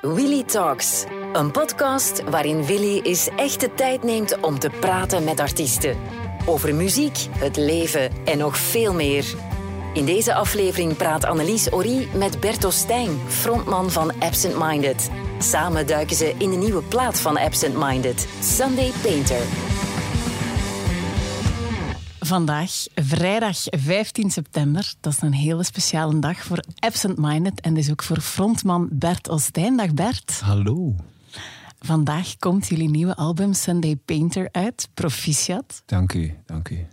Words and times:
Willy 0.00 0.42
Talks, 0.42 1.04
een 1.32 1.50
podcast 1.50 2.22
waarin 2.30 2.64
Willy 2.64 3.00
eens 3.02 3.28
echte 3.36 3.74
tijd 3.74 4.02
neemt 4.02 4.40
om 4.40 4.58
te 4.58 4.70
praten 4.80 5.24
met 5.24 5.40
artiesten. 5.40 5.96
Over 6.46 6.74
muziek, 6.74 7.26
het 7.30 7.56
leven 7.56 8.10
en 8.24 8.38
nog 8.38 8.56
veel 8.56 8.94
meer. 8.94 9.34
In 9.94 10.04
deze 10.04 10.34
aflevering 10.34 10.96
praat 10.96 11.24
Annelies 11.24 11.72
Ori 11.72 12.08
met 12.14 12.40
Berto 12.40 12.70
Stijn, 12.70 13.20
frontman 13.28 13.90
van 13.90 14.12
Absent 14.20 14.58
Minded. 14.58 15.10
Samen 15.38 15.86
duiken 15.86 16.16
ze 16.16 16.34
in 16.38 16.50
de 16.50 16.56
nieuwe 16.56 16.82
plaat 16.82 17.20
van 17.20 17.36
Absent 17.36 17.76
Minded, 17.76 18.28
Sunday 18.40 18.92
Painter. 19.02 19.65
Vandaag, 22.26 22.86
vrijdag 22.94 23.56
15 23.64 24.30
september. 24.30 24.94
Dat 25.00 25.12
is 25.12 25.22
een 25.22 25.32
hele 25.32 25.62
speciale 25.64 26.18
dag 26.18 26.42
voor 26.42 26.64
Absent 26.78 27.18
Minded 27.18 27.60
en 27.60 27.74
dus 27.74 27.90
ook 27.90 28.02
voor 28.02 28.20
frontman 28.20 28.88
Bert 28.92 29.28
Ostijn. 29.28 29.76
Dag 29.76 29.94
Bert. 29.94 30.40
Hallo. 30.40 30.94
Vandaag 31.78 32.36
komt 32.36 32.68
jullie 32.68 32.88
nieuwe 32.88 33.16
album 33.16 33.52
Sunday 33.52 33.96
Painter 34.04 34.48
uit. 34.52 34.88
Proficiat. 34.94 35.82
Dank 35.84 36.12
u, 36.12 36.34
dank 36.46 36.68
u. 36.68 36.86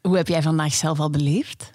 Hoe 0.00 0.16
heb 0.16 0.28
jij 0.28 0.42
vandaag 0.42 0.72
zelf 0.74 1.00
al 1.00 1.10
beleefd? 1.10 1.70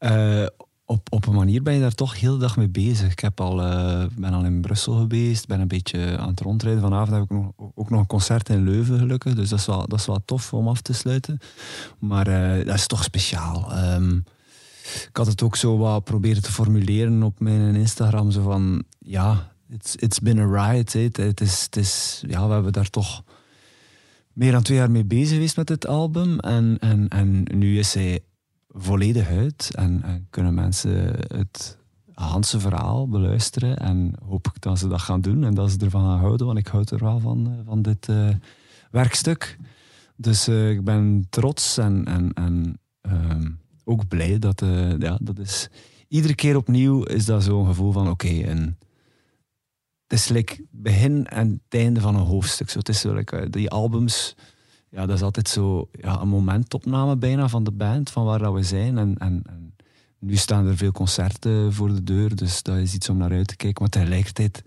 Uh, 0.00 0.46
op, 0.88 1.12
op 1.12 1.26
een 1.26 1.34
manier 1.34 1.62
ben 1.62 1.74
je 1.74 1.80
daar 1.80 1.94
toch 1.94 2.20
heel 2.20 2.32
de 2.32 2.38
dag 2.38 2.56
mee 2.56 2.68
bezig. 2.68 3.12
Ik 3.12 3.20
heb 3.20 3.40
al, 3.40 3.60
uh, 3.60 4.04
ben 4.16 4.32
al 4.32 4.44
in 4.44 4.60
Brussel 4.60 4.94
geweest, 4.94 5.46
ben 5.46 5.60
een 5.60 5.68
beetje 5.68 6.18
aan 6.18 6.28
het 6.28 6.40
rondrijden. 6.40 6.82
Vanavond 6.82 7.10
heb 7.10 7.22
ik 7.22 7.30
nog, 7.30 7.52
ook 7.74 7.90
nog 7.90 8.00
een 8.00 8.06
concert 8.06 8.48
in 8.48 8.64
Leuven 8.64 8.98
gelukkig, 8.98 9.34
dus 9.34 9.48
dat 9.48 9.58
is 9.58 9.66
wel, 9.66 9.88
dat 9.88 9.98
is 9.98 10.08
tof 10.24 10.52
om 10.52 10.68
af 10.68 10.80
te 10.80 10.92
sluiten. 10.92 11.38
Maar 11.98 12.28
uh, 12.28 12.66
dat 12.66 12.74
is 12.74 12.86
toch 12.86 13.02
speciaal. 13.02 13.78
Um, 13.94 14.24
ik 15.08 15.16
had 15.16 15.26
het 15.26 15.42
ook 15.42 15.56
zo 15.56 15.76
wat 15.76 16.04
proberen 16.04 16.42
te 16.42 16.52
formuleren 16.52 17.22
op 17.22 17.40
mijn 17.40 17.74
Instagram. 17.74 18.30
Zo 18.30 18.42
van, 18.42 18.84
ja, 18.98 19.52
it's, 19.70 19.94
it's 19.96 20.20
been 20.20 20.38
a 20.38 20.68
ride. 20.68 21.00
Het 21.22 21.40
is, 21.40 21.62
het 21.62 21.76
is, 21.76 22.22
ja, 22.26 22.46
we 22.46 22.52
hebben 22.52 22.72
daar 22.72 22.90
toch 22.90 23.22
meer 24.32 24.52
dan 24.52 24.62
twee 24.62 24.78
jaar 24.78 24.90
mee 24.90 25.04
bezig 25.04 25.34
geweest 25.34 25.56
met 25.56 25.66
dit 25.66 25.86
album. 25.86 26.38
En, 26.38 26.76
en, 26.80 27.08
en 27.08 27.44
nu 27.54 27.78
is 27.78 27.94
hij 27.94 28.20
volledig 28.68 29.28
uit 29.28 29.70
en, 29.74 30.02
en 30.02 30.26
kunnen 30.30 30.54
mensen 30.54 31.14
het 31.36 31.78
Hanse 32.12 32.60
verhaal 32.60 33.08
beluisteren. 33.08 33.76
En 33.76 34.14
hoop 34.24 34.46
ik 34.46 34.60
dat 34.60 34.78
ze 34.78 34.88
dat 34.88 35.00
gaan 35.00 35.20
doen 35.20 35.44
en 35.44 35.54
dat 35.54 35.70
ze 35.70 35.78
ervan 35.78 36.04
gaan 36.04 36.18
houden, 36.18 36.46
want 36.46 36.58
ik 36.58 36.66
houd 36.66 36.90
er 36.90 36.98
wel 36.98 37.20
van, 37.20 37.46
eh, 37.46 37.66
van 37.66 37.82
dit 37.82 38.08
uh, 38.08 38.28
werkstuk. 38.90 39.58
Dus 40.16 40.48
uh, 40.48 40.70
ik 40.70 40.84
ben 40.84 41.26
trots 41.30 41.78
en, 41.78 42.04
en, 42.04 42.32
en 42.32 42.80
uh, 43.02 43.50
ook 43.84 44.08
blij 44.08 44.38
dat, 44.38 44.62
ja, 44.98 45.18
dat 45.20 45.38
is. 45.38 45.68
Iedere 46.08 46.34
keer 46.34 46.56
opnieuw 46.56 47.02
is 47.02 47.24
dat 47.24 47.42
zo'n 47.42 47.66
gevoel 47.66 47.92
van: 47.92 48.08
oké, 48.08 48.40
en 48.40 48.78
het 50.06 50.18
is 50.18 50.28
like 50.28 50.64
begin 50.70 51.26
en 51.26 51.60
het 51.68 51.80
einde 51.80 52.00
van 52.00 52.14
een 52.14 52.26
hoofdstuk. 52.26 52.70
Zo, 52.70 52.78
het 52.78 52.88
is 52.88 53.00
zo, 53.00 53.14
like, 53.14 53.50
die 53.50 53.70
albums 53.70 54.34
ja, 54.90 55.06
dat 55.06 55.16
is 55.16 55.22
altijd 55.22 55.48
zo 55.48 55.88
ja, 55.92 56.20
een 56.20 56.28
momentopname 56.28 57.16
bijna 57.16 57.48
van 57.48 57.64
de 57.64 57.70
band, 57.70 58.10
van 58.10 58.24
waar 58.24 58.38
dat 58.38 58.52
we 58.52 58.62
zijn. 58.62 58.98
En, 58.98 59.18
en, 59.18 59.42
en, 59.46 59.74
nu 60.20 60.36
staan 60.36 60.66
er 60.66 60.76
veel 60.76 60.92
concerten 60.92 61.72
voor 61.72 61.88
de 61.88 62.04
deur, 62.04 62.36
dus 62.36 62.62
dat 62.62 62.76
is 62.76 62.94
iets 62.94 63.08
om 63.08 63.16
naar 63.16 63.30
uit 63.30 63.46
te 63.46 63.56
kijken. 63.56 63.82
Maar 63.82 63.90
tegelijkertijd 63.90 64.62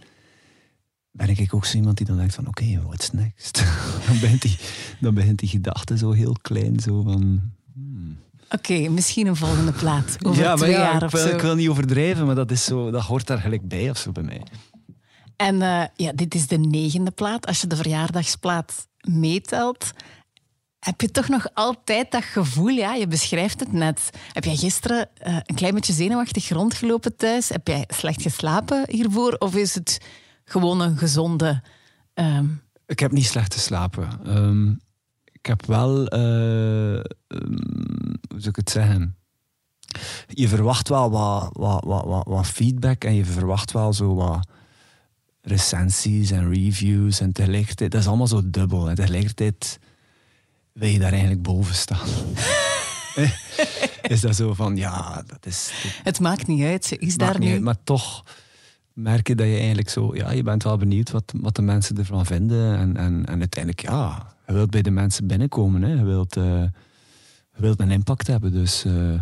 ben 1.11 1.29
ik 1.29 1.53
ook 1.53 1.65
zo 1.65 1.77
iemand 1.77 1.97
die 1.97 2.05
dan 2.05 2.17
denkt 2.17 2.35
van 2.35 2.47
oké, 2.47 2.63
okay, 2.63 2.81
what's 2.81 3.11
next? 3.11 3.63
dan, 4.07 4.19
begint 4.19 4.41
die, 4.41 4.57
dan 4.99 5.13
begint 5.13 5.39
die 5.39 5.49
gedachte 5.49 5.97
zo 5.97 6.11
heel 6.11 6.35
klein, 6.41 6.79
zo 6.79 7.01
van... 7.01 7.41
Hmm. 7.73 8.17
Oké, 8.49 8.55
okay, 8.55 8.87
misschien 8.87 9.27
een 9.27 9.35
volgende 9.35 9.71
plaat 9.71 10.17
over 10.25 10.43
ja, 10.43 10.55
twee 10.55 10.71
ja, 10.71 10.79
jaar 10.79 10.95
ik 10.95 11.03
of 11.03 11.11
wil, 11.11 11.21
zo. 11.21 11.35
Ik 11.35 11.41
wil 11.41 11.55
niet 11.55 11.69
overdrijven, 11.69 12.25
maar 12.25 12.35
dat, 12.35 12.51
is 12.51 12.63
zo, 12.63 12.91
dat 12.91 13.01
hoort 13.01 13.27
daar 13.27 13.39
gelijk 13.39 13.67
bij 13.67 13.89
of 13.89 13.97
zo 13.97 14.11
bij 14.11 14.23
mij. 14.23 14.43
En 15.35 15.55
uh, 15.55 15.83
ja, 15.95 16.11
dit 16.15 16.35
is 16.35 16.47
de 16.47 16.57
negende 16.57 17.11
plaat. 17.11 17.45
Als 17.45 17.61
je 17.61 17.67
de 17.67 17.75
verjaardagsplaat 17.75 18.87
meetelt, 19.07 19.91
heb 20.79 21.01
je 21.01 21.11
toch 21.11 21.27
nog 21.27 21.47
altijd 21.53 22.11
dat 22.11 22.23
gevoel, 22.23 22.67
ja, 22.67 22.93
je 22.93 23.07
beschrijft 23.07 23.59
het 23.59 23.71
net. 23.71 24.09
Heb 24.31 24.43
jij 24.43 24.55
gisteren 24.55 25.09
uh, 25.27 25.37
een 25.45 25.55
klein 25.55 25.73
beetje 25.73 25.93
zenuwachtig 25.93 26.49
rondgelopen 26.49 27.15
thuis? 27.15 27.49
Heb 27.49 27.67
jij 27.67 27.85
slecht 27.87 28.21
geslapen 28.21 28.83
hiervoor? 28.89 29.35
Of 29.39 29.55
is 29.55 29.75
het 29.75 29.97
gewoon 30.43 30.81
een 30.81 30.97
gezonde... 30.97 31.61
Um... 32.13 32.61
Ik 32.85 32.99
heb 32.99 33.11
niet 33.11 33.25
slecht 33.25 33.53
geslapen. 33.53 34.37
Um, 34.37 34.79
ik 35.31 35.45
heb 35.45 35.65
wel... 35.65 36.13
Uh, 36.13 36.93
um, 37.27 38.19
hoe 38.29 38.39
zou 38.39 38.49
ik 38.49 38.55
het 38.55 38.69
zeggen? 38.69 39.15
Je 40.27 40.47
verwacht 40.47 40.89
wel 40.89 41.11
wat, 41.11 41.49
wat, 41.53 41.83
wat, 41.83 42.27
wat 42.27 42.47
feedback 42.47 43.03
en 43.03 43.13
je 43.13 43.25
verwacht 43.25 43.71
wel 43.71 43.93
zo 43.93 44.15
wat 44.15 44.47
recensies 45.41 46.31
en 46.31 46.53
reviews. 46.53 47.19
En 47.19 47.31
tegelijkertijd, 47.31 47.91
dat 47.91 48.01
is 48.01 48.07
allemaal 48.07 48.27
zo 48.27 48.41
dubbel. 48.45 48.89
En 48.89 48.95
tegelijkertijd 48.95 49.79
wil 50.71 50.89
je 50.89 50.99
daar 50.99 51.11
eigenlijk 51.11 51.41
boven 51.41 51.75
staan. 51.75 52.07
is 54.01 54.21
dat 54.21 54.35
zo 54.35 54.53
van, 54.53 54.75
ja, 54.75 55.23
dat 55.27 55.45
is... 55.45 55.71
Het 56.03 56.19
maakt 56.19 56.47
niet 56.47 56.63
uit, 56.63 56.85
ze 56.85 56.97
is 56.97 57.17
daar. 57.17 57.39
Uit, 57.41 57.61
maar 57.61 57.83
toch 57.83 58.23
merk 58.93 59.27
je 59.27 59.35
dat 59.35 59.47
je 59.47 59.57
eigenlijk 59.57 59.89
zo... 59.89 60.15
Ja, 60.15 60.31
je 60.31 60.43
bent 60.43 60.63
wel 60.63 60.77
benieuwd 60.77 61.11
wat, 61.11 61.33
wat 61.35 61.55
de 61.55 61.61
mensen 61.61 61.97
ervan 61.97 62.25
vinden. 62.25 62.77
En, 62.77 62.97
en, 62.97 63.25
en 63.25 63.39
uiteindelijk, 63.39 63.81
ja, 63.81 64.35
je 64.47 64.53
wilt 64.53 64.69
bij 64.69 64.81
de 64.81 64.91
mensen 64.91 65.27
binnenkomen. 65.27 65.81
Hè. 65.81 65.93
Je, 65.93 66.03
wilt, 66.03 66.37
uh, 66.37 66.43
je 67.55 67.61
wilt 67.61 67.79
een 67.79 67.91
impact 67.91 68.27
hebben, 68.27 68.51
dus... 68.51 68.85
Uh, 68.85 69.13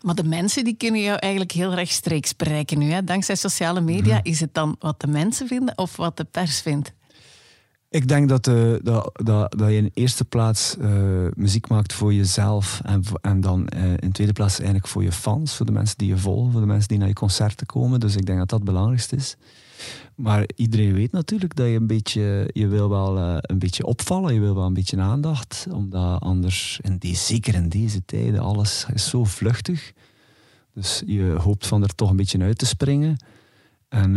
maar 0.00 0.14
de 0.14 0.24
mensen 0.24 0.64
die 0.64 0.76
kunnen 0.76 1.00
jou 1.00 1.18
eigenlijk 1.18 1.52
heel 1.52 1.74
rechtstreeks 1.74 2.36
bereiken 2.36 2.78
nu. 2.78 2.90
Hè? 2.90 3.04
Dankzij 3.04 3.34
sociale 3.34 3.80
media 3.80 4.14
mm. 4.14 4.20
is 4.22 4.40
het 4.40 4.54
dan 4.54 4.76
wat 4.78 5.00
de 5.00 5.06
mensen 5.06 5.46
vinden 5.46 5.78
of 5.78 5.96
wat 5.96 6.16
de 6.16 6.24
pers 6.24 6.60
vindt? 6.60 6.92
Ik 7.90 8.08
denk 8.08 8.28
dat, 8.28 8.46
uh, 8.46 8.74
dat, 8.82 9.20
dat, 9.24 9.52
dat 9.58 9.68
je 9.68 9.76
in 9.76 9.90
eerste 9.94 10.24
plaats 10.24 10.76
uh, 10.80 11.26
muziek 11.34 11.68
maakt 11.68 11.92
voor 11.92 12.14
jezelf 12.14 12.80
en, 12.84 13.02
en 13.20 13.40
dan 13.40 13.68
uh, 13.76 13.92
in 13.96 14.12
tweede 14.12 14.32
plaats 14.32 14.58
eigenlijk 14.58 14.88
voor 14.88 15.02
je 15.02 15.12
fans, 15.12 15.56
voor 15.56 15.66
de 15.66 15.72
mensen 15.72 15.98
die 15.98 16.08
je 16.08 16.16
volgen, 16.16 16.52
voor 16.52 16.60
de 16.60 16.66
mensen 16.66 16.88
die 16.88 16.98
naar 16.98 17.08
je 17.08 17.14
concerten 17.14 17.66
komen. 17.66 18.00
Dus 18.00 18.16
ik 18.16 18.26
denk 18.26 18.38
dat 18.38 18.48
dat 18.48 18.58
het 18.58 18.68
belangrijkste 18.68 19.16
is. 19.16 19.36
Maar 20.14 20.48
iedereen 20.56 20.92
weet 20.92 21.12
natuurlijk 21.12 21.54
dat 21.54 21.66
je 21.66 21.74
een 21.74 21.86
beetje, 21.86 22.50
je 22.52 22.66
wil 22.68 22.88
wel 22.88 23.18
een 23.40 23.58
beetje 23.58 23.86
opvallen, 23.86 24.34
je 24.34 24.40
wil 24.40 24.54
wel 24.54 24.66
een 24.66 24.74
beetje 24.74 25.00
aandacht, 25.00 25.66
omdat 25.72 26.20
anders, 26.20 26.78
in 26.82 26.96
die, 26.96 27.16
zeker 27.16 27.54
in 27.54 27.68
deze 27.68 28.04
tijden, 28.04 28.40
alles 28.40 28.86
is 28.94 29.08
zo 29.08 29.24
vluchtig. 29.24 29.92
Dus 30.74 31.02
je 31.06 31.36
hoopt 31.38 31.66
van 31.66 31.82
er 31.82 31.94
toch 31.94 32.10
een 32.10 32.16
beetje 32.16 32.42
uit 32.42 32.58
te 32.58 32.66
springen. 32.66 33.16
En 33.88 34.16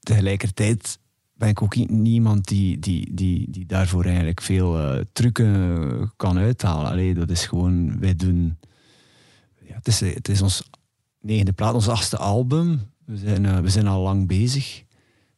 tegelijkertijd 0.00 0.98
ben 1.36 1.48
ik 1.48 1.62
ook 1.62 1.76
niemand 1.88 2.48
die, 2.48 2.78
die, 2.78 3.14
die, 3.14 3.50
die 3.50 3.66
daarvoor 3.66 4.04
eigenlijk 4.04 4.40
veel 4.40 4.80
uh, 4.80 5.00
trucken 5.12 6.12
kan 6.16 6.38
uithalen. 6.38 6.90
Allee, 6.90 7.14
dat 7.14 7.30
is 7.30 7.46
gewoon, 7.46 7.98
wij 8.00 8.16
doen. 8.16 8.58
Ja, 9.66 9.74
het, 9.74 9.86
is, 9.86 10.00
het 10.00 10.28
is 10.28 10.42
ons 10.42 10.68
negende 11.20 11.52
plaat, 11.52 11.74
ons 11.74 11.88
achtste 11.88 12.16
album. 12.16 12.80
We 13.06 13.16
zijn, 13.16 13.44
uh, 13.44 13.58
we 13.58 13.68
zijn 13.68 13.86
al 13.86 14.02
lang 14.02 14.26
bezig. 14.26 14.84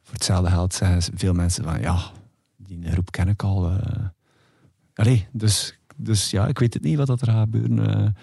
Voor 0.02 0.14
hetzelfde 0.14 0.50
geld 0.50 0.74
zeggen 0.74 1.18
veel 1.18 1.32
mensen 1.32 1.64
van 1.64 1.80
ja, 1.80 2.10
die 2.56 2.90
groep 2.90 3.10
ken 3.10 3.28
ik 3.28 3.42
al. 3.42 3.70
Uh. 3.70 5.20
Dus, 5.32 5.78
dus 5.96 6.30
ja, 6.30 6.46
ik 6.46 6.58
weet 6.58 6.74
het 6.74 6.82
niet 6.82 6.96
wat 6.96 7.06
dat 7.06 7.20
er 7.20 7.26
gaat 7.26 7.48
gebeuren. 7.50 8.16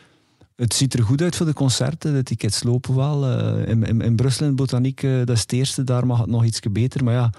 het 0.56 0.74
ziet 0.74 0.94
er 0.94 1.04
goed 1.04 1.22
uit 1.22 1.36
voor 1.36 1.46
de 1.46 1.54
concerten. 1.54 2.14
De 2.14 2.24
tickets 2.24 2.64
lopen 2.64 2.96
wel. 2.96 3.40
in, 3.66 3.84
in, 3.84 4.02
in 4.02 4.16
Brussel 4.16 4.46
in 4.46 4.56
Botaniek, 4.56 5.02
dat 5.02 5.30
is 5.30 5.42
het 5.42 5.52
eerste. 5.52 5.84
Daar 5.84 6.06
mag 6.06 6.20
het 6.20 6.30
nog 6.30 6.46
iets 6.46 6.60
beter. 6.60 7.04
Maar 7.04 7.14
ja, 7.14 7.30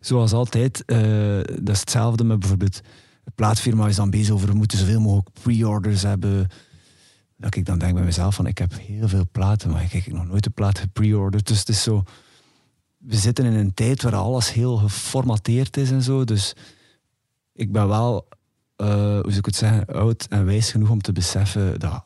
zoals 0.00 0.32
altijd, 0.32 0.82
dat 0.86 1.68
is 1.68 1.80
hetzelfde 1.80 2.24
met 2.24 2.38
bijvoorbeeld 2.38 2.80
de 3.24 3.32
plaatfirma 3.34 3.88
is 3.88 3.96
dan 3.96 4.10
bezig 4.10 4.34
over 4.34 4.48
we 4.48 4.54
moeten 4.54 4.78
zoveel 4.78 5.00
mogelijk 5.00 5.28
pre-orders 5.42 6.02
hebben. 6.02 6.48
Dat 7.42 7.54
ik 7.54 7.64
dan 7.66 7.78
denk 7.78 7.94
bij 7.94 8.04
mezelf 8.04 8.34
van 8.34 8.46
ik 8.46 8.58
heb 8.58 8.72
heel 8.76 9.08
veel 9.08 9.26
platen, 9.32 9.70
maar 9.70 9.82
ik 9.82 9.92
heb 9.92 10.06
nog 10.06 10.26
nooit 10.26 10.46
een 10.46 10.52
plaat 10.52 10.78
gepre-orderd. 10.78 11.46
Dus 11.46 11.58
het 11.58 11.68
is 11.68 11.82
zo, 11.82 12.02
we 12.96 13.16
zitten 13.16 13.44
in 13.44 13.52
een 13.52 13.74
tijd 13.74 14.02
waar 14.02 14.14
alles 14.14 14.52
heel 14.52 14.76
geformateerd 14.76 15.76
is 15.76 15.90
en 15.90 16.02
zo. 16.02 16.24
Dus 16.24 16.54
ik 17.52 17.72
ben 17.72 17.88
wel, 17.88 18.28
uh, 18.76 18.88
hoe 18.94 19.22
zou 19.22 19.36
ik 19.36 19.44
het 19.44 19.56
zeggen, 19.56 19.86
oud 19.86 20.26
en 20.28 20.44
wijs 20.44 20.70
genoeg 20.70 20.90
om 20.90 21.00
te 21.00 21.12
beseffen 21.12 21.80
dat, 21.80 22.04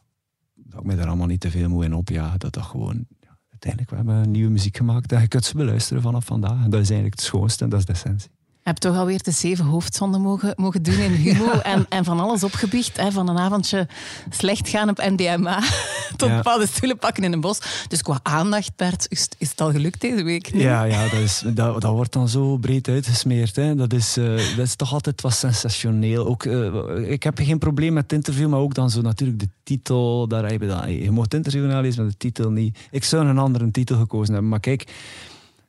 dat 0.54 0.80
ik 0.80 0.86
me 0.86 0.96
daar 0.96 1.06
allemaal 1.06 1.26
niet 1.26 1.40
te 1.40 1.50
veel 1.50 1.68
moet 1.68 1.84
in 1.84 1.94
opjagen. 1.94 2.38
Dat 2.38 2.52
dat 2.52 2.64
gewoon 2.64 3.06
uiteindelijk, 3.50 3.90
we 3.90 3.96
hebben 3.96 4.30
nieuwe 4.30 4.50
muziek 4.50 4.76
gemaakt 4.76 5.12
en 5.12 5.20
je 5.20 5.28
kunt 5.28 5.44
ze 5.44 5.56
beluisteren 5.56 6.02
vanaf 6.02 6.24
vandaag. 6.24 6.64
En 6.64 6.70
dat 6.70 6.80
is 6.80 6.90
eigenlijk 6.90 7.20
het 7.20 7.24
schoonste 7.28 7.64
en 7.64 7.70
dat 7.70 7.78
is 7.78 7.86
de 7.86 7.92
essentie. 7.92 8.35
Je 8.66 8.72
hebt 8.72 8.84
toch 8.84 8.96
alweer 8.96 9.22
de 9.22 9.30
zeven 9.30 9.64
hoofdzonden 9.64 10.20
mogen, 10.20 10.52
mogen 10.56 10.82
doen 10.82 10.98
in 10.98 11.12
Humo 11.12 11.44
ja. 11.44 11.62
en, 11.62 11.86
en 11.88 12.04
van 12.04 12.20
alles 12.20 12.44
opgebiecht. 12.44 12.96
Hè, 12.96 13.12
van 13.12 13.28
een 13.28 13.38
avondje 13.38 13.88
slecht 14.30 14.68
gaan 14.68 14.88
op 14.88 14.96
NDMA 14.96 15.60
tot 16.16 16.28
ja. 16.28 16.36
bepaalde 16.36 16.66
stoelen 16.66 16.98
pakken 16.98 17.24
in 17.24 17.32
een 17.32 17.40
bos. 17.40 17.58
Dus 17.88 18.02
qua 18.02 18.20
aandacht, 18.22 18.76
Bert, 18.76 19.06
is, 19.08 19.28
is 19.38 19.50
het 19.50 19.60
al 19.60 19.70
gelukt 19.70 20.00
deze 20.00 20.22
week? 20.22 20.52
Nee? 20.52 20.62
Ja, 20.62 20.82
ja 20.82 21.02
dat, 21.02 21.20
is, 21.20 21.42
dat, 21.46 21.80
dat 21.80 21.92
wordt 21.92 22.12
dan 22.12 22.28
zo 22.28 22.56
breed 22.56 22.88
uitgesmeerd. 22.88 23.56
Hè. 23.56 23.74
Dat, 23.74 23.92
is, 23.92 24.18
uh, 24.18 24.56
dat 24.56 24.66
is 24.66 24.76
toch 24.76 24.92
altijd 24.92 25.20
wat 25.20 25.34
sensationeel. 25.34 26.26
Ook, 26.26 26.44
uh, 26.44 27.10
ik 27.10 27.22
heb 27.22 27.38
geen 27.38 27.58
probleem 27.58 27.92
met 27.92 28.02
het 28.02 28.12
interview, 28.12 28.48
maar 28.48 28.60
ook 28.60 28.74
dan 28.74 28.90
zo 28.90 29.00
natuurlijk 29.00 29.40
de 29.40 29.48
titel. 29.62 30.28
Daar 30.28 30.50
heb 30.50 30.60
je, 30.60 30.66
dan, 30.66 30.92
je 30.92 31.10
mocht 31.10 31.32
het 31.32 31.44
interview 31.44 31.70
nalezen, 31.70 32.02
maar 32.02 32.10
de 32.10 32.18
titel 32.18 32.50
niet. 32.50 32.78
Ik 32.90 33.04
zou 33.04 33.26
een 33.26 33.38
andere 33.38 33.70
titel 33.70 33.98
gekozen 33.98 34.32
hebben. 34.32 34.50
Maar 34.50 34.60
kijk 34.60 34.84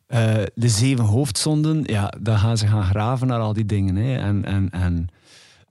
Eh, 0.07 0.44
de 0.56 0.69
zeven 0.69 1.06
hoofdzonden, 1.06 1.83
ja, 1.86 2.13
dan 2.19 2.38
gaan 2.38 2.57
ze 2.57 2.68
gaan 2.68 2.83
graven 2.83 3.27
naar 3.27 3.39
al 3.39 3.54
die 3.54 3.65
dingen. 3.65 3.95
Hè. 3.95 4.18
En, 4.18 4.45
en, 4.45 4.69
en 4.69 5.07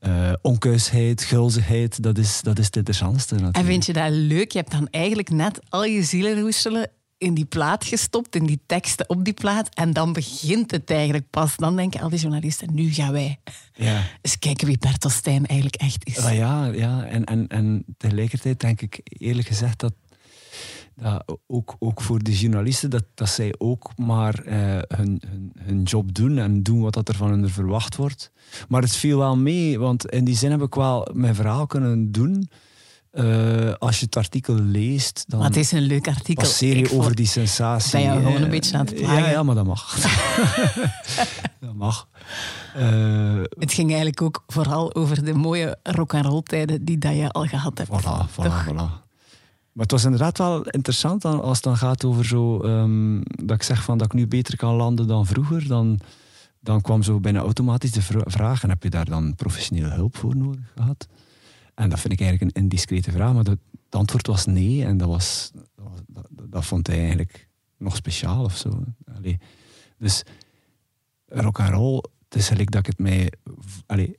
uh, 0.07 0.33
onkuisheid, 0.43 1.23
gulzigheid, 1.23 2.03
dat 2.03 2.19
is, 2.19 2.41
dat 2.43 2.59
is 2.59 2.67
het 2.67 2.77
interessantste. 2.77 3.35
Natuurlijk. 3.35 3.57
En 3.57 3.65
vind 3.65 3.87
je 3.87 3.93
dat 3.93 4.11
leuk? 4.11 4.53
Je 4.53 4.59
hebt 4.59 4.71
dan 4.71 4.89
eigenlijk 4.91 5.31
net 5.31 5.61
al 5.69 5.85
je 5.85 6.03
zielenroestelen 6.03 6.91
in 7.19 7.35
die 7.35 7.45
plaat 7.45 7.85
gestopt, 7.85 8.37
in 8.37 8.47
die 8.47 8.61
teksten 8.67 9.09
op 9.09 9.25
die 9.25 9.35
plaat. 9.35 9.75
En 9.75 9.93
dan 9.93 10.13
begint 10.13 10.71
het 10.71 10.91
eigenlijk 10.91 11.31
pas. 11.31 11.57
Dan 11.57 11.77
denken 11.77 12.01
al 12.01 12.09
die 12.09 12.19
journalisten, 12.19 12.75
nu 12.75 12.93
gaan 12.93 13.13
wij 13.13 13.39
ja. 13.75 14.03
eens 14.23 14.39
kijken 14.39 14.67
wie 14.67 14.79
Bertelstein 14.79 15.47
eigenlijk 15.47 15.81
echt 15.81 16.07
is. 16.07 16.19
Ah, 16.19 16.35
ja, 16.35 16.65
ja. 16.65 17.05
En, 17.05 17.25
en, 17.25 17.49
en 17.49 17.85
tegelijkertijd 17.97 18.61
denk 18.61 18.81
ik 18.81 19.01
eerlijk 19.03 19.49
gezegd 19.49 19.81
dat 19.81 19.93
dat 20.97 21.39
ook, 21.47 21.77
ook 21.79 22.01
voor 22.01 22.23
de 22.23 22.39
journalisten, 22.39 22.91
dat, 22.91 23.05
dat 23.15 23.29
zij 23.29 23.55
ook 23.59 23.91
maar 23.97 24.47
uh, 24.47 24.55
hun, 24.89 25.23
hun, 25.27 25.53
hun, 25.59 25.83
job 25.83 26.15
doen 26.15 26.39
en 26.39 26.63
doen 26.63 26.81
wat 26.81 26.95
dat 26.95 27.09
er 27.09 27.15
van 27.15 27.31
hen 27.31 27.51
verwacht 27.51 27.97
wordt. 27.97 28.31
Maar 28.69 28.83
het 28.83 28.97
viel 28.97 29.19
wel 29.19 29.37
mee, 29.37 29.79
want 29.79 30.07
in 30.07 30.25
die 30.25 30.37
zin 30.37 30.51
heb 30.51 30.63
ik 30.63 30.75
wel 30.75 31.09
mijn 31.13 31.35
verhaal 31.35 31.67
kunnen 31.67 32.13
doen. 32.13 32.49
Uh, 33.13 33.73
als 33.79 33.99
je 33.99 34.05
het 34.05 34.17
artikel 34.17 34.55
leest, 34.55 35.25
dan. 35.29 35.39
Maar 35.39 35.49
het 35.49 35.57
is 35.57 35.73
een 35.73 35.83
leuk 35.83 36.09
artikel. 36.09 36.45
Passeer 36.45 36.77
je 36.77 36.93
over 36.93 37.15
die 37.15 37.27
sensatie. 37.27 37.93
Ben 37.93 38.15
je 38.15 38.23
gewoon 38.23 38.43
een 38.43 38.51
beetje 38.51 38.77
aan 38.77 38.87
het 38.87 38.95
plagen? 38.95 39.23
Ja, 39.23 39.31
ja, 39.31 39.43
maar 39.43 39.55
dat 39.55 39.67
mag. 39.67 39.95
dat 41.61 41.75
mag. 41.75 42.09
Uh, 42.77 43.43
het 43.59 43.73
ging 43.73 43.89
eigenlijk 43.89 44.23
ook 44.23 44.45
vooral 44.47 44.95
over 44.95 45.25
de 45.25 45.35
mooie 45.35 45.79
rock 45.83 46.15
and 46.15 46.27
roll 46.27 46.43
tijden 46.43 46.85
die 46.85 46.99
dat 46.99 47.17
je 47.17 47.31
al 47.31 47.45
gehad 47.45 47.79
hebt. 47.79 47.91
Voilà, 47.91 48.31
voilà, 48.31 48.65
voilà. 48.67 49.06
Maar 49.77 49.85
het 49.85 49.95
was 49.95 50.05
inderdaad 50.05 50.39
wel 50.39 50.63
interessant 50.63 51.25
als 51.25 51.57
het 51.57 51.63
dan 51.63 51.77
gaat 51.77 52.05
over 52.05 52.25
zo, 52.25 52.63
um, 52.65 53.23
dat 53.25 53.57
ik 53.57 53.63
zeg 53.63 53.83
van 53.83 53.99
dat 53.99 54.07
ik 54.07 54.13
nu 54.13 54.27
beter 54.27 54.57
kan 54.57 54.75
landen 54.75 55.07
dan 55.07 55.27
vroeger. 55.27 55.69
Dan, 55.69 56.01
dan 56.61 56.81
kwam 56.81 57.03
zo 57.03 57.21
bijna 57.21 57.39
automatisch 57.39 57.93
de 57.93 58.03
vraag: 58.25 58.63
en 58.63 58.69
heb 58.69 58.83
je 58.83 58.91
daar 58.91 59.05
dan 59.05 59.35
professionele 59.35 59.95
hulp 59.95 60.17
voor 60.17 60.37
nodig 60.37 60.73
gehad? 60.75 61.09
En 61.75 61.89
dat 61.89 62.01
vind 62.01 62.13
ik 62.13 62.21
eigenlijk 62.21 62.57
een 62.57 62.63
indiscrete 62.63 63.11
vraag, 63.11 63.33
maar 63.33 63.45
het 63.45 63.59
antwoord 63.91 64.27
was 64.27 64.47
nee. 64.47 64.85
En 64.85 64.97
dat, 64.97 65.09
was, 65.09 65.51
dat, 66.07 66.29
dat, 66.31 66.65
vond 66.65 66.87
hij 66.87 66.99
eigenlijk 66.99 67.49
nog 67.77 67.97
speciaal 67.97 68.45
of 68.45 68.57
zo. 68.57 68.85
Allee. 69.17 69.39
Dus 69.99 70.23
rock 71.27 71.61
and 71.61 71.71
roll, 71.71 71.97
het 71.97 72.35
is 72.35 72.49
eigenlijk 72.49 72.71
dat 72.71 72.81
ik 72.81 72.87
het 72.87 72.99
mij. 72.99 73.33
Allee, 73.87 74.19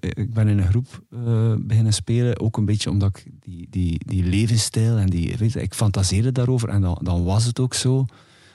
ik 0.00 0.34
ben 0.34 0.48
in 0.48 0.58
een 0.58 0.68
groep 0.68 1.04
uh, 1.10 1.54
beginnen 1.58 1.92
spelen, 1.92 2.40
ook 2.40 2.56
een 2.56 2.64
beetje 2.64 2.90
omdat 2.90 3.16
ik 3.16 3.26
die, 3.40 3.66
die, 3.70 4.00
die 4.06 4.24
levensstijl 4.24 4.96
en 4.96 5.06
die, 5.06 5.36
weet 5.36 5.52
je, 5.52 5.62
ik 5.62 5.74
fantaseerde 5.74 6.32
daarover 6.32 6.68
en 6.68 6.80
dan, 6.80 6.98
dan 7.02 7.24
was 7.24 7.44
het 7.44 7.60
ook 7.60 7.74
zo. 7.74 8.04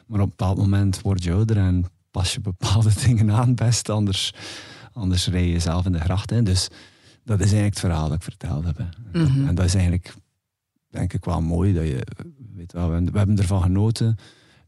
Maar 0.08 0.20
op 0.20 0.26
een 0.26 0.36
bepaald 0.38 0.58
moment 0.58 1.02
word 1.02 1.24
je 1.24 1.34
ouder 1.34 1.58
en 1.58 1.86
pas 2.12 2.34
je 2.34 2.42
bepaalde 2.42 2.92
dingen 3.06 3.32
aan 3.32 3.56
best, 3.56 3.90
anders, 3.90 4.34
anders 4.94 5.28
rij 5.28 5.48
je 5.48 5.60
zelf 5.60 5.86
in 5.86 5.92
de 5.92 6.00
gracht 6.00 6.32
in. 6.32 6.44
Dus 6.44 6.68
dat 7.24 7.40
is 7.40 7.52
eigenlijk 7.52 7.74
het 7.74 7.80
verhaal 7.80 8.08
dat 8.08 8.18
ik 8.18 8.24
verteld 8.24 8.66
heb. 8.66 8.84
Mhm. 9.14 9.48
En 9.48 9.56
dat 9.56 9.66
is 9.66 9.74
eigenlijk, 9.74 10.14
denk 10.90 11.14
ik, 11.14 11.26
wel 11.26 11.42
mooi 11.42 11.74
dat 11.74 11.88
je, 11.88 12.06
weet 12.56 12.72
wel, 12.72 12.90
we, 12.90 13.04
we 13.04 13.18
hebben 13.18 13.38
ervan 13.38 13.62
genoten. 13.62 14.16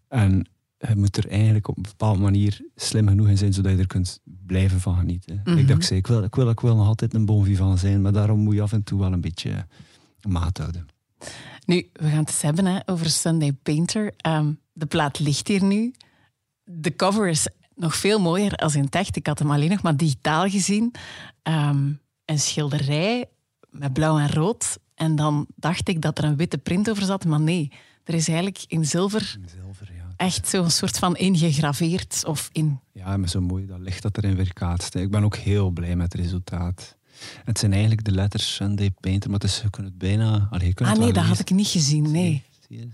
En 0.08 0.50
je 0.88 0.96
moet 0.96 1.18
er 1.18 1.30
eigenlijk 1.30 1.68
op 1.68 1.78
een 1.78 1.84
bepaalde 1.84 2.22
manier 2.22 2.62
slim 2.76 3.08
genoeg 3.08 3.28
in 3.28 3.38
zijn, 3.38 3.54
zodat 3.54 3.72
je 3.72 3.78
er 3.78 3.88
kunt 3.88 4.20
blijven 4.46 4.80
van 4.80 4.98
genieten. 4.98 5.42
Ik 5.46 5.68
dacht, 5.68 5.92
ik 5.92 6.08
wil, 6.08 6.24
ik 6.24 6.36
wil, 6.36 6.50
ik 6.50 6.60
wil 6.60 6.76
nog 6.76 6.88
altijd 6.88 7.14
een 7.14 7.26
bon 7.26 7.46
vivant 7.46 7.80
zijn, 7.80 8.02
maar 8.02 8.12
daarom 8.12 8.40
moet 8.40 8.56
je 8.56 8.62
af 8.62 8.72
en 8.72 8.84
toe 8.84 9.00
wel 9.00 9.14
een 9.14 9.22
beetje 9.22 9.66
maat 10.28 10.58
houden. 10.58 10.88
Nu, 11.66 11.90
we 11.94 12.08
gaan 12.08 12.18
het 12.18 12.30
eens 12.30 12.42
hebben 12.42 12.66
hè, 12.66 12.80
over 12.86 13.10
Sunday 13.10 13.54
Painter. 13.54 14.14
Um, 14.28 14.60
de 14.74 14.86
plaat 14.86 15.20
ligt 15.20 15.48
hier 15.48 15.64
nu. 15.64 15.94
De 16.64 16.96
cover 16.96 17.28
is 17.28 17.48
nog 17.76 17.96
veel 17.96 18.20
mooier 18.20 18.56
als 18.56 18.76
in 18.76 18.90
echt. 18.90 19.16
Ik 19.16 19.28
had 19.28 19.40
hem 19.40 19.52
alleen 19.52 19.70
nog 19.70 19.82
maar 19.82 19.98
digitaal 19.98 20.50
gezien. 20.50 20.94
Um, 21.44 22.00
een 22.26 22.40
schilderij 22.40 23.26
met 23.70 23.94
blauw 23.94 24.18
en 24.18 24.32
rood. 24.32 24.78
En 24.96 25.16
dan 25.16 25.48
dacht 25.56 25.88
ik 25.88 26.02
dat 26.02 26.18
er 26.18 26.24
een 26.24 26.36
witte 26.36 26.58
print 26.58 26.90
over 26.90 27.04
zat, 27.04 27.26
maar 27.26 27.40
nee. 27.40 27.72
Er 28.04 28.14
is 28.14 28.28
eigenlijk 28.28 28.64
in 28.68 28.86
zilver, 28.86 29.38
in 29.42 29.50
zilver 29.50 29.94
ja. 29.96 30.01
Echt 30.22 30.48
zo'n 30.48 30.70
soort 30.70 30.98
van 30.98 31.16
ingegraveerd 31.16 32.24
of 32.26 32.50
in... 32.52 32.80
Ja, 32.92 33.18
maar 33.18 33.30
zo 33.30 33.42
mooi 33.42 33.66
dat 33.66 33.80
licht 33.80 34.02
dat 34.02 34.18
erin 34.18 34.36
weerkaatst. 34.36 34.96
Ik 34.96 35.12
ben 35.12 35.24
ook 35.24 35.36
heel 35.36 35.70
blij 35.70 35.96
met 35.96 36.14
het 36.14 36.22
resultaat. 36.22 36.96
Het 37.44 37.60
zijn 37.60 37.72
eigenlijk 37.72 38.04
de 38.04 38.12
letters 38.12 38.56
Sunday 38.56 38.92
Painter, 39.00 39.30
maar 39.30 39.40
het 39.40 39.50
is, 39.50 39.62
je 39.62 39.70
kunt 39.70 39.88
het 39.88 39.98
bijna... 39.98 40.48
Allee, 40.52 40.68
je 40.68 40.74
kunt 40.74 40.90
ah 40.90 40.98
nee, 40.98 41.14
dat 41.14 41.24
had 41.24 41.40
ik 41.40 41.50
niet 41.50 41.68
gezien, 41.68 42.12
nee. 42.12 42.44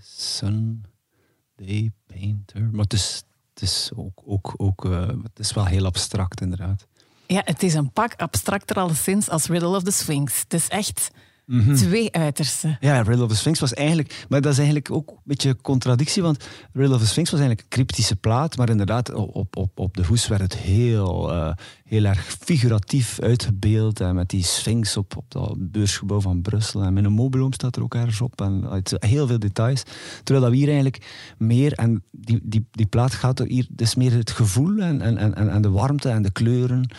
Sunday 0.02 1.90
Painter. 2.06 2.62
Maar 2.72 2.82
het 2.82 2.92
is, 2.92 3.22
het 3.54 3.62
is 3.62 3.90
ook, 3.94 4.22
ook, 4.24 4.54
ook 4.56 4.84
uh, 4.84 5.06
het 5.06 5.38
is 5.38 5.52
wel 5.52 5.66
heel 5.66 5.84
abstract 5.84 6.40
inderdaad. 6.40 6.86
Ja, 7.26 7.42
het 7.44 7.62
is 7.62 7.74
een 7.74 7.92
pak 7.92 8.14
abstracter 8.14 8.76
alleszins 8.76 9.28
als 9.28 9.46
Riddle 9.46 9.76
of 9.76 9.82
the 9.82 9.90
Sphinx. 9.90 10.40
Het 10.40 10.54
is 10.54 10.68
echt 10.68 11.10
Mhm. 11.48 11.74
Twee 11.74 12.12
uitersten. 12.12 12.76
Ja, 12.80 13.02
Riddle 13.02 13.24
of 13.24 13.30
the 13.30 13.36
Sphinx 13.36 13.60
was 13.60 13.74
eigenlijk... 13.74 14.26
Maar 14.28 14.40
dat 14.40 14.52
is 14.52 14.58
eigenlijk 14.58 14.90
ook 14.90 15.10
een 15.10 15.16
beetje 15.24 15.56
contradictie, 15.56 16.22
want 16.22 16.44
Riddle 16.72 16.94
of 16.94 17.00
the 17.00 17.06
Sphinx 17.06 17.30
was 17.30 17.40
eigenlijk 17.40 17.68
een 17.68 17.76
cryptische 17.76 18.16
plaat, 18.16 18.56
maar 18.56 18.68
inderdaad, 18.68 19.12
op, 19.12 19.56
op, 19.56 19.78
op 19.78 19.96
de 19.96 20.04
hoes 20.04 20.28
werd 20.28 20.40
het 20.40 20.56
heel, 20.56 21.32
uh, 21.34 21.52
heel 21.84 22.04
erg 22.04 22.36
figuratief 22.40 23.20
uitgebeeld. 23.20 24.00
En 24.00 24.14
met 24.14 24.28
die 24.28 24.44
Sphinx 24.44 24.96
op, 24.96 25.16
op 25.16 25.24
dat 25.28 25.56
beursgebouw 25.58 26.20
van 26.20 26.42
Brussel. 26.42 26.82
En 26.82 26.96
een 26.96 27.12
mobiloom 27.12 27.52
staat 27.52 27.76
er 27.76 27.82
ook 27.82 27.94
ergens 27.94 28.20
op. 28.20 28.40
En 28.40 28.82
heel 28.98 29.26
veel 29.26 29.38
details. 29.38 29.82
Terwijl 30.22 30.40
dat 30.40 30.50
we 30.50 30.56
hier 30.56 30.66
eigenlijk 30.66 31.06
meer... 31.38 31.72
En 31.72 32.02
die, 32.10 32.40
die, 32.42 32.66
die 32.70 32.86
plaat 32.86 33.14
gaat 33.14 33.40
er 33.40 33.46
hier... 33.46 33.66
Dus 33.70 33.94
meer 33.94 34.12
het 34.12 34.30
gevoel 34.30 34.78
en, 34.78 35.00
en, 35.00 35.18
en, 35.18 35.48
en 35.48 35.62
de 35.62 35.70
warmte 35.70 36.08
en 36.08 36.22
de 36.22 36.32
kleuren... 36.32 36.90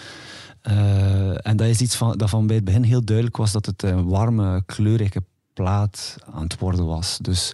Uh, 0.68 1.48
en 1.48 1.58
dat 1.58 1.68
is 1.68 1.82
iets 1.82 1.96
van, 1.96 2.18
dat 2.18 2.30
van 2.30 2.48
bij 2.48 2.56
het 2.56 2.66
begin 2.66 2.84
heel 2.84 3.04
duidelijk 3.04 3.38
was 3.38 3.52
dat 3.52 3.66
het 3.66 3.84
een 3.84 4.08
warme, 4.08 4.64
kleurrijke 4.66 5.24
plaat 5.54 6.16
aan 6.32 6.44
het 6.44 6.60
worden 6.60 6.86
was. 6.86 7.18
Dus 7.22 7.52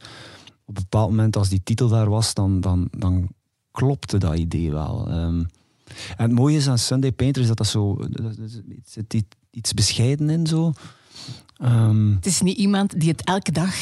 op 0.66 0.78
een 0.78 0.84
bepaald 0.84 1.10
moment, 1.10 1.36
als 1.36 1.50
die 1.50 1.62
titel 1.64 1.88
daar 1.88 2.10
was, 2.10 2.34
dan, 2.34 2.62
dan, 2.62 2.88
dan 2.98 3.28
klopte 3.72 4.18
dat 4.18 4.38
idee 4.38 4.72
wel. 4.72 5.12
Um, 5.12 5.48
en 6.18 6.24
het 6.24 6.32
mooie 6.32 6.58
is 6.58 6.68
aan 6.68 6.78
Sunday 6.78 7.12
Painter 7.12 7.42
is 7.42 7.48
dat 7.48 7.58
dat 7.58 7.68
zo. 7.68 8.00
Er 8.00 8.36
zit 8.84 9.24
iets 9.52 9.74
bescheiden 9.74 10.30
in 10.30 10.48
zo. 10.48 10.74
Um, 11.62 12.16
het 12.16 12.26
is 12.26 12.42
niet 12.42 12.58
iemand 12.58 13.00
die 13.00 13.10
het 13.10 13.24
elke 13.24 13.52
dag 13.52 13.74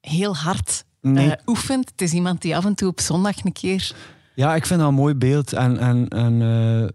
heel 0.00 0.36
hard 0.36 0.84
nee. 1.00 1.26
uh, 1.26 1.32
oefent. 1.46 1.90
Het 1.90 2.02
is 2.02 2.12
iemand 2.12 2.42
die 2.42 2.56
af 2.56 2.64
en 2.64 2.74
toe 2.74 2.88
op 2.88 3.00
zondag 3.00 3.44
een 3.44 3.52
keer. 3.52 3.94
Ja, 4.34 4.54
ik 4.54 4.66
vind 4.66 4.80
dat 4.80 4.88
een 4.88 4.94
mooi 4.94 5.14
beeld. 5.14 5.52
En, 5.52 5.78
en, 5.78 6.08
en 6.08 6.40
uh, 6.40 6.88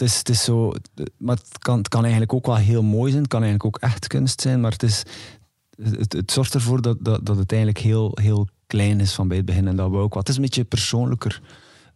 het 0.00 0.08
is, 0.08 0.18
het 0.18 0.28
is 0.28 0.44
zo, 0.44 0.72
maar 1.16 1.36
het 1.36 1.58
kan, 1.58 1.78
het 1.78 1.88
kan 1.88 2.02
eigenlijk 2.02 2.32
ook 2.32 2.46
wel 2.46 2.56
heel 2.56 2.82
mooi 2.82 3.10
zijn. 3.10 3.22
Het 3.22 3.32
kan 3.32 3.42
eigenlijk 3.42 3.76
ook 3.76 3.82
echt 3.82 4.06
kunst 4.06 4.40
zijn. 4.40 4.60
Maar 4.60 4.72
het, 4.72 4.82
is, 4.82 5.02
het, 5.82 6.12
het 6.12 6.32
zorgt 6.32 6.54
ervoor 6.54 6.82
dat, 6.82 6.96
dat, 7.00 7.26
dat 7.26 7.36
het 7.36 7.52
eigenlijk 7.52 7.82
heel, 7.82 8.18
heel 8.20 8.48
klein 8.66 9.00
is 9.00 9.12
van 9.12 9.28
bij 9.28 9.36
het 9.36 9.46
begin. 9.46 9.68
En 9.68 9.76
dat 9.76 9.90
we 9.90 9.96
ook 9.96 10.14
wat. 10.14 10.22
Het 10.22 10.28
is 10.28 10.36
een 10.36 10.42
beetje 10.42 10.64
persoonlijker 10.64 11.40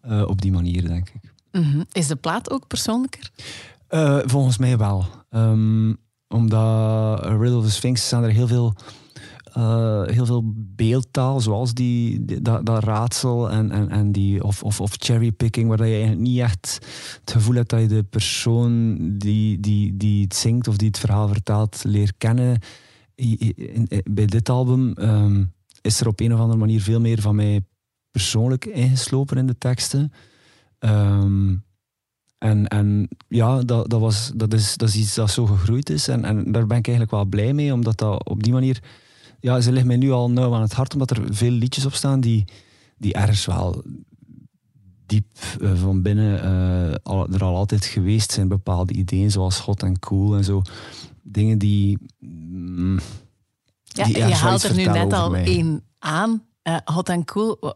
uh, 0.07 0.23
op 0.27 0.43
die 0.43 0.53
manier, 0.53 0.89
denk 0.89 1.09
ik. 1.09 1.33
Mm 1.53 1.63
-hmm. 1.63 1.85
Is 1.93 2.07
de 2.07 2.17
plaat 2.17 2.51
ook 2.51 2.67
persoonlijker? 2.67 3.31
Uh, 3.91 4.19
volgens 4.25 4.59
mij 4.59 4.79
wel. 4.79 5.07
Um, 5.31 5.97
omdat 6.29 7.25
Riddle 7.25 7.57
of 7.57 7.65
the 7.65 7.71
Sphinx 7.71 8.07
staan 8.07 8.25
er 8.25 8.31
heel 8.31 8.47
veel 8.47 8.75
uh, 9.59 10.03
heel 10.05 10.27
veel 10.27 10.43
beeldtaal, 10.57 11.41
zoals 11.41 11.75
die, 11.75 12.25
dat, 12.43 12.67
dat, 12.67 12.85
raadsel 12.85 13.51
en, 13.51 13.71
en, 13.71 13.89
en 13.89 14.13
die, 14.13 14.45
of, 14.45 14.63
of, 14.63 14.81
of 14.81 14.95
cherrypicking, 14.99 15.69
waar 15.69 15.87
je 15.87 16.07
niet 16.07 16.39
echt 16.39 16.79
het 17.21 17.31
gevoel 17.31 17.55
hebt 17.55 17.71
dat 17.71 17.81
je 17.81 17.87
de 17.87 18.03
persoon 18.03 18.97
die, 19.19 19.61
die, 19.61 19.97
die 19.97 20.23
het 20.23 20.35
zingt 20.35 20.69
of 20.69 20.77
die 20.77 20.89
het 20.89 20.99
verhaal 20.99 21.29
vertaalt 21.29 21.85
leert 21.85 22.15
kennen. 22.19 22.59
Bij 24.05 24.27
dit 24.27 24.49
album 24.49 24.93
um, 24.97 25.53
is 25.81 26.01
er 26.01 26.07
op 26.07 26.21
een 26.21 26.35
of 26.35 26.41
andere 26.41 26.59
manier 26.59 26.81
veel 26.81 27.01
meer 27.01 27.21
van 27.21 27.35
mij 27.35 27.65
persoonlijk 28.11 28.65
ingeslopen 28.65 29.37
in 29.37 29.47
de 29.47 29.59
teksten. 29.59 30.13
Um, 30.79 31.65
en, 32.39 32.67
en 32.67 33.09
ja, 33.29 33.63
dat, 33.63 33.91
dat, 33.91 34.01
was, 34.01 34.33
dat, 34.35 34.53
is, 34.53 34.77
dat 34.77 34.89
is 34.89 34.97
iets 34.97 35.15
dat 35.15 35.31
zo 35.31 35.47
gegroeid 35.47 35.91
is. 35.91 36.09
En, 36.09 36.25
en 36.25 36.53
daar 36.53 36.67
ben 36.67 36.79
ik 36.79 36.87
eigenlijk 36.87 37.11
wel 37.11 37.25
blij 37.25 37.53
mee, 37.53 37.73
omdat 37.73 37.99
dat 37.99 38.29
op 38.29 38.43
die 38.43 38.53
manier 38.53 38.83
ja, 39.45 39.61
ze 39.61 39.73
ligt 39.73 39.87
mij 39.87 39.97
nu 39.97 40.11
al 40.11 40.31
nauw 40.31 40.55
aan 40.55 40.63
het 40.63 40.73
hart, 40.73 40.93
omdat 40.93 41.11
er 41.11 41.35
veel 41.35 41.51
liedjes 41.51 41.87
op 41.87 41.95
staan 41.95 42.21
die, 42.21 42.45
die 42.99 43.13
ergens 43.13 43.47
wel 43.47 43.83
diep 45.07 45.27
uh, 45.61 45.73
van 45.75 46.03
binnen 46.03 46.45
uh, 46.45 46.95
al, 47.03 47.29
er 47.29 47.45
al 47.45 47.57
altijd 47.57 47.85
geweest 47.85 48.33
zijn. 48.33 48.49
Bepaalde 48.49 48.93
ideeën 48.93 49.31
zoals 49.31 49.61
God 49.61 49.83
en 49.83 49.99
Cool 49.99 50.37
en 50.37 50.45
zo. 50.45 50.63
Dingen 51.23 51.59
die. 51.59 51.99
Mm, 52.19 52.99
ja, 53.83 54.07
je 54.07 54.35
haalt 54.35 54.63
er 54.63 54.75
nu 54.75 54.85
net 54.85 55.13
al 55.13 55.37
één 55.37 55.83
aan. 55.99 56.43
Uh, 56.63 56.77
hot 56.85 57.09
en 57.09 57.25
Cool. 57.25 57.75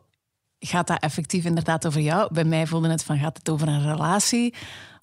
Gaat 0.58 0.86
dat 0.86 1.02
effectief 1.02 1.44
inderdaad 1.44 1.86
over 1.86 2.00
jou? 2.00 2.34
Bij 2.34 2.44
mij 2.44 2.66
voelde 2.66 2.88
het 2.88 3.04
van 3.04 3.18
gaat 3.18 3.38
het 3.38 3.50
over 3.50 3.68
een 3.68 3.82
relatie? 3.82 4.54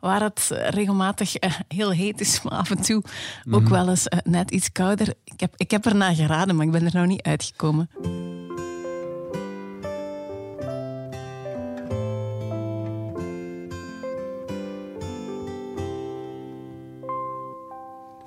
waar 0.05 0.21
het 0.21 0.49
eh, 0.51 0.69
regelmatig 0.69 1.35
eh, 1.35 1.51
heel 1.67 1.91
heet 1.91 2.21
is, 2.21 2.41
maar 2.41 2.53
af 2.53 2.69
en 2.69 2.81
toe 2.81 3.03
ook 3.51 3.61
mhm. 3.61 3.71
wel 3.71 3.89
eens 3.89 4.07
eh, 4.07 4.19
net 4.23 4.51
iets 4.51 4.71
kouder. 4.71 5.13
Ik 5.23 5.39
heb, 5.39 5.53
ik 5.57 5.71
heb 5.71 5.85
ernaar 5.85 6.15
geraden, 6.15 6.55
maar 6.55 6.65
ik 6.65 6.71
ben 6.71 6.85
er 6.85 6.93
nou 6.93 7.07
niet 7.07 7.21
uitgekomen. 7.21 7.89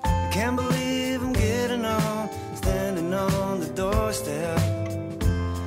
I 0.04 0.30
can't 0.30 0.56
believe 0.56 1.22
I'm 1.22 1.34
getting 1.34 1.84
on, 1.84 2.28
standing 2.54 3.14
on 3.14 3.60
the 3.60 3.72
doorstep. 3.74 4.58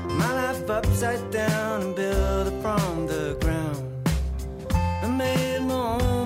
My 0.07 0.33
life 0.33 0.69
upside 0.69 1.31
down. 1.31 1.90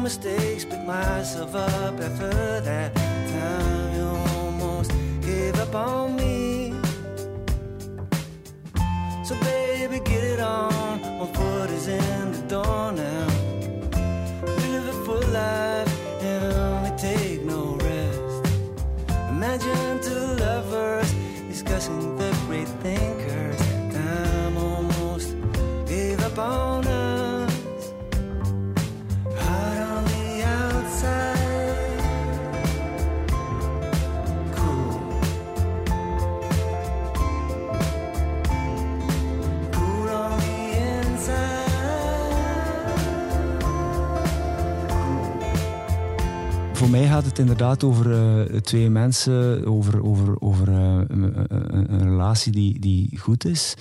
Mistakes, 0.06 0.64
pick 0.64 0.86
myself 0.86 1.56
up 1.56 2.00
after 2.00 2.62
that 2.62 2.94
time. 2.94 3.96
You 3.96 4.08
almost 4.38 4.92
gave 5.20 5.56
up 5.60 5.74
on 5.74 6.16
me. 6.16 6.76
So, 9.24 9.34
baby, 9.40 10.00
get 10.12 10.24
it 10.24 10.40
on. 10.40 11.00
One 11.18 11.34
foot 11.34 11.72
is 11.72 11.88
in 11.88 12.32
the 12.34 12.44
door 12.48 12.92
now. 12.92 13.28
We 14.46 14.64
Live 14.74 14.88
a 14.90 14.98
full 15.06 15.28
life 15.42 15.92
and 16.22 16.54
only 16.54 16.94
take 16.98 17.42
no 17.42 17.62
rest. 17.88 18.54
Imagine 19.34 20.00
two 20.08 20.26
lovers 20.46 21.12
discussing 21.50 22.16
the 22.16 22.30
great 22.46 22.70
thinkers. 22.86 23.60
Time 23.92 24.56
almost 24.56 25.36
gave 25.88 26.20
up 26.22 26.38
on 26.38 26.65
mij 47.00 47.08
gaat 47.08 47.26
het 47.26 47.40
inderdaad 47.40 47.84
over 47.84 48.12
eh, 48.12 48.60
twee 48.60 48.90
mensen, 48.90 49.66
over, 49.66 50.04
over, 50.04 50.42
over 50.42 50.68
eh, 50.68 51.02
een, 51.08 52.04
relatie 52.04 52.52
die, 52.52 52.80
die 52.80 53.18
goed 53.18 53.46
is. 53.46 53.74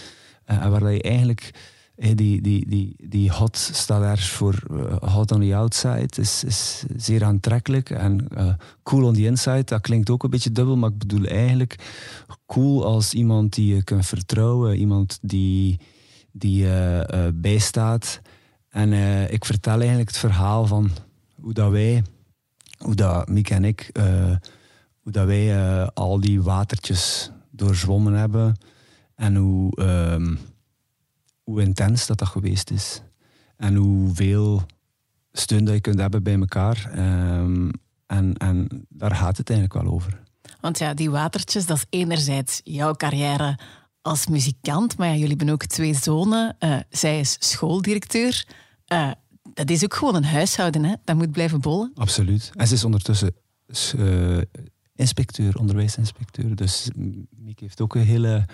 eh, 0.44 0.62
en 0.62 0.71
waar 0.71 0.80
dat 0.80 0.92
je 0.92 1.02
eigenlijk, 1.02 1.50
die, 1.97 2.40
die, 2.40 2.68
die, 2.68 2.97
die 3.09 3.33
hot 3.33 3.56
staat 3.56 4.21
voor 4.21 4.62
hot 5.00 5.33
on 5.33 5.40
the 5.40 5.56
outside, 5.56 6.09
is, 6.21 6.44
is 6.44 6.85
zeer 6.97 7.25
aantrekkelijk. 7.25 7.90
En 7.90 8.28
cool 8.83 9.04
on 9.04 9.14
the 9.14 9.25
inside, 9.25 9.64
dat 9.64 9.80
klinkt 9.80 10.11
ook 10.11 10.23
een 10.23 10.30
beetje 10.30 10.52
dubbel, 10.52 10.76
maar 10.76 10.90
ik 10.90 10.99
bedoel 10.99 11.25
eigenlijk 11.25 11.76
cool 12.47 12.85
als 12.85 13.12
iemand 13.12 13.54
die 13.54 13.75
je 13.75 13.85
kunt 13.85 14.06
vertrouwen, 14.06 14.76
iemand 14.76 15.18
die, 15.23 15.80
die 16.33 16.66
bijstaat. 17.35 18.21
En 18.68 18.92
ik 19.33 19.44
vertel 19.44 19.78
eigenlijk 19.78 20.09
het 20.09 20.18
verhaal 20.18 20.66
van 20.66 20.90
hoe 21.40 21.52
dat 21.52 21.71
wij 21.71 22.02
hoe 22.78 22.95
dat 22.95 23.28
Miek 23.28 23.50
en 23.50 23.64
ik, 23.64 23.90
eh, 23.93 24.37
hoe 25.02 25.12
dat 25.12 25.26
wij 25.26 25.57
eh, 25.57 25.88
al 25.95 26.21
die 26.21 26.43
watertjes 26.43 27.31
doorzwommen 27.50 28.12
hebben 28.12 28.57
en 29.14 29.37
hoe, 29.37 29.76
ehm, 29.76 30.35
hoe 31.43 31.62
intens 31.62 32.07
dat 32.07 32.19
dat 32.19 32.28
geweest 32.28 32.71
is. 32.71 33.02
En 33.57 33.75
hoeveel 33.75 34.62
steun 35.33 35.64
dat 35.64 35.75
je 35.75 35.81
kunt 35.81 35.99
hebben 35.99 36.23
bij 36.23 36.38
elkaar. 36.38 36.90
Ehm, 36.93 37.71
en, 38.07 38.37
en 38.37 38.87
daar 38.88 39.14
gaat 39.14 39.37
het 39.37 39.50
eigenlijk 39.50 39.83
wel 39.83 39.93
over. 39.93 40.23
Want 40.61 40.78
ja, 40.78 40.95
die 40.95 41.11
watertjes, 41.11 41.66
dat 41.66 41.76
is 41.76 41.87
enerzijds 41.90 42.61
jouw 42.64 42.95
carrière 42.95 43.59
als 44.02 44.26
muzikant, 44.26 44.97
maar 44.97 45.16
jullie 45.16 45.37
hebben 45.37 45.49
ook 45.49 45.64
twee 45.64 45.95
zonen. 45.95 46.57
Eh, 46.59 46.76
zij 46.90 47.21
is 47.21 47.37
schooldirecteur. 47.38 48.47
Dat 49.55 49.71
is 49.71 49.85
ook 49.85 49.95
gewoon 49.95 50.15
een 50.15 50.25
huishouden, 50.25 50.85
hè? 50.85 50.95
dat 51.05 51.17
moet 51.17 51.31
blijven 51.31 51.61
bollen. 51.61 51.91
Absoluut. 51.95 52.51
En 52.55 52.67
ze 52.67 52.75
is 52.75 52.85
ondertussen 52.85 53.35
eh, 53.99 54.39
inspecteur, 54.95 55.59
onderwijsinspecteur. 55.59 56.57
Dus 56.57 56.91
Miek 57.37 57.61
heeft 57.61 57.81
ook 57.81 57.95
een 57.95 58.03
hele 58.03 58.45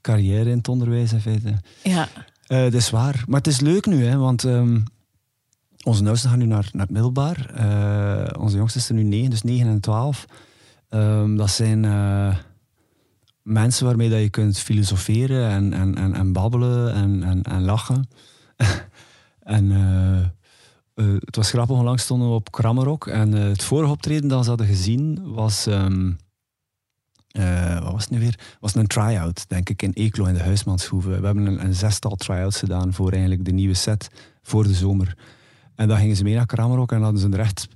carrière 0.00 0.50
in 0.50 0.56
het 0.56 0.68
onderwijs 0.68 1.12
in 1.12 1.20
feite. 1.20 1.54
Ja, 1.82 2.08
Eh, 2.46 2.62
dat 2.62 2.74
is 2.74 2.90
waar. 2.90 3.24
Maar 3.26 3.38
het 3.38 3.46
is 3.46 3.60
leuk 3.60 3.86
nu, 3.86 4.04
hè, 4.04 4.16
want 4.16 4.44
ehm, 4.44 4.80
onze 5.84 6.06
oudsten 6.06 6.30
gaan 6.30 6.38
nu 6.38 6.44
naar, 6.46 6.68
naar 6.72 6.82
het 6.82 6.90
middelbaar. 6.90 7.50
Eh, 7.54 8.40
onze 8.42 8.56
jongste 8.56 8.78
is 8.78 8.88
er 8.88 8.94
nu 8.94 9.02
9, 9.02 9.30
dus 9.30 9.42
9 9.42 9.66
en 9.68 9.80
12. 9.80 10.24
Ehm, 10.88 11.36
dat 11.36 11.50
zijn 11.50 11.80
mensen 13.42 13.86
waarmee 13.86 14.10
dat 14.10 14.20
je 14.20 14.30
kunt 14.30 14.58
filosoferen 14.58 15.50
en, 15.50 15.72
en, 15.72 15.94
en, 15.94 16.14
en 16.14 16.32
babbelen 16.32 16.94
en, 16.94 17.22
en, 17.22 17.42
en 17.42 17.62
lachen. 17.62 18.08
en 19.42 19.72
eh, 19.72 20.24
eh, 20.94 21.14
het 21.18 21.36
was 21.36 21.50
grappig, 21.50 21.76
onlangs 21.76 22.02
stonden 22.02 22.28
we 22.28 22.34
op 22.34 22.50
Krammerok 22.50 23.06
en 23.06 23.34
eh, 23.34 23.42
het 23.42 23.64
vorige 23.64 23.92
optreden 23.92 24.28
dat 24.28 24.42
ze 24.42 24.48
hadden 24.48 24.66
gezien 24.66 25.32
was... 25.34 25.66
ehm, 25.66 26.12
eh, 27.28 27.82
wat 27.82 27.92
was 27.92 28.02
het 28.02 28.10
nu 28.10 28.18
weer? 28.18 28.56
was 28.60 28.74
een 28.74 28.86
try-out, 28.86 29.48
denk 29.48 29.68
ik, 29.68 29.82
in 29.82 29.92
Eeklo 29.92 30.24
in 30.24 30.34
de 30.34 30.42
Huismanshoeve. 30.42 31.20
We 31.20 31.26
hebben 31.26 31.46
een, 31.46 31.64
een 31.64 31.74
zestal 31.74 32.16
try-outs 32.16 32.58
gedaan 32.58 32.92
voor 32.92 33.10
eigenlijk 33.10 33.44
de 33.44 33.52
nieuwe 33.52 33.74
set 33.74 34.10
voor 34.42 34.62
de 34.62 34.74
zomer. 34.74 35.16
En 35.74 35.88
dan 35.88 35.98
gingen 35.98 36.16
ze 36.16 36.22
mee 36.22 36.34
naar 36.34 36.46
Kramerok 36.46 36.92
en 36.92 37.02
hadden 37.02 37.20
ze 37.20 37.28
er 37.28 37.38
echt, 37.38 37.68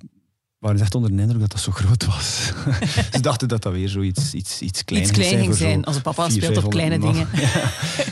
waren 0.58 0.78
ze 0.78 0.84
echt 0.84 0.94
onder 0.94 1.16
de 1.16 1.22
indruk 1.22 1.40
dat 1.40 1.50
dat 1.50 1.60
zo 1.60 1.72
groot 1.72 2.04
was. 2.04 2.52
ze 3.12 3.20
dachten 3.20 3.48
dat 3.48 3.62
dat 3.62 3.72
weer 3.72 3.88
zoiets 3.88 4.34
iets, 4.34 4.60
iets 4.60 4.84
klein 4.84 5.02
iets 5.02 5.10
ging 5.10 5.26
klein 5.26 5.42
ging 5.42 5.54
zijn. 5.56 5.86
Onze 5.86 6.00
papa 6.00 6.28
400, 6.28 6.44
speelt 6.52 6.64
op 6.64 6.70
kleine 6.70 7.00
500 7.00 7.32
dingen. 7.32 7.50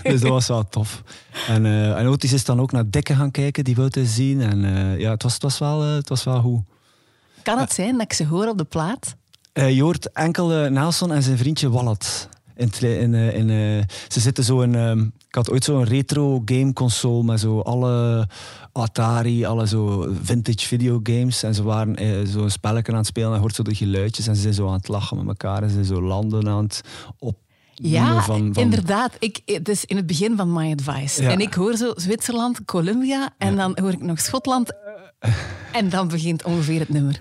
Ja, 0.05 0.11
dus 0.11 0.21
dat 0.21 0.31
was 0.31 0.47
wel 0.47 0.69
tof. 0.69 1.03
En, 1.49 1.67
eh 1.67 1.99
en 1.99 2.07
Otis 2.07 2.33
is 2.33 2.45
dan 2.45 2.61
ook 2.61 2.73
naar 2.73 2.91
Dikke 2.91 3.15
gaan 3.15 3.31
kijken, 3.31 3.65
die 3.65 3.75
wou 3.75 3.89
eens 3.93 4.15
zien. 4.15 4.41
En 4.41 4.65
eh, 4.65 4.99
ja, 5.01 5.11
het 5.11 5.23
was, 5.23 5.33
het, 5.33 5.43
was 5.43 5.59
wel, 5.59 5.83
eh, 5.83 5.95
het 5.95 6.09
was 6.09 6.25
wel 6.25 6.41
goed. 6.41 6.63
Kan 7.43 7.59
het 7.59 7.73
zijn 7.73 7.93
dat 7.93 8.03
ik 8.03 8.13
ze 8.13 8.27
hoor 8.27 8.47
op 8.49 8.59
de 8.59 8.65
plaat? 8.65 9.17
Je 9.53 9.83
hoort 9.83 10.13
enkel 10.13 10.49
Nelson 10.71 11.13
en 11.13 11.23
zijn 11.23 11.39
vriendje 11.39 11.71
Wallet. 11.71 12.29
In, 12.57 12.71
in, 12.81 13.15
in, 13.15 13.49
ze 14.09 14.21
zitten 14.21 14.45
zo 14.45 14.61
in. 14.61 14.75
ehm, 14.75 15.07
ik 15.35 15.41
had 15.41 15.51
ooit 15.51 15.65
zo'n 15.65 15.85
retro 15.85 16.43
game 16.45 16.73
console 16.73 17.23
met 17.23 17.41
zo 17.41 17.61
alle 17.61 18.29
Atari, 18.73 19.45
alle 19.45 19.67
zo 19.67 20.09
vintage 20.23 20.67
videogames. 20.67 21.43
En 21.43 21.55
ze 21.55 21.63
waren 21.63 21.97
eh, 21.97 22.09
zo'n 22.25 22.51
spelletje 22.51 22.93
aan 22.93 22.99
het 22.99 23.07
spelen 23.07 23.29
en 23.29 23.35
je 23.35 23.41
hoort 23.41 23.55
zo 23.55 23.63
de 23.63 23.75
geluidjes. 23.75 24.27
En 24.27 24.35
ze 24.35 24.43
zijn 24.43 24.55
zo 24.55 24.67
aan 24.67 24.73
het 24.73 24.89
lachen 24.89 25.17
met 25.17 25.27
elkaar 25.27 25.63
en 25.63 25.69
ze 25.69 25.75
zijn 25.75 25.85
zo 25.85 26.03
landen 26.03 26.49
aan 26.49 26.63
het 26.63 26.81
op. 27.19 27.37
Ja, 27.75 28.23
van, 28.23 28.55
van, 28.55 28.63
inderdaad. 28.63 29.13
Ik, 29.19 29.41
het 29.45 29.69
is 29.69 29.85
in 29.85 29.97
het 29.97 30.07
begin 30.07 30.37
van 30.37 30.53
My 30.53 30.73
Advice. 30.73 31.23
Ja. 31.23 31.31
En 31.31 31.41
ik 31.41 31.55
hoor 31.55 31.77
zo 31.77 31.93
Zwitserland, 31.97 32.65
Colombia 32.65 33.31
en 33.39 33.57
dan 33.57 33.79
hoor 33.81 33.93
ik 33.93 34.03
nog 34.03 34.21
Schotland. 34.21 34.73
En 35.73 35.89
dan 35.89 36.09
begint 36.09 36.45
ongeveer 36.45 36.79
het 36.79 36.89
nummer. 36.89 37.21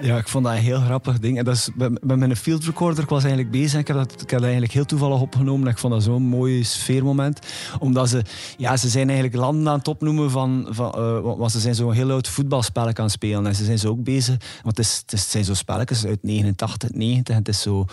Ja, 0.00 0.16
ik 0.16 0.28
vond 0.28 0.44
dat 0.44 0.52
een 0.54 0.58
heel 0.60 0.80
grappig 0.80 1.18
ding. 1.18 1.38
En 1.38 1.44
dat 1.44 1.54
is, 1.54 1.68
met, 1.74 2.16
mijn 2.16 2.36
field 2.36 2.64
recorder, 2.64 3.04
was 3.08 3.22
eigenlijk 3.24 3.52
bezig 3.52 3.72
en 3.72 3.78
ik 3.80 3.86
heb, 3.86 3.96
dat, 3.96 4.12
ik 4.12 4.18
heb 4.20 4.28
dat 4.30 4.42
eigenlijk 4.42 4.72
heel 4.72 4.84
toevallig 4.84 5.20
opgenomen. 5.20 5.66
En 5.66 5.72
ik 5.72 5.78
vond 5.78 5.92
dat 5.92 6.02
zo'n 6.02 6.22
mooi 6.22 6.64
sfeermoment. 6.64 7.38
Omdat 7.78 8.08
ze, 8.08 8.22
ja, 8.56 8.76
ze 8.76 8.88
zijn 8.88 9.08
eigenlijk 9.08 9.38
landen 9.38 9.68
aan 9.72 9.78
het 9.78 9.88
opnoemen 9.88 10.30
van, 10.30 10.66
van 10.70 10.92
eh, 10.92 11.20
want 11.20 11.52
ze 11.52 11.60
zijn 11.60 11.74
zo'n 11.74 11.92
heel 11.92 12.10
oud 12.10 12.28
voetbalspel 12.28 12.82
aan 12.86 12.92
het 12.96 13.10
spelen. 13.10 13.46
En 13.46 13.54
ze 13.54 13.64
zijn 13.64 13.78
zo 13.78 13.88
ook 13.88 14.04
bezig, 14.04 14.36
want 14.62 14.76
het, 14.76 14.86
is- 14.86 15.02
het 15.06 15.20
zijn 15.20 15.44
zo 15.44 15.54
spelletjes 15.54 16.06
uit 16.06 16.22
89, 16.22 16.90
90 16.92 17.34
en 17.34 17.40
het 17.40 17.48
is 17.48 17.60
zo... 17.62 17.84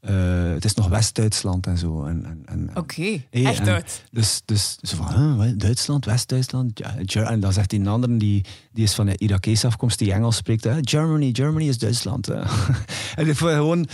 eh, 0.00 0.52
het 0.52 0.64
is 0.64 0.74
nog 0.74 0.88
West-Duitsland 0.88 1.66
en 1.66 1.78
zo. 1.78 2.04
En, 2.04 2.24
en, 2.24 2.42
en, 2.44 2.70
Oké, 2.74 3.22
Hey, 3.30 3.44
echt 3.44 3.68
uit. 3.68 4.04
Dus, 4.10 4.42
dus 4.44 4.78
zo 4.82 4.96
van, 4.96 5.40
huh, 5.40 5.52
Duitsland, 5.56 6.04
West-Duitsland. 6.04 6.80
Ja, 7.04 7.30
en 7.30 7.40
dan 7.40 7.52
zegt 7.52 7.70
die 7.70 7.80
een 7.80 7.86
ander, 7.86 8.18
die, 8.18 8.44
die 8.72 8.84
is 8.84 8.94
van 8.94 9.06
de 9.06 9.18
Irakese 9.18 9.66
afkomst, 9.66 9.98
die 9.98 10.12
Engels 10.12 10.36
spreekt. 10.36 10.64
Hè, 10.64 10.78
Germany, 10.80 11.30
Germany 11.32 11.68
is 11.68 11.78
Duitsland. 11.78 12.28
en 13.16 13.28
ik 13.28 13.36
vond 13.36 13.52
gewoon... 13.52 13.88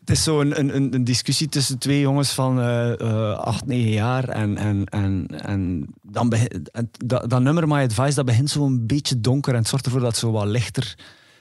Het 0.00 0.10
is 0.18 0.24
zo'n 0.24 0.58
een, 0.58 0.76
een, 0.76 0.94
een 0.94 1.04
discussie 1.04 1.48
tussen 1.48 1.78
twee 1.78 2.00
jongens 2.00 2.32
van 2.32 2.60
eh, 2.60 3.00
eh, 3.00 3.38
acht, 3.38 3.66
negen 3.66 3.90
jaar. 3.90 4.28
En, 4.28 4.56
en, 4.56 4.84
en, 4.84 5.26
en, 5.26 5.86
dan 6.02 6.28
begin, 6.28 6.66
en 6.72 6.90
dat, 7.04 7.30
dat 7.30 7.42
nummer 7.42 7.68
My 7.68 7.82
Advice, 7.82 8.14
dat 8.14 8.24
begint 8.24 8.50
zo 8.50 8.66
een 8.66 8.86
beetje 8.86 9.20
donker. 9.20 9.52
En 9.52 9.58
het 9.58 9.68
zorgt 9.68 9.84
ervoor 9.84 10.00
dat 10.00 10.10
het 10.10 10.18
zo 10.18 10.30
wat 10.30 10.46
lichter, 10.46 10.94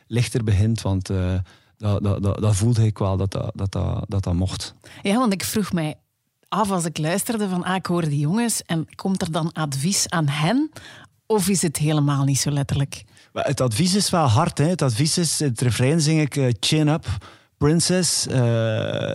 lichter 0.08 0.44
begint. 0.44 0.82
Want 0.82 1.10
dat, 1.80 2.04
dat, 2.04 2.24
dat, 2.24 2.42
dat 2.42 2.56
voelde 2.56 2.86
ik 2.86 2.98
wel 2.98 3.18
dat 3.18 3.32
dat, 3.32 3.52
dat, 3.56 3.72
dat, 3.72 4.04
dat, 4.08 4.24
dat 4.24 4.34
mocht. 4.34 4.74
Ja, 5.02 5.18
want 5.18 5.34
ik 5.34 5.44
vroeg 5.44 5.72
mij 5.72 5.96
af 6.48 6.72
als 6.72 6.86
ik 6.86 6.98
luisterde 6.98 7.50
van 7.50 7.64
ah, 7.64 7.76
ik 7.76 7.86
hoor 7.86 8.10
die 8.10 8.20
jongens 8.20 8.62
en 8.62 8.96
komt 8.96 9.22
er 9.22 9.32
dan 9.32 9.54
advies 9.54 10.10
aan 10.10 10.28
hen? 10.28 10.72
Of 11.26 11.48
is 11.48 11.62
het 11.62 11.78
helemaal 11.78 12.24
niet 12.24 12.40
zo 12.40 12.52
letterlijk? 12.52 13.04
Maar 13.34 13.46
het 13.46 13.62
advies 13.62 13.96
is 13.96 14.10
wel 14.10 14.26
hard. 14.26 14.58
Hè? 14.58 14.66
Het 14.66 14.82
advies 14.82 15.18
is, 15.18 15.40
het 15.40 15.62
refrein 15.62 16.02
zing 16.02 16.22
ik 16.22 16.36
eh, 16.36 16.54
chin 16.60 16.88
up, 16.88 17.06
Princess, 17.60 18.28
uh, 18.28 19.12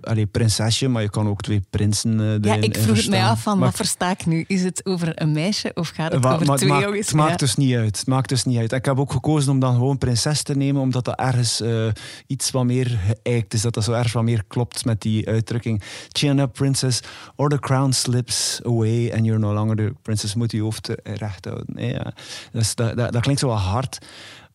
allee, 0.00 0.26
prinsesje, 0.26 0.88
maar 0.88 1.02
je 1.02 1.10
kan 1.10 1.28
ook 1.28 1.40
twee 1.40 1.62
prinsen 1.70 2.20
uh, 2.20 2.36
Ja, 2.40 2.54
ik 2.54 2.76
vroeg 2.76 2.96
het 2.96 3.08
mij 3.08 3.24
af 3.24 3.42
van, 3.42 3.58
wat 3.58 3.74
versta 3.74 4.10
ik 4.10 4.26
nu? 4.26 4.44
Is 4.46 4.62
het 4.62 4.86
over 4.86 5.22
een 5.22 5.32
meisje 5.32 5.70
of 5.74 5.88
gaat 5.88 6.12
het 6.12 6.26
over 6.26 6.56
twee 6.56 6.68
maakt, 6.68 6.84
jongens? 6.84 7.06
Het 7.06 7.14
maakt 7.14 7.38
dus 7.38 7.54
niet 7.54 7.74
uit. 7.74 7.98
Het 7.98 8.06
maakt 8.06 8.28
dus 8.28 8.44
niet 8.44 8.58
uit. 8.58 8.72
Ik 8.72 8.84
heb 8.84 8.98
ook 8.98 9.12
gekozen 9.12 9.52
om 9.52 9.60
dan 9.60 9.74
gewoon 9.74 9.98
prinses 9.98 10.42
te 10.42 10.54
nemen, 10.54 10.82
omdat 10.82 11.04
dat 11.04 11.18
ergens 11.18 11.60
uh, 11.60 11.88
iets 12.26 12.50
wat 12.50 12.64
meer 12.64 12.98
geëikt 13.06 13.54
is, 13.54 13.62
dat 13.62 13.74
dat 13.74 13.84
zo 13.84 13.92
ergens 13.92 14.12
wat 14.12 14.22
meer 14.22 14.44
klopt 14.48 14.84
met 14.84 15.00
die 15.00 15.28
uitdrukking. 15.28 15.82
Chin 16.08 16.38
up, 16.38 16.52
princess, 16.52 17.00
or 17.36 17.48
the 17.48 17.58
crown 17.58 17.92
slips 17.92 18.60
away 18.64 19.12
and 19.12 19.24
you're 19.24 19.40
no 19.40 19.52
longer 19.52 19.76
the 19.76 19.92
princess. 20.02 20.34
Moet 20.34 20.52
je 20.52 20.60
hoofd 20.60 20.90
recht 21.02 21.44
houden. 21.44 21.66
Nee, 21.74 21.92
ja. 21.92 22.12
dus 22.52 22.74
dat, 22.74 22.96
dat, 22.96 23.12
dat 23.12 23.22
klinkt 23.22 23.40
zo 23.40 23.48
wat 23.48 23.58
hard. 23.58 23.98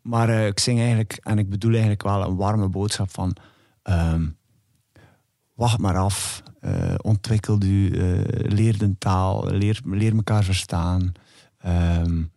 Maar 0.03 0.29
uh, 0.29 0.47
ik 0.47 0.59
zing 0.59 0.79
eigenlijk, 0.79 1.19
en 1.21 1.37
ik 1.37 1.49
bedoel 1.49 1.71
eigenlijk 1.71 2.03
wel 2.03 2.23
een 2.23 2.35
warme 2.35 2.69
boodschap 2.69 3.11
van... 3.11 3.35
Um, 3.83 4.37
wacht 5.53 5.77
maar 5.77 5.97
af, 5.97 6.43
uh, 6.61 6.93
ontwikkel 7.01 7.61
u, 7.63 7.89
uh, 7.89 8.21
leer 8.29 8.77
de 8.77 8.97
taal, 8.97 9.47
leer, 9.49 9.79
leer 9.85 10.15
elkaar 10.15 10.43
verstaan. 10.43 11.11
Um, 11.65 12.31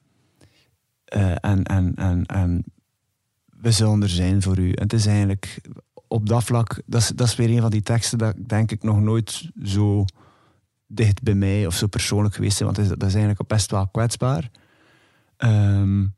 en, 1.04 1.62
en, 1.62 1.94
en, 1.94 2.26
en 2.26 2.64
we 3.60 3.70
zullen 3.70 4.02
er 4.02 4.08
zijn 4.08 4.42
voor 4.42 4.58
u. 4.58 4.72
En 4.72 4.82
het 4.82 4.92
is 4.92 5.06
eigenlijk 5.06 5.60
op 6.08 6.28
dat 6.28 6.44
vlak, 6.44 6.82
dat 6.86 7.00
is, 7.00 7.08
dat 7.08 7.26
is 7.26 7.36
weer 7.36 7.50
een 7.50 7.60
van 7.60 7.70
die 7.70 7.82
teksten 7.82 8.18
dat 8.18 8.34
denk 8.46 8.70
ik 8.70 8.82
nog 8.82 9.00
nooit 9.00 9.50
zo 9.64 10.04
dicht 10.86 11.22
bij 11.22 11.34
mij 11.34 11.66
of 11.66 11.74
zo 11.74 11.86
persoonlijk 11.86 12.34
geweest 12.34 12.56
zijn, 12.56 12.68
want 12.68 12.80
dat 12.80 12.90
is, 12.90 12.98
dat 12.98 13.08
is 13.08 13.14
eigenlijk 13.14 13.48
best 13.48 13.70
wel 13.70 13.88
kwetsbaar. 13.88 14.50
Um, 15.38 16.15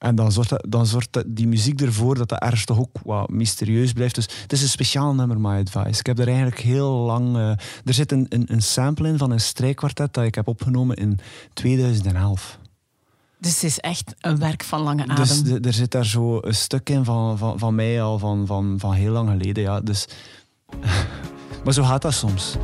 en 0.00 0.14
dan 0.14 0.32
zorgt, 0.32 0.50
dat, 0.50 0.66
dan 0.68 0.86
zorgt 0.86 1.22
die 1.26 1.48
muziek 1.48 1.80
ervoor 1.80 2.14
dat 2.14 2.28
dat 2.28 2.40
ergens 2.40 2.64
toch 2.64 2.78
ook 2.78 2.98
wat 3.04 3.30
mysterieus 3.30 3.92
blijft. 3.92 4.14
Dus 4.14 4.28
het 4.42 4.52
is 4.52 4.62
een 4.62 4.68
speciaal 4.68 5.14
nummer, 5.14 5.40
My 5.40 5.58
Advice. 5.58 5.98
Ik 5.98 6.06
heb 6.06 6.18
er 6.18 6.26
eigenlijk 6.26 6.58
heel 6.58 6.90
lang... 6.90 7.36
Uh, 7.36 7.48
er 7.84 7.94
zit 7.94 8.12
een, 8.12 8.26
een, 8.28 8.52
een 8.52 8.62
sample 8.62 9.08
in 9.08 9.18
van 9.18 9.30
een 9.30 9.40
strijkkwartet 9.40 10.14
dat 10.14 10.24
ik 10.24 10.34
heb 10.34 10.48
opgenomen 10.48 10.96
in 10.96 11.18
2011. 11.52 12.58
Dus 13.38 13.54
het 13.54 13.62
is 13.62 13.78
echt 13.78 14.14
een 14.20 14.38
werk 14.38 14.64
van 14.64 14.80
lange 14.80 15.02
adem. 15.02 15.16
Dus 15.16 15.42
de, 15.42 15.60
er 15.60 15.72
zit 15.72 15.90
daar 15.90 16.06
zo 16.06 16.38
een 16.40 16.54
stuk 16.54 16.90
in 16.90 17.04
van, 17.04 17.38
van, 17.38 17.58
van 17.58 17.74
mij 17.74 18.02
al 18.02 18.18
van, 18.18 18.46
van, 18.46 18.74
van 18.78 18.92
heel 18.92 19.12
lang 19.12 19.30
geleden. 19.30 19.62
Ja. 19.62 19.80
Dus, 19.80 20.08
maar 21.64 21.72
zo 21.72 21.82
gaat 21.82 22.02
dat 22.02 22.14
soms. 22.14 22.56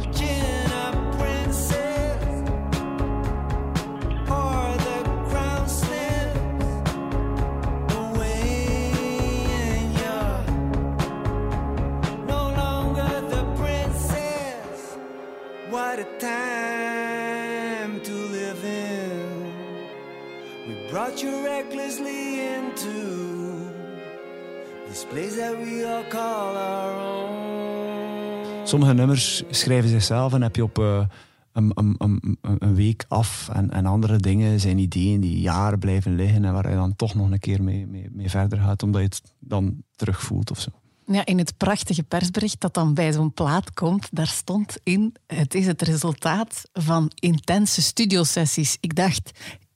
Sommige 28.66 28.94
nummers 28.94 29.42
schrijven 29.50 29.90
zichzelf 29.90 30.32
en 30.32 30.42
heb 30.42 30.56
je 30.56 30.62
op 30.62 30.78
uh, 30.78 31.04
een, 31.52 31.96
een, 32.40 32.74
week 32.74 33.04
af. 33.08 33.48
En, 33.52 33.86
andere 33.86 34.16
dingen 34.16 34.60
zijn 34.60 34.78
ideeën 34.78 35.20
die 35.20 35.40
jaren 35.40 35.78
blijven 35.78 36.14
liggen 36.14 36.44
en 36.44 36.52
waar 36.52 36.70
je 36.70 36.74
dan 36.74 36.96
toch 36.96 37.14
nog 37.14 37.30
een 37.30 37.38
keer 37.38 37.62
mee, 37.62 37.86
mee, 37.86 38.08
mee 38.12 38.30
verder 38.30 38.58
gaat, 38.58 38.82
omdat 38.82 39.00
je 39.00 39.06
het 39.06 39.22
dan 39.38 39.82
terugvoelt 39.96 40.50
of 40.50 40.60
zo. 40.60 40.70
Ja, 41.06 41.24
in 41.24 41.38
het 41.38 41.56
prachtige 41.56 42.02
persbericht 42.02 42.60
dat 42.60 42.74
dan 42.74 42.94
bij 42.94 43.12
zo'n 43.12 43.32
plaat 43.32 43.74
komt, 43.74 44.08
daar 44.12 44.26
stond 44.26 44.76
in: 44.82 45.14
het 45.26 45.54
is 45.54 45.66
het 45.66 45.82
resultaat 45.82 46.68
van 46.72 47.10
intense 47.14 47.82
studiosessies. 47.82 48.76
Ik 48.80 48.94
dacht, 48.94 49.30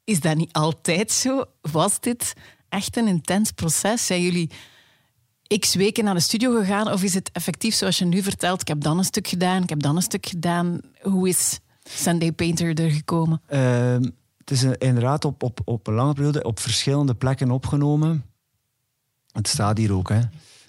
is 0.05 0.21
dat 0.21 0.37
niet 0.37 0.53
altijd 0.53 1.13
zo? 1.13 1.45
Was 1.61 2.01
dit 2.01 2.35
echt 2.69 2.97
een 2.97 3.09
intens 3.09 3.51
proces? 3.51 4.07
Zijn 4.07 4.23
jullie 4.23 4.51
x 5.59 5.75
weken 5.75 6.05
naar 6.05 6.15
de 6.15 6.21
studio 6.21 6.59
gegaan? 6.59 6.93
Of 6.93 7.03
is 7.03 7.15
het 7.15 7.31
effectief 7.33 7.75
zoals 7.75 7.99
je 7.99 8.05
nu 8.05 8.23
vertelt? 8.23 8.61
Ik 8.61 8.69
heb 8.69 8.81
dan 8.81 8.99
een 8.99 9.05
stuk 9.05 9.29
gedaan, 9.29 9.63
ik 9.63 9.69
heb 9.69 9.83
dan 9.83 9.97
een 9.97 10.03
stuk 10.03 10.27
gedaan. 10.27 10.81
Hoe 11.03 11.29
is 11.29 11.59
Sunday 11.83 12.33
Painter 12.33 12.81
er 12.81 12.91
gekomen? 12.91 13.41
Uh, 13.53 13.97
het 14.39 14.51
is 14.51 14.63
inderdaad 14.63 15.25
op, 15.25 15.43
op, 15.43 15.61
op 15.65 15.87
een 15.87 15.95
lange 15.95 16.13
periode 16.13 16.43
op 16.43 16.61
verschillende 16.61 17.15
plekken 17.15 17.51
opgenomen. 17.51 18.25
Het 19.33 19.49
staat 19.49 19.79
hier 19.79 19.93
ook, 19.93 20.09
hè. 20.09 20.21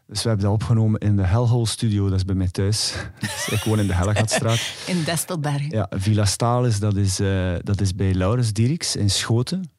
Dus 0.08 0.22
we 0.24 0.28
hebben 0.28 0.46
dat 0.46 0.56
opgenomen 0.56 1.00
in 1.00 1.15
de 1.15 1.26
Hellhole 1.26 1.67
Studio, 1.67 2.10
dat 2.10 2.17
is 2.17 2.26
bij 2.26 2.36
mij 2.36 2.50
thuis. 2.50 2.94
Dus 3.20 3.48
ik 3.48 3.63
woon 3.63 3.80
in 3.80 3.88
de 3.88 3.94
Hellegatstraat. 3.94 4.74
in 4.88 5.04
Destelberg. 5.04 5.72
Ja, 5.72 5.88
Villa 5.89 6.26
Stalis, 6.26 6.80
dat 6.80 6.96
is, 6.96 7.20
uh, 7.20 7.56
dat 7.63 7.82
is 7.82 7.96
bij 7.96 8.13
Laurens 8.13 8.54
Dieriks 8.54 8.96
in 8.96 9.10
Schoten. 9.10 9.72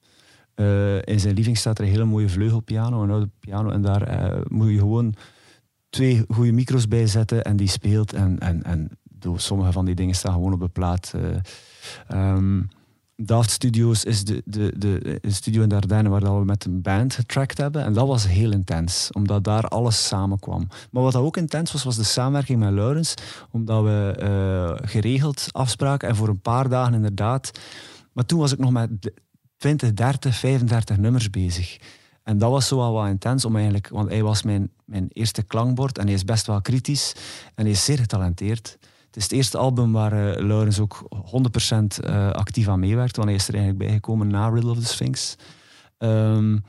Uh, 0.62 0.96
in 0.96 1.20
zijn 1.20 1.34
living 1.34 1.56
staat 1.56 1.78
er 1.78 1.84
een 1.84 1.90
hele 1.90 2.04
mooie 2.04 2.28
vleugelpiano, 2.28 3.02
een 3.02 3.10
oude 3.10 3.28
piano. 3.40 3.70
En 3.70 3.82
daar 3.82 4.32
uh, 4.34 4.40
moet 4.48 4.70
je 4.70 4.78
gewoon 4.78 5.14
twee 5.90 6.24
goede 6.28 6.52
micro's 6.52 6.88
bij 6.88 7.06
zetten 7.06 7.44
en 7.44 7.56
die 7.56 7.68
speelt. 7.68 8.12
En, 8.12 8.38
en, 8.38 8.62
en 8.62 8.90
sommige 9.36 9.72
van 9.72 9.84
die 9.84 9.94
dingen 9.94 10.14
staan 10.14 10.32
gewoon 10.32 10.52
op 10.52 10.60
de 10.60 10.68
plaat. 10.68 11.14
Um, 12.12 12.68
Daft 13.16 13.50
Studios 13.50 14.04
is 14.04 14.24
de, 14.24 14.42
de, 14.44 14.72
de, 14.78 15.20
studio 15.22 15.62
in 15.62 15.68
Dardenne 15.68 16.08
waar 16.08 16.38
we 16.38 16.44
met 16.44 16.64
een 16.64 16.82
band 16.82 17.14
getrackt 17.14 17.58
hebben. 17.58 17.84
En 17.84 17.92
dat 17.92 18.06
was 18.06 18.26
heel 18.26 18.52
intens, 18.52 19.10
omdat 19.12 19.44
daar 19.44 19.68
alles 19.68 20.06
samenkwam. 20.06 20.68
Maar 20.90 21.02
wat 21.02 21.16
ook 21.16 21.36
intens 21.36 21.72
was, 21.72 21.84
was 21.84 21.96
de 21.96 22.04
samenwerking 22.04 22.58
met 22.58 22.72
Laurens. 22.72 23.14
Omdat 23.50 23.82
we 23.82 24.78
geregeld 24.84 25.48
afspraken 25.50 26.08
en 26.08 26.16
voor 26.16 26.28
een 26.28 26.40
paar 26.40 26.68
dagen 26.68 26.94
inderdaad. 26.94 27.50
Maar 28.12 28.26
toen 28.26 28.38
was 28.38 28.52
ik 28.52 28.58
nog 28.58 28.70
met 28.70 28.90
20, 29.62 29.94
30, 29.94 30.36
35 30.36 30.96
nummers 30.96 31.30
bezig. 31.30 31.78
En 32.22 32.38
dat 32.38 32.50
was 32.50 32.68
zo 32.68 32.76
wel 32.76 32.92
wat 32.92 33.08
intens, 33.08 33.44
om 33.44 33.54
eigenlijk, 33.54 33.88
want 33.88 34.08
hij 34.08 34.22
was 34.22 34.42
mijn, 34.42 34.70
mijn 34.84 35.06
eerste 35.12 35.42
klankbord 35.42 35.98
en 35.98 36.04
hij 36.04 36.14
is 36.14 36.24
best 36.24 36.46
wel 36.46 36.60
kritisch 36.60 37.14
en 37.54 37.64
hij 37.64 37.72
is 37.72 37.84
zeer 37.84 37.98
getalenteerd. 37.98 38.78
Het 39.06 39.16
is 39.16 39.22
het 39.22 39.32
eerste 39.32 39.58
album 39.58 39.92
waar 39.92 40.12
uh, 40.12 40.46
Laurens 40.46 40.78
ook 40.78 41.08
100% 41.16 42.04
uh, 42.04 42.30
actief 42.30 42.68
aan 42.68 42.80
meewerkt, 42.80 43.16
want 43.16 43.28
hij 43.28 43.38
is 43.38 43.48
er 43.48 43.54
eigenlijk 43.54 43.84
bijgekomen 43.84 44.28
na 44.28 44.48
Riddle 44.48 44.70
of 44.70 44.78
the 44.78 44.86
Sphinx. 44.86 45.36
Um, 45.98 46.64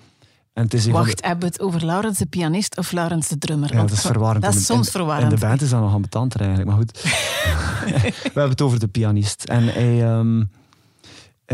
en 0.54 0.64
het 0.64 0.74
is 0.74 0.86
Wacht, 0.86 1.18
de... 1.18 1.28
hebben 1.28 1.48
we 1.48 1.54
het 1.54 1.62
over 1.62 1.86
Laurens 1.86 2.18
de 2.18 2.26
pianist 2.26 2.78
of 2.78 2.92
Laurens 2.92 3.28
de 3.28 3.38
drummer? 3.38 3.74
Ja, 3.74 3.82
dat 3.82 3.92
is 3.92 4.02
verwarrend. 4.02 4.44
Dat 4.44 4.54
is 4.54 4.66
soms 4.66 4.90
verwarrend. 4.90 5.32
En 5.32 5.40
de 5.40 5.46
band 5.46 5.62
is 5.62 5.70
dan 5.70 5.82
nog 5.82 5.94
ambetanter 5.94 6.40
eigenlijk, 6.40 6.70
maar 6.70 6.80
goed. 6.80 7.02
we 7.04 8.22
hebben 8.24 8.50
het 8.50 8.62
over 8.62 8.80
de 8.80 8.88
pianist. 8.88 9.44
En 9.44 9.64
hij 9.64 10.18
um, 10.18 10.50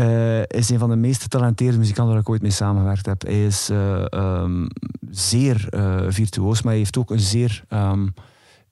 uh, 0.00 0.42
is 0.42 0.70
een 0.70 0.78
van 0.78 0.90
de 0.90 0.96
meest 0.96 1.22
getalenteerde 1.22 1.78
muzikanten 1.78 2.12
waar 2.12 2.22
ik 2.22 2.28
ooit 2.28 2.42
mee 2.42 2.50
samengewerkt 2.50 3.06
heb. 3.06 3.22
Hij 3.22 3.46
is 3.46 3.70
uh, 3.70 4.04
um, 4.10 4.66
zeer 5.10 5.68
virtuoos, 6.08 6.62
maar 6.62 6.72
hij 6.72 6.82
heeft 6.82 6.98
ook 6.98 7.10
een 7.10 7.20
zeer... 7.20 7.64
Uh, 7.68 7.92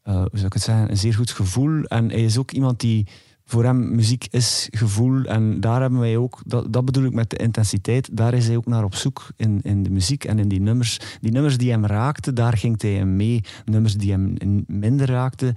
hoe 0.02 0.28
zou 0.32 0.46
ik 0.46 0.52
het 0.52 0.62
zeggen, 0.62 0.90
een 0.90 0.96
zeer 0.96 1.14
goed 1.14 1.30
gevoel. 1.30 1.82
En 1.82 2.10
hij 2.10 2.24
is 2.24 2.38
ook 2.38 2.50
iemand 2.50 2.80
die 2.80 3.06
voor 3.44 3.64
hem 3.64 3.94
muziek 3.94 4.26
is 4.30 4.68
gevoel. 4.70 5.24
En 5.24 5.60
daar 5.60 5.80
hebben 5.80 6.00
wij 6.00 6.16
ook, 6.16 6.42
dat, 6.46 6.72
dat 6.72 6.84
bedoel 6.84 7.04
ik 7.04 7.12
met 7.12 7.30
de 7.30 7.36
intensiteit, 7.36 8.16
daar 8.16 8.34
is 8.34 8.46
hij 8.46 8.56
ook 8.56 8.66
naar 8.66 8.84
op 8.84 8.94
zoek 8.94 9.26
in, 9.36 9.60
in 9.62 9.82
de 9.82 9.90
muziek 9.90 10.24
en 10.24 10.38
in 10.38 10.48
die 10.48 10.60
nummers. 10.60 11.00
Die 11.20 11.32
nummers 11.32 11.56
die 11.58 11.70
hem 11.70 11.86
raakten, 11.86 12.34
daar 12.34 12.56
ging 12.56 12.82
hij 12.82 12.92
hem 12.92 13.16
mee. 13.16 13.40
Nummers 13.64 13.94
die 13.94 14.10
hem 14.10 14.34
minder 14.66 15.06
raakten, 15.06 15.54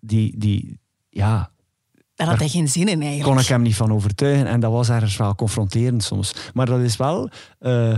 die, 0.00 0.38
die 0.38 0.78
ja, 1.08 1.50
daar 2.20 2.28
had 2.28 2.38
hij 2.38 2.48
geen 2.48 2.68
zin 2.68 2.88
in 2.88 3.00
eigenlijk. 3.00 3.30
Kon 3.30 3.38
ik 3.38 3.46
hem 3.46 3.62
niet 3.62 3.76
van 3.76 3.92
overtuigen. 3.92 4.46
En 4.46 4.60
dat 4.60 4.72
was 4.72 4.88
ergens 4.88 5.16
wel 5.16 5.34
confronterend 5.34 6.02
soms. 6.02 6.34
Maar 6.54 6.66
dat 6.66 6.80
is 6.80 6.96
wel 6.96 7.30
uh, 7.60 7.96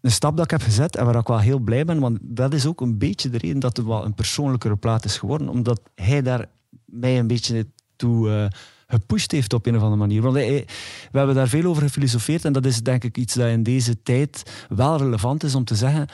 een 0.00 0.10
stap 0.10 0.36
dat 0.36 0.44
ik 0.44 0.50
heb 0.50 0.62
gezet 0.62 0.96
en 0.96 1.04
waar 1.04 1.16
ik 1.16 1.26
wel 1.26 1.38
heel 1.38 1.58
blij 1.58 1.84
ben. 1.84 2.00
Want 2.00 2.18
dat 2.22 2.54
is 2.54 2.66
ook 2.66 2.80
een 2.80 2.98
beetje 2.98 3.30
de 3.30 3.38
reden 3.38 3.60
dat 3.60 3.76
het 3.76 3.86
wel 3.86 4.04
een 4.04 4.14
persoonlijkere 4.14 4.76
plaat 4.76 5.04
is 5.04 5.18
geworden. 5.18 5.48
Omdat 5.48 5.80
hij 5.94 6.22
daar 6.22 6.46
mij 6.84 7.18
een 7.18 7.26
beetje 7.26 7.66
toe 7.96 8.28
uh, 8.28 8.46
gepusht 8.86 9.30
heeft 9.32 9.52
op 9.52 9.66
een 9.66 9.76
of 9.76 9.82
andere 9.82 10.00
manier. 10.00 10.22
Want 10.22 10.34
hij, 10.34 10.66
we 11.12 11.18
hebben 11.18 11.36
daar 11.36 11.48
veel 11.48 11.64
over 11.64 11.82
gefilosofeerd. 11.82 12.44
En 12.44 12.52
dat 12.52 12.66
is 12.66 12.82
denk 12.82 13.04
ik 13.04 13.16
iets 13.16 13.34
dat 13.34 13.48
in 13.48 13.62
deze 13.62 14.02
tijd 14.02 14.66
wel 14.68 14.96
relevant 14.96 15.44
is 15.44 15.54
om 15.54 15.64
te 15.64 15.74
zeggen. 15.74 16.08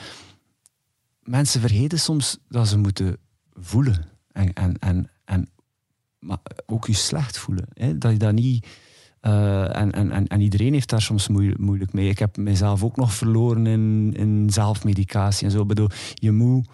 Mensen 1.23 1.61
vergeten 1.61 1.99
soms 1.99 2.37
dat 2.49 2.67
ze 2.67 2.77
moeten 2.77 3.17
voelen. 3.53 4.05
En, 4.31 4.53
en, 4.53 4.79
en, 4.79 5.09
en 5.25 5.49
maar 6.21 6.39
ook 6.65 6.87
je 6.87 6.93
slecht 6.93 7.37
voelen. 7.37 7.67
Hè? 7.73 7.97
Dat 7.97 8.11
je 8.11 8.17
dat 8.17 8.33
niet... 8.33 8.67
Uh, 9.21 9.77
en, 9.77 9.91
en, 9.91 10.27
en 10.27 10.41
iedereen 10.41 10.73
heeft 10.73 10.89
daar 10.89 11.01
soms 11.01 11.27
moeilijk 11.57 11.93
mee. 11.93 12.09
Ik 12.09 12.19
heb 12.19 12.37
mezelf 12.37 12.83
ook 12.83 12.95
nog 12.95 13.13
verloren 13.13 13.67
in, 13.67 14.13
in 14.15 14.49
zelfmedicatie 14.49 15.45
en 15.45 15.51
zo. 15.51 15.65
Bedoel, 15.65 15.89
je 16.13 16.31
moet 16.31 16.69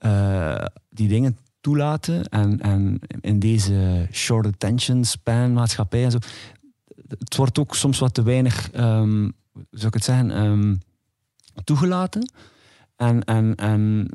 uh, 0.00 0.64
die 0.90 1.08
dingen 1.08 1.38
toelaten. 1.60 2.24
En, 2.24 2.60
en 2.60 2.98
in 3.20 3.38
deze 3.38 4.08
short 4.12 4.46
attention 4.46 5.04
span 5.04 5.52
maatschappij 5.52 6.04
en 6.04 6.10
zo. 6.10 6.18
Het 7.08 7.36
wordt 7.36 7.58
ook 7.58 7.74
soms 7.74 7.98
wat 7.98 8.14
te 8.14 8.22
weinig, 8.22 8.70
um, 8.74 9.32
zou 9.70 9.86
ik 9.86 9.94
het 9.94 10.04
zeggen, 10.04 10.44
um, 10.44 10.80
toegelaten. 11.64 12.32
En, 12.96 13.24
en, 13.24 13.54
en 13.54 14.10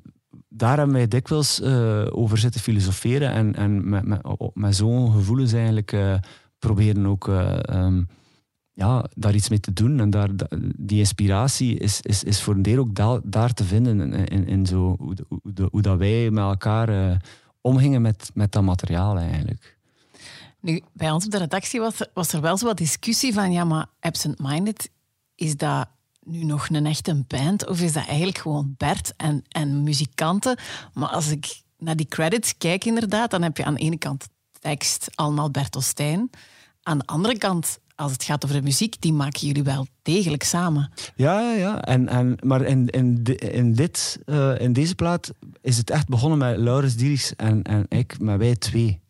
daar 0.56 0.78
hebben 0.78 0.96
wij 0.96 1.08
dikwijls 1.08 1.62
uh, 1.62 2.06
over 2.12 2.38
zitten 2.38 2.62
filosoferen 2.62 3.32
en, 3.32 3.56
en 3.56 3.90
met, 3.90 4.06
met, 4.06 4.22
met 4.54 4.76
zo'n 4.76 5.12
gevoelens 5.12 5.54
eigenlijk 5.54 5.92
uh, 5.92 6.16
proberen 6.60 7.06
ook 7.06 7.28
um, 7.28 8.08
ja, 8.74 9.06
daar 9.16 9.36
iets 9.36 9.50
mee 9.50 9.60
te 9.60 9.74
doen. 9.74 10.00
En 10.00 10.10
daar, 10.10 10.30
die 10.78 11.00
inspiratie 11.00 11.78
is, 11.78 12.02
is, 12.02 12.24
is 12.24 12.42
voor 12.42 12.54
een 12.54 12.62
deel 12.62 12.80
ook 12.80 12.96
da 12.96 13.20
daar 13.24 13.54
te 13.54 13.64
vinden 13.64 14.14
in, 14.14 14.48
in, 14.48 14.66
zo, 14.66 14.96
hoe, 15.00 15.16
hoe, 15.28 15.68
hoe, 15.72 15.82
dat 15.82 15.98
wij 15.98 16.32
met 16.32 16.44
elkaar 16.44 17.22
omgingen 17.62 18.02
met, 18.02 18.32
met 18.34 18.52
dat 18.52 18.64
materiaal 18.64 19.18
eigenlijk. 19.18 19.78
Nu, 20.60 20.82
bij 20.94 21.12
ons 21.12 21.26
op 21.26 21.32
de 21.32 21.38
redactie 21.38 21.80
was 21.80 22.08
was 22.14 22.34
er 22.34 22.42
wel 22.42 22.58
zo 22.58 22.66
wat 22.66 22.78
discussie 22.78 23.34
van 23.34 23.52
ja, 23.52 23.64
maar 23.64 23.86
Absent 24.00 24.40
Minded, 24.40 24.90
is 25.36 25.58
dat 25.58 25.88
nu 26.26 26.44
nog 26.44 26.70
een 26.70 26.86
echte 26.86 27.24
band 27.28 27.68
of 27.68 27.82
is 27.82 27.94
dat 27.94 28.08
eigenlijk 28.08 28.38
gewoon 28.38 28.74
Bert 28.78 29.14
en, 29.18 29.44
en 29.48 29.84
muzikanten? 29.84 30.58
Maar 30.94 31.10
als 31.10 31.30
ik 31.30 31.62
naar 31.78 31.96
die 31.96 32.08
credits 32.08 32.58
kijk 32.58 32.86
inderdaad, 32.86 33.32
dan 33.32 33.42
heb 33.42 33.58
je 33.58 33.66
aan 33.66 33.74
de 33.74 33.80
ene 33.80 33.98
kant 33.98 34.28
tekst 34.60 35.10
allemaal 35.16 35.52
Bertelstein. 35.52 36.30
Aan 36.84 36.98
de 36.98 37.06
andere 37.06 37.38
kant 37.38 37.80
als 37.96 38.12
het 38.12 38.24
gaat 38.24 38.44
over 38.44 38.58
de 38.58 38.64
muziek, 38.64 39.02
die 39.02 39.14
maken 39.14 39.48
jullie 39.48 39.64
wel 39.64 39.88
degelijk 40.02 40.44
samen. 40.44 40.92
Ja, 41.16 41.42
ja, 41.42 41.54
ja. 41.54 41.82
En, 41.82 42.08
en, 42.08 42.38
maar 42.44 42.62
in, 42.62 42.88
in, 42.88 43.24
in, 43.38 43.74
dit, 43.74 44.20
uh, 44.26 44.60
in 44.60 44.74
deze 44.74 44.96
plaat 44.96 45.32
is 45.62 45.78
het 45.78 45.90
echt 45.90 46.08
begonnen 46.08 46.38
met 46.40 46.58
Laurens 46.58 46.96
Dieris 46.96 47.36
en, 47.36 47.64
en 47.64 47.86
ik, 47.90 48.20
met 48.20 48.38
wij 48.38 48.56
twee. 48.56 49.02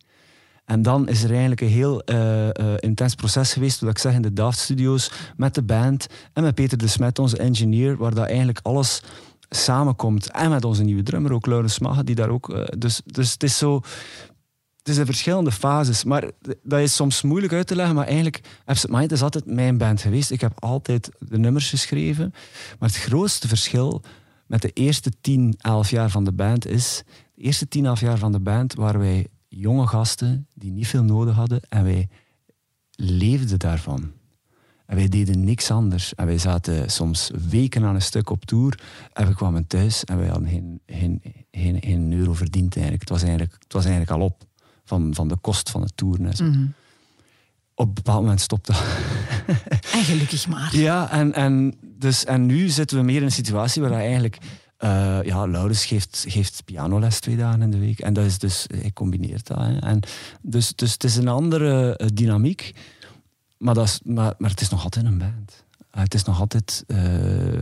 En 0.64 0.82
dan 0.82 1.08
is 1.08 1.22
er 1.22 1.30
eigenlijk 1.30 1.60
een 1.60 1.68
heel 1.68 2.02
uh, 2.06 2.46
uh, 2.46 2.50
intens 2.76 3.14
proces 3.14 3.52
geweest, 3.52 3.80
wat 3.80 3.90
ik 3.90 3.98
zeg, 3.98 4.14
in 4.14 4.22
de 4.22 4.32
Daft 4.32 4.58
Studios, 4.58 5.10
met 5.36 5.54
de 5.54 5.62
band 5.62 6.06
en 6.32 6.42
met 6.42 6.54
Peter 6.54 6.78
de 6.78 6.86
Smet, 6.86 7.18
onze 7.18 7.36
engineer, 7.36 7.96
waar 7.96 8.14
dat 8.14 8.26
eigenlijk 8.26 8.60
alles 8.62 9.02
samenkomt. 9.48 10.30
En 10.30 10.50
met 10.50 10.64
onze 10.64 10.82
nieuwe 10.82 11.02
drummer, 11.02 11.32
ook 11.32 11.46
Laurens 11.46 11.78
Magge, 11.78 12.04
die 12.04 12.14
daar 12.14 12.28
ook... 12.28 12.68
dus, 12.78 13.00
dus 13.04 13.32
het 13.32 13.42
is 13.42 13.58
zo 13.58 13.82
het 14.84 14.92
is 14.92 14.98
in 14.98 15.06
verschillende 15.06 15.52
fases. 15.52 16.04
Maar 16.04 16.30
dat 16.62 16.80
is 16.80 16.94
soms 16.94 17.22
moeilijk 17.22 17.52
uit 17.52 17.66
te 17.66 17.76
leggen. 17.76 17.94
Maar 17.94 18.06
eigenlijk, 18.06 18.40
Absent 18.64 18.92
Mind 18.92 19.12
is 19.12 19.22
altijd 19.22 19.46
mijn 19.46 19.78
band 19.78 20.00
geweest. 20.00 20.30
Ik 20.30 20.40
heb 20.40 20.52
altijd 20.58 21.10
de 21.18 21.38
nummers 21.38 21.70
geschreven. 21.70 22.34
Maar 22.78 22.88
het 22.88 22.98
grootste 22.98 23.48
verschil 23.48 24.02
met 24.46 24.62
de 24.62 24.70
eerste 24.70 25.12
10, 25.20 25.54
11 25.58 25.90
jaar 25.90 26.10
van 26.10 26.24
de 26.24 26.32
band 26.32 26.66
is... 26.66 27.02
De 27.34 27.42
eerste 27.42 27.68
10, 27.68 27.86
11 27.86 28.00
jaar 28.00 28.18
van 28.18 28.32
de 28.32 28.40
band 28.40 28.74
waren 28.74 29.00
wij 29.00 29.26
jonge 29.56 29.86
gasten 29.86 30.46
die 30.54 30.70
niet 30.72 30.86
veel 30.86 31.02
nodig 31.02 31.34
hadden. 31.34 31.60
En 31.68 31.84
wij 31.84 32.08
leefden 32.90 33.58
daarvan. 33.58 34.12
En 34.86 34.96
wij 34.96 35.08
deden 35.08 35.44
niks 35.44 35.70
anders. 35.70 36.14
En 36.14 36.26
wij 36.26 36.38
zaten 36.38 36.90
soms 36.90 37.30
weken 37.48 37.84
aan 37.84 37.94
een 37.94 38.02
stuk 38.02 38.30
op 38.30 38.44
tour. 38.44 38.80
En 39.12 39.26
we 39.26 39.34
kwamen 39.34 39.66
thuis 39.66 40.04
en 40.04 40.18
wij 40.18 40.28
hadden 40.28 40.48
geen, 40.48 40.80
geen, 40.86 41.22
geen, 41.50 41.80
geen 41.80 42.12
euro 42.12 42.34
verdiend 42.34 42.72
eigenlijk. 42.74 43.00
Het 43.00 43.10
was 43.10 43.22
eigenlijk, 43.22 43.52
het 43.52 43.72
was 43.72 43.84
eigenlijk 43.84 44.20
al 44.20 44.26
op 44.26 44.44
van, 44.84 45.14
van 45.14 45.28
de 45.28 45.36
kost 45.36 45.70
van 45.70 45.82
het 45.82 45.96
toeren. 45.96 46.26
En 46.26 46.36
zo. 46.36 46.44
Mhm. 46.44 46.66
Op 47.74 47.88
een 47.88 47.94
bepaald 47.94 48.20
moment 48.20 48.40
stopt 48.40 48.66
dat. 48.66 48.84
En 49.92 50.04
gelukkig 50.04 50.48
maar. 50.48 50.76
Ja, 50.76 51.10
en, 51.10 51.32
en, 51.32 51.74
dus, 51.82 52.24
en 52.24 52.46
nu 52.46 52.68
zitten 52.68 52.96
we 52.96 53.04
meer 53.04 53.16
in 53.16 53.22
een 53.22 53.32
situatie 53.32 53.82
waar 53.82 53.92
eigenlijk... 53.92 54.38
Uh, 54.78 55.22
ja, 55.22 55.46
Laurens 55.46 55.84
geeft, 55.84 56.24
geeft 56.28 56.64
pianoles 56.64 57.20
twee 57.20 57.36
dagen 57.36 57.62
in 57.62 57.70
de 57.70 57.78
week. 57.78 57.98
En 57.98 58.12
dat 58.12 58.24
is 58.24 58.38
dus, 58.38 58.66
hij 58.76 58.92
combineert 58.92 59.46
dat. 59.46 59.58
Hè. 59.58 59.78
En 59.78 60.00
dus, 60.42 60.74
dus 60.74 60.92
het 60.92 61.04
is 61.04 61.16
een 61.16 61.28
andere 61.28 61.98
uh, 62.00 62.08
dynamiek. 62.14 62.74
Maar, 63.58 63.74
dat 63.74 63.84
is, 63.84 64.00
maar, 64.04 64.34
maar 64.38 64.50
het 64.50 64.60
is 64.60 64.68
nog 64.68 64.84
altijd 64.84 65.04
een 65.04 65.18
band. 65.18 65.64
Uh, 65.94 66.02
het 66.02 66.14
is 66.14 66.24
nog 66.24 66.40
altijd, 66.40 66.84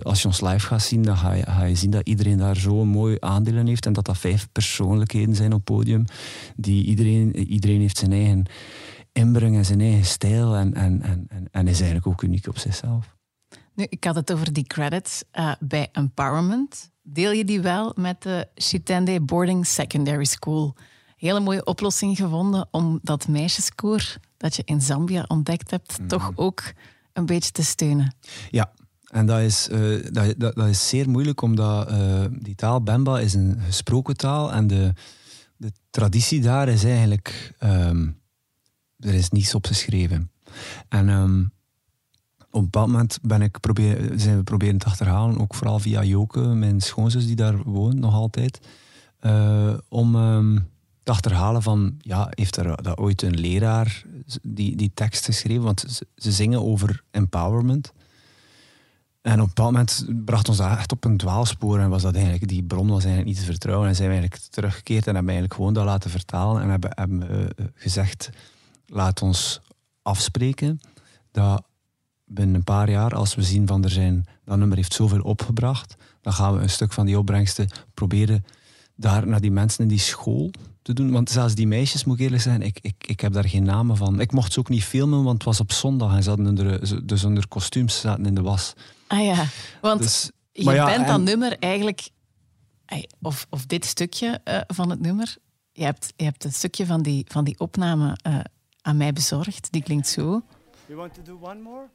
als 0.02 0.22
je 0.22 0.28
ons 0.28 0.40
live 0.40 0.66
gaat 0.66 0.82
zien, 0.82 1.02
dan 1.02 1.16
ga 1.16 1.32
je, 1.32 1.42
ga 1.42 1.64
je 1.64 1.74
zien 1.74 1.90
dat 1.90 2.06
iedereen 2.06 2.38
daar 2.38 2.56
zo 2.56 2.84
mooi 2.84 3.16
aandelen 3.20 3.66
heeft. 3.66 3.86
En 3.86 3.92
dat 3.92 4.04
dat 4.04 4.18
vijf 4.18 4.48
persoonlijkheden 4.52 5.34
zijn 5.34 5.52
op 5.52 5.64
podium. 5.64 6.04
Die 6.56 6.84
iedereen, 6.84 7.36
iedereen 7.36 7.80
heeft 7.80 7.98
zijn 7.98 8.12
eigen 8.12 8.44
inbreng 9.12 9.56
en 9.56 9.64
zijn 9.64 9.80
eigen 9.80 10.04
stijl. 10.04 10.56
En, 10.56 10.74
en, 10.74 11.02
en, 11.02 11.48
en, 11.50 11.68
is 11.68 11.76
eigenlijk 11.76 12.06
ook 12.06 12.22
uniek 12.22 12.48
op 12.48 12.58
zichzelf. 12.58 13.16
Nu, 13.74 13.86
ik 13.88 14.04
had 14.04 14.14
het 14.14 14.32
over 14.32 14.52
die 14.52 14.66
credits 14.66 15.22
bij 15.60 15.88
Empowerment. 15.92 16.91
Deel 17.02 17.30
je 17.30 17.44
die 17.44 17.60
wel 17.60 17.92
met 17.96 18.22
de 18.22 18.48
Chitende 18.54 19.20
Boarding 19.20 19.66
Secondary 19.66 20.24
School? 20.24 20.76
Hele 21.16 21.40
mooie 21.40 21.64
oplossing 21.64 22.16
gevonden 22.16 22.68
om 22.70 22.98
dat 23.02 23.28
meisjeskoor 23.28 24.16
dat 24.36 24.56
je 24.56 24.62
in 24.64 24.80
Zambia 24.80 25.24
ontdekt 25.28 25.70
hebt, 25.70 25.98
Mhm. 25.98 26.08
toch 26.08 26.32
ook 26.34 26.62
een 27.12 27.26
beetje 27.26 27.50
te 27.50 27.64
steunen. 27.64 28.14
Ja, 28.50 28.72
en 29.06 29.26
dat 29.26 29.40
is, 29.40 29.68
uh, 29.68 30.02
dat, 30.10 30.34
dat, 30.38 30.54
dat, 30.54 30.68
is 30.68 30.88
zeer 30.88 31.10
moeilijk, 31.10 31.42
omdat 31.42 31.90
uh, 31.90 32.24
die 32.30 32.54
taal 32.54 32.82
Bemba 32.82 33.18
is 33.20 33.34
een 33.34 33.60
gesproken 33.66 34.16
taal 34.16 34.52
en 34.52 34.66
de, 34.66 34.92
de 35.56 35.72
traditie 35.90 36.40
daar 36.40 36.68
is 36.68 36.84
eigenlijk... 36.84 37.54
Um, 37.60 38.20
er 38.98 39.14
is 39.14 39.30
niets 39.30 39.54
op 39.54 39.66
geschreven. 39.66 40.30
En 40.88 41.08
um, 41.08 41.52
op 42.52 42.60
een 42.60 42.70
bepaald 42.70 42.90
moment 42.90 43.18
ben 43.22 43.42
ik 43.42 43.60
probeer, 43.60 44.12
zijn 44.16 44.36
we 44.36 44.42
proberen 44.42 44.78
te 44.78 44.86
achterhalen, 44.86 45.40
ook 45.40 45.54
vooral 45.54 45.78
via 45.78 46.02
Joke, 46.02 46.40
mijn 46.40 46.80
schoonzus 46.80 47.26
die 47.26 47.36
daar 47.36 47.62
woont 47.62 47.98
nog 47.98 48.14
altijd, 48.14 48.60
uh, 49.20 49.74
om... 49.88 50.14
Um, 50.14 50.70
te 51.02 51.12
achterhalen 51.12 51.62
van, 51.62 51.94
ja, 51.98 52.26
heeft 52.30 52.56
er 52.56 52.82
dat 52.82 52.98
ooit 52.98 53.22
een 53.22 53.40
leraar 53.40 54.04
die, 54.42 54.76
die 54.76 54.90
tekst 54.94 55.24
geschreven? 55.24 55.62
Want 55.62 56.04
ze, 56.16 56.32
zingen 56.32 56.62
over 56.62 57.02
empowerment. 57.10 57.92
En 59.20 59.32
op 59.32 59.38
een 59.38 59.46
bepaald 59.46 59.72
moment 59.72 60.06
bracht 60.24 60.48
ons 60.48 60.58
dat 60.58 60.70
echt 60.70 60.92
op 60.92 61.04
een 61.04 61.16
dwaalspoor 61.16 61.78
en 61.78 61.90
was 61.90 62.02
dat 62.02 62.14
eigenlijk, 62.14 62.48
die 62.48 62.62
bron 62.62 62.88
was 62.88 63.04
eigenlijk 63.04 63.26
niet 63.26 63.38
te 63.38 63.50
vertrouwen. 63.50 63.88
En 63.88 63.94
zijn 63.94 64.08
we 64.08 64.14
eigenlijk 64.14 64.44
teruggekeerd 64.50 65.06
en 65.06 65.14
hebben 65.14 65.32
eigenlijk 65.32 65.54
gewoon 65.54 65.74
dat 65.74 65.84
laten 65.84 66.10
vertalen 66.10 66.62
en 66.62 66.68
hebben, 66.68 66.90
hebben 66.94 67.22
uh, 67.30 67.66
gezegd, 67.74 68.30
laat 68.86 69.22
ons 69.22 69.60
afspreken 70.02 70.80
dat 71.30 71.64
binnen 72.34 72.54
een 72.54 72.64
paar 72.64 72.90
jaar, 72.90 73.14
als 73.14 73.34
we 73.34 73.42
zien 73.42 73.66
van 73.66 73.84
er 73.84 73.90
zijn, 73.90 74.26
dat 74.44 74.58
nummer 74.58 74.76
heeft 74.76 74.92
zoveel 74.92 75.20
opgebracht, 75.20 75.94
dan 76.20 76.32
gaan 76.32 76.54
we 76.54 76.62
een 76.62 76.70
stuk 76.70 76.92
van 76.92 77.06
die 77.06 77.18
opbrengsten 77.18 77.68
proberen 77.94 78.44
daar 78.94 79.26
naar 79.26 79.40
die 79.40 79.50
mensen 79.50 79.82
in 79.82 79.88
die 79.88 79.98
school 79.98 80.50
te 80.82 80.92
doen. 80.92 81.10
Want 81.10 81.30
zelfs 81.30 81.54
die 81.54 81.66
meisjes, 81.66 82.04
moet 82.04 82.18
ik 82.18 82.24
eerlijk 82.24 82.42
zijn, 82.42 82.62
ik, 82.62 82.78
ik, 82.80 82.94
ik 83.06 83.20
heb 83.20 83.32
daar 83.32 83.48
geen 83.48 83.62
namen 83.64 83.96
van. 83.96 84.20
Ik 84.20 84.32
mocht 84.32 84.52
ze 84.52 84.58
ook 84.58 84.68
niet 84.68 84.84
filmen, 84.84 85.22
want 85.22 85.34
het 85.34 85.44
was 85.44 85.60
op 85.60 85.72
zondag 85.72 86.14
en 86.14 86.22
ze 86.22 86.28
hadden 86.28 86.46
onder, 86.46 87.06
dus 87.06 87.24
onder 87.24 87.48
kostuums 87.48 88.00
zaten 88.00 88.26
in 88.26 88.34
de 88.34 88.42
was. 88.42 88.72
Ah 89.06 89.24
ja, 89.24 89.44
want 89.80 90.00
dus, 90.00 90.30
je 90.52 90.70
ja, 90.70 90.84
bent 90.84 91.06
dat 91.06 91.16
en... 91.16 91.22
nummer 91.22 91.58
eigenlijk, 91.58 92.08
of, 93.20 93.46
of 93.50 93.66
dit 93.66 93.84
stukje 93.84 94.40
uh, 94.44 94.60
van 94.66 94.90
het 94.90 95.00
nummer, 95.00 95.36
je 95.72 95.84
hebt, 95.84 96.12
je 96.16 96.24
hebt 96.24 96.44
een 96.44 96.52
stukje 96.52 96.86
van 96.86 97.02
die, 97.02 97.24
van 97.28 97.44
die 97.44 97.58
opname 97.58 98.18
uh, 98.26 98.38
aan 98.80 98.96
mij 98.96 99.12
bezorgd. 99.12 99.72
Die 99.72 99.82
klinkt 99.82 100.08
zo. 100.08 100.42
You 100.86 100.98
want 100.98 101.14
to 101.14 101.22
do 101.22 101.38
one 101.40 101.60
more? 101.60 101.88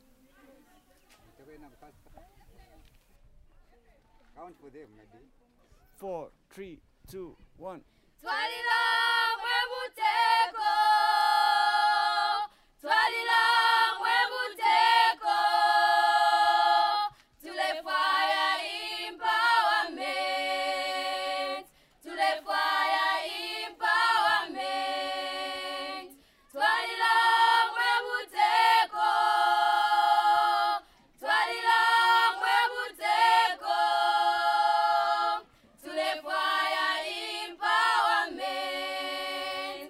Four, 6.00 6.30
three, 6.50 6.80
two, 7.12 7.36
one. 7.58 7.82
Twalila 8.22 8.80
mwebuteko 9.42 10.70
Twalila 12.82 13.27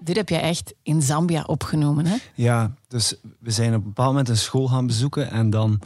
Dit 0.07 0.15
heb 0.15 0.29
jij 0.29 0.41
echt 0.41 0.73
in 0.83 1.01
Zambia 1.01 1.43
opgenomen, 1.43 2.05
hè? 2.05 2.15
Ja, 2.35 2.73
dus 2.87 3.15
we 3.39 3.51
zijn 3.51 3.69
op 3.69 3.79
een 3.79 3.87
bepaald 3.87 4.09
moment 4.09 4.29
een 4.29 4.37
school 4.37 4.67
gaan 4.67 4.87
bezoeken 4.87 5.31
en 5.31 5.49
dan... 5.49 5.81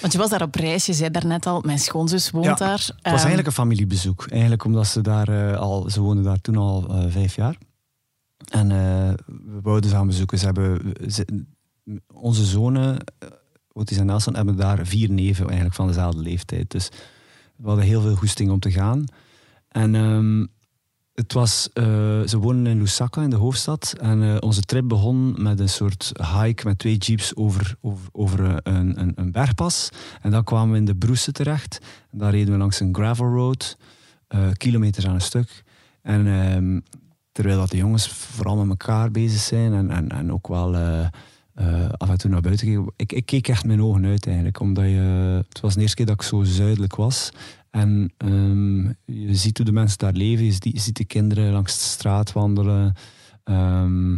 Want 0.00 0.12
je 0.12 0.18
was 0.18 0.30
daar 0.30 0.42
op 0.42 0.54
reis, 0.54 0.86
je 0.86 0.92
zei 0.92 1.10
daarnet 1.10 1.46
al, 1.46 1.60
mijn 1.60 1.78
schoonzus 1.78 2.30
woont 2.30 2.44
ja, 2.44 2.54
daar. 2.54 2.78
Het 2.78 3.02
was 3.02 3.12
eigenlijk 3.12 3.46
een 3.46 3.52
familiebezoek. 3.52 4.26
Eigenlijk 4.30 4.64
omdat 4.64 4.86
ze 4.86 5.00
daar 5.00 5.28
uh, 5.28 5.56
al... 5.56 5.90
Ze 5.90 6.00
woonden 6.00 6.24
daar 6.24 6.40
toen 6.40 6.56
al 6.56 6.90
uh, 6.90 7.04
vijf 7.08 7.34
jaar. 7.34 7.58
En 8.50 8.70
uh, 8.70 8.76
we 9.26 9.60
wouden 9.62 9.90
ze 9.90 9.96
gaan 9.96 10.06
bezoeken. 10.06 10.38
Ze 10.38 10.44
hebben... 10.44 10.94
Ze, 11.10 11.44
onze 12.12 12.44
zonen, 12.44 12.98
Otis 13.72 13.96
en 13.96 14.06
Nelson, 14.06 14.36
hebben 14.36 14.56
daar 14.56 14.86
vier 14.86 15.10
neven 15.10 15.44
eigenlijk 15.44 15.74
van 15.74 15.86
dezelfde 15.86 16.20
leeftijd. 16.20 16.70
Dus 16.70 16.88
we 17.56 17.66
hadden 17.66 17.84
heel 17.84 18.00
veel 18.00 18.16
goesting 18.16 18.50
om 18.50 18.60
te 18.60 18.70
gaan. 18.70 19.04
En... 19.68 19.94
Um, 19.94 20.52
het 21.14 21.32
was, 21.32 21.68
uh, 21.74 21.84
ze 22.26 22.38
wonen 22.38 22.66
in 22.66 22.78
Lusaka, 22.78 23.22
in 23.22 23.30
de 23.30 23.36
hoofdstad. 23.36 23.94
En 24.00 24.22
uh, 24.22 24.36
onze 24.40 24.60
trip 24.60 24.88
begon 24.88 25.42
met 25.42 25.60
een 25.60 25.68
soort 25.68 26.12
hike 26.34 26.66
met 26.66 26.78
twee 26.78 26.96
jeeps 26.96 27.36
over, 27.36 27.76
over, 27.80 28.08
over 28.12 28.60
een, 28.62 29.00
een, 29.00 29.12
een, 29.14 29.32
bergpas. 29.32 29.88
En 30.22 30.30
dan 30.30 30.44
kwamen 30.44 30.72
we 30.72 30.78
in 30.78 30.84
de 30.84 30.96
Broese 30.96 31.32
terecht. 31.32 31.78
En 32.10 32.18
daar 32.18 32.30
reden 32.30 32.52
we 32.52 32.58
langs 32.58 32.80
een 32.80 32.94
gravel 32.94 33.26
road. 33.26 33.76
eh, 34.28 34.50
kilometers 34.52 35.06
aan 35.06 35.14
een 35.14 35.20
stuk. 35.20 35.64
En 36.02 36.26
ehm, 36.26 36.80
terwijl 37.32 37.58
dat 37.58 37.70
de 37.70 37.76
jongens 37.76 38.08
vooral 38.08 38.56
met 38.56 38.68
elkaar 38.68 39.10
bezig 39.10 39.40
zijn 39.40 39.72
en, 39.72 39.90
en, 39.90 40.08
en 40.08 40.32
ook 40.32 40.48
wel 40.48 40.74
eh, 40.74 41.06
eh, 41.54 41.88
af 41.96 42.08
en 42.08 42.18
toe 42.18 42.30
naar 42.30 42.40
buiten 42.40 42.66
kijken. 42.66 42.92
Ik, 42.96 43.12
ik 43.12 43.26
keek 43.26 43.48
echt 43.48 43.64
mijn 43.64 43.82
ogen 43.82 44.04
uit 44.04 44.26
eigenlijk, 44.26 44.60
omdat 44.60 44.84
je, 44.84 45.42
het 45.48 45.60
was 45.60 45.74
de 45.74 45.80
eerste 45.80 45.96
keer 45.96 46.06
dat 46.06 46.14
ik 46.14 46.22
zo 46.22 46.42
zuidelijk 46.42 46.96
was. 46.96 47.30
En 47.74 48.12
ehm, 48.16 48.84
je 49.04 49.34
ziet 49.34 49.56
hoe 49.56 49.66
de 49.66 49.72
mensen 49.72 49.98
daar 49.98 50.12
leven, 50.12 50.44
je 50.44 50.52
ziet, 50.80 50.96
de 50.96 51.04
kinderen 51.04 51.52
langs 51.52 51.74
de 51.74 51.84
straat 51.84 52.32
wandelen. 52.32 52.94
Ehm, 53.44 54.12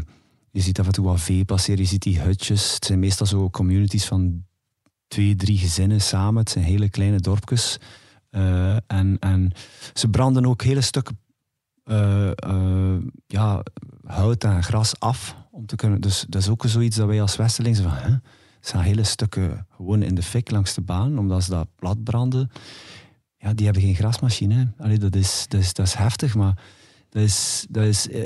je 0.50 0.60
ziet 0.60 0.80
af 0.80 0.86
en 0.86 0.92
toe 0.92 1.04
wat 1.04 1.20
vee 1.20 1.44
passeren, 1.44 1.80
je 1.80 1.86
ziet 1.86 2.02
die 2.02 2.20
hutjes. 2.20 2.74
Het 2.74 2.84
zijn 2.84 2.98
meestal 2.98 3.26
zo 3.26 3.50
communities 3.50 4.04
van 4.04 4.44
twee, 5.08 5.36
drie 5.36 5.58
gezinnen 5.58 6.00
samen. 6.00 6.40
Het 6.40 6.50
zijn 6.50 6.64
hele 6.64 6.88
kleine 6.88 7.20
dorpjes. 7.20 7.78
Eh, 8.30 8.76
en, 8.86 9.16
en 9.18 9.52
ze 9.92 10.08
branden 10.08 10.46
ook 10.46 10.62
hele 10.62 10.80
stukken 10.80 11.18
eh, 11.84 12.96
ja, 13.26 13.62
hout 14.04 14.44
en 14.44 14.62
gras 14.62 15.00
af. 15.00 15.36
Om 15.50 15.66
te 15.66 15.76
kunnen, 15.76 16.00
dus 16.00 16.24
dat 16.28 16.42
is 16.42 16.48
ook 16.48 16.64
zoiets 16.66 16.96
dat 16.96 17.06
wij 17.06 17.20
als 17.20 17.36
Westerlingen 17.36 17.82
van... 17.82 17.92
Hè? 17.92 18.16
Staan 18.60 18.82
hele 18.82 19.04
stukken 19.04 19.66
gewoon 19.76 20.02
in 20.02 20.14
de 20.14 20.22
fik 20.22 20.50
langs 20.50 20.74
de 20.74 20.80
baan, 20.80 21.18
omdat 21.18 21.44
ze 21.44 21.50
dat 21.50 21.68
plat 21.76 22.04
branden. 22.04 22.50
Ja, 23.46 23.54
die 23.54 23.64
hebben 23.64 23.82
geen 23.82 23.94
grasmachine. 23.94 24.72
Allee, 24.78 24.98
dat, 24.98 25.14
is, 25.14 25.44
dat, 25.48 25.60
is, 25.60 25.74
dat 25.74 25.86
is 25.86 25.94
heftig, 25.94 26.34
maar... 26.34 26.58
Dat 27.08 27.22
is, 27.22 27.66
dat 27.68 27.84
is, 27.84 28.08
eh, 28.08 28.22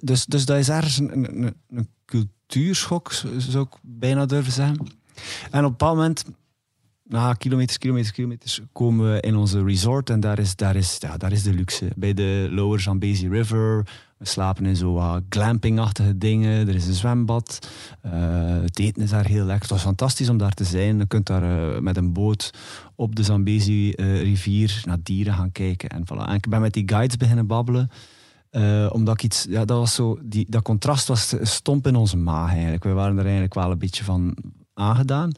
dus, 0.00 0.26
dus 0.26 0.44
dat 0.44 0.58
is 0.58 0.68
ergens 0.68 0.98
een, 0.98 1.42
een, 1.42 1.54
een 1.70 1.88
cultuurschok, 2.04 3.12
zou 3.38 3.64
ik 3.64 3.78
bijna 3.82 4.26
durven 4.26 4.52
zeggen. 4.52 4.76
En 5.50 5.58
op 5.58 5.64
een 5.64 5.70
bepaald 5.70 5.96
moment, 5.96 6.24
na 7.10 7.32
kilometers, 7.32 7.78
kilometers, 7.78 8.12
kilometers, 8.12 8.60
komen 8.72 9.12
we 9.12 9.20
in 9.20 9.36
onze 9.36 9.64
resort 9.64 10.10
en 10.10 10.20
daar 10.20 10.38
is, 10.38 10.56
daar 10.56 10.76
is, 10.76 10.96
ja, 10.98 11.16
daar 11.16 11.32
is 11.32 11.42
de 11.42 11.54
luxe. 11.54 11.88
Bij 11.96 12.14
de 12.14 12.48
Lower 12.50 12.80
Zambezi 12.80 13.28
River. 13.28 13.86
We 14.18 14.26
slapen 14.26 14.66
in 14.66 14.76
zo 14.76 14.92
wat 14.92 15.22
glampingachtige 15.28 16.18
dingen. 16.18 16.68
Er 16.68 16.74
is 16.74 16.86
een 16.86 16.94
zwembad. 16.94 17.68
Eh, 18.00 18.12
het 18.62 18.78
eten 18.78 19.02
is 19.02 19.10
daar 19.10 19.26
heel 19.26 19.44
lekker. 19.44 19.62
Het 19.62 19.70
was 19.70 19.82
fantastisch 19.82 20.28
om 20.28 20.36
daar 20.38 20.52
te 20.52 20.64
zijn. 20.64 20.98
Je 20.98 21.06
kunt 21.06 21.26
daar 21.26 21.74
eh, 21.74 21.80
met 21.80 21.96
een 21.96 22.12
boot 22.12 22.50
op 22.94 23.16
de 23.16 23.22
Zambezi-rivier 23.22 24.82
naar 24.84 24.98
dieren 25.02 25.34
gaan 25.34 25.52
kijken. 25.52 25.88
En, 25.88 26.04
voilà. 26.04 26.28
en 26.28 26.34
ik 26.34 26.48
ben 26.48 26.60
met 26.60 26.72
die 26.72 26.88
guides 26.88 27.16
beginnen 27.16 27.46
babbelen. 27.46 27.90
Eh, 28.50 28.88
omdat 28.92 29.14
ik 29.14 29.22
iets, 29.22 29.46
ja, 29.48 29.64
dat 29.64 29.78
was 29.78 29.94
zo, 29.94 30.18
die, 30.22 30.46
dat 30.48 30.62
contrast 30.62 31.08
was 31.08 31.34
stomp 31.42 31.86
in 31.86 31.96
onze 31.96 32.16
maag 32.16 32.52
eigenlijk. 32.52 32.84
We 32.84 32.92
waren 32.92 33.16
er 33.16 33.24
eigenlijk 33.24 33.54
wel 33.54 33.70
een 33.70 33.78
beetje 33.78 34.04
van 34.04 34.36
aangedaan. 34.74 35.32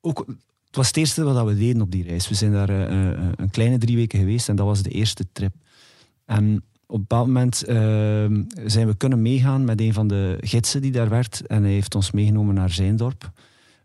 Ook, 0.00 0.24
het 0.70 0.78
was 0.78 0.86
het 0.86 0.96
eerste 0.96 1.22
wat 1.24 1.46
we 1.46 1.56
deden 1.56 1.82
op 1.82 1.90
die 1.90 2.04
reis. 2.04 2.28
We 2.28 2.34
zijn 2.34 2.52
daar 2.52 2.68
eh, 2.68 3.10
eh, 3.10 3.18
een 3.36 3.50
kleine 3.50 3.78
drie 3.78 3.96
weken 3.96 4.18
geweest 4.18 4.48
en 4.48 4.56
dat 4.56 4.66
was 4.66 4.82
de 4.82 4.90
eerste 4.90 5.26
trip. 5.32 5.54
En 6.24 6.62
op 6.86 6.96
een 6.96 7.00
bepaald 7.00 7.26
moment 7.26 7.62
eh, 7.64 7.76
zijn 8.66 8.86
we 8.86 8.94
kunnen 8.96 9.22
meegaan 9.22 9.64
met 9.64 9.80
een 9.80 9.92
van 9.92 10.06
de 10.08 10.38
gidsen 10.40 10.82
die 10.82 10.92
daar 10.92 11.08
werd. 11.08 11.46
En 11.46 11.62
hij 11.62 11.72
heeft 11.72 11.94
ons 11.94 12.10
meegenomen 12.10 12.54
naar 12.54 12.70
zijn 12.70 12.96
dorp. 12.96 13.30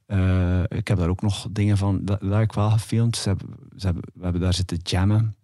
Eh, 0.06 0.64
ik 0.68 0.88
heb 0.88 0.98
daar 0.98 1.10
ook 1.10 1.22
nog 1.22 1.48
dingen 1.52 1.78
van, 1.78 2.00
dat, 2.04 2.22
ik 2.42 2.54
wel 2.54 2.70
gefilmd. 2.70 3.18
Ze 3.18 3.30
hebben, 3.30 3.48
ze 3.76 3.86
hebben, 3.86 4.04
we 4.14 4.24
hebben 4.24 4.42
daar 4.42 4.54
zitten 4.54 4.78
jammen. 4.84 5.36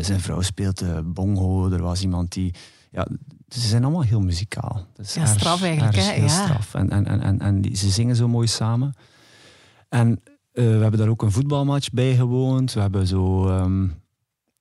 Zijn 0.00 0.20
vrouw 0.20 0.40
speelt 0.40 0.80
eh, 0.80 0.98
bongo. 1.04 1.70
Er 1.70 1.82
was 1.82 2.02
iemand 2.02 2.32
die. 2.32 2.54
Ja, 2.90 3.06
ze 3.48 3.60
zijn 3.60 3.82
allemaal 3.82 4.02
heel 4.02 4.20
muzikaal. 4.20 4.86
Dat 4.94 5.06
is 5.06 5.14
Ja, 5.14 5.26
straf 5.26 5.62
eigenlijk, 5.62 5.96
hè? 5.96 6.02
Heel 6.02 6.22
Ja. 6.22 6.28
straf. 6.28 6.74
En, 6.74 6.90
en, 6.90 7.06
en, 7.06 7.20
en, 7.20 7.40
en 7.40 7.60
die, 7.60 7.76
ze 7.76 7.88
zingen 7.88 8.16
zo 8.16 8.28
mooi 8.28 8.46
samen. 8.46 8.94
En 9.88 10.20
we 10.52 10.60
hebben 10.62 10.98
daar 10.98 11.08
ook 11.08 11.22
een 11.22 11.32
voetbalmatch 11.32 11.90
bij 11.90 12.14
gewoond. 12.14 12.72
We 12.72 12.80
hebben 12.80 13.06
zo. 13.06 13.48
ehm, 13.48 13.86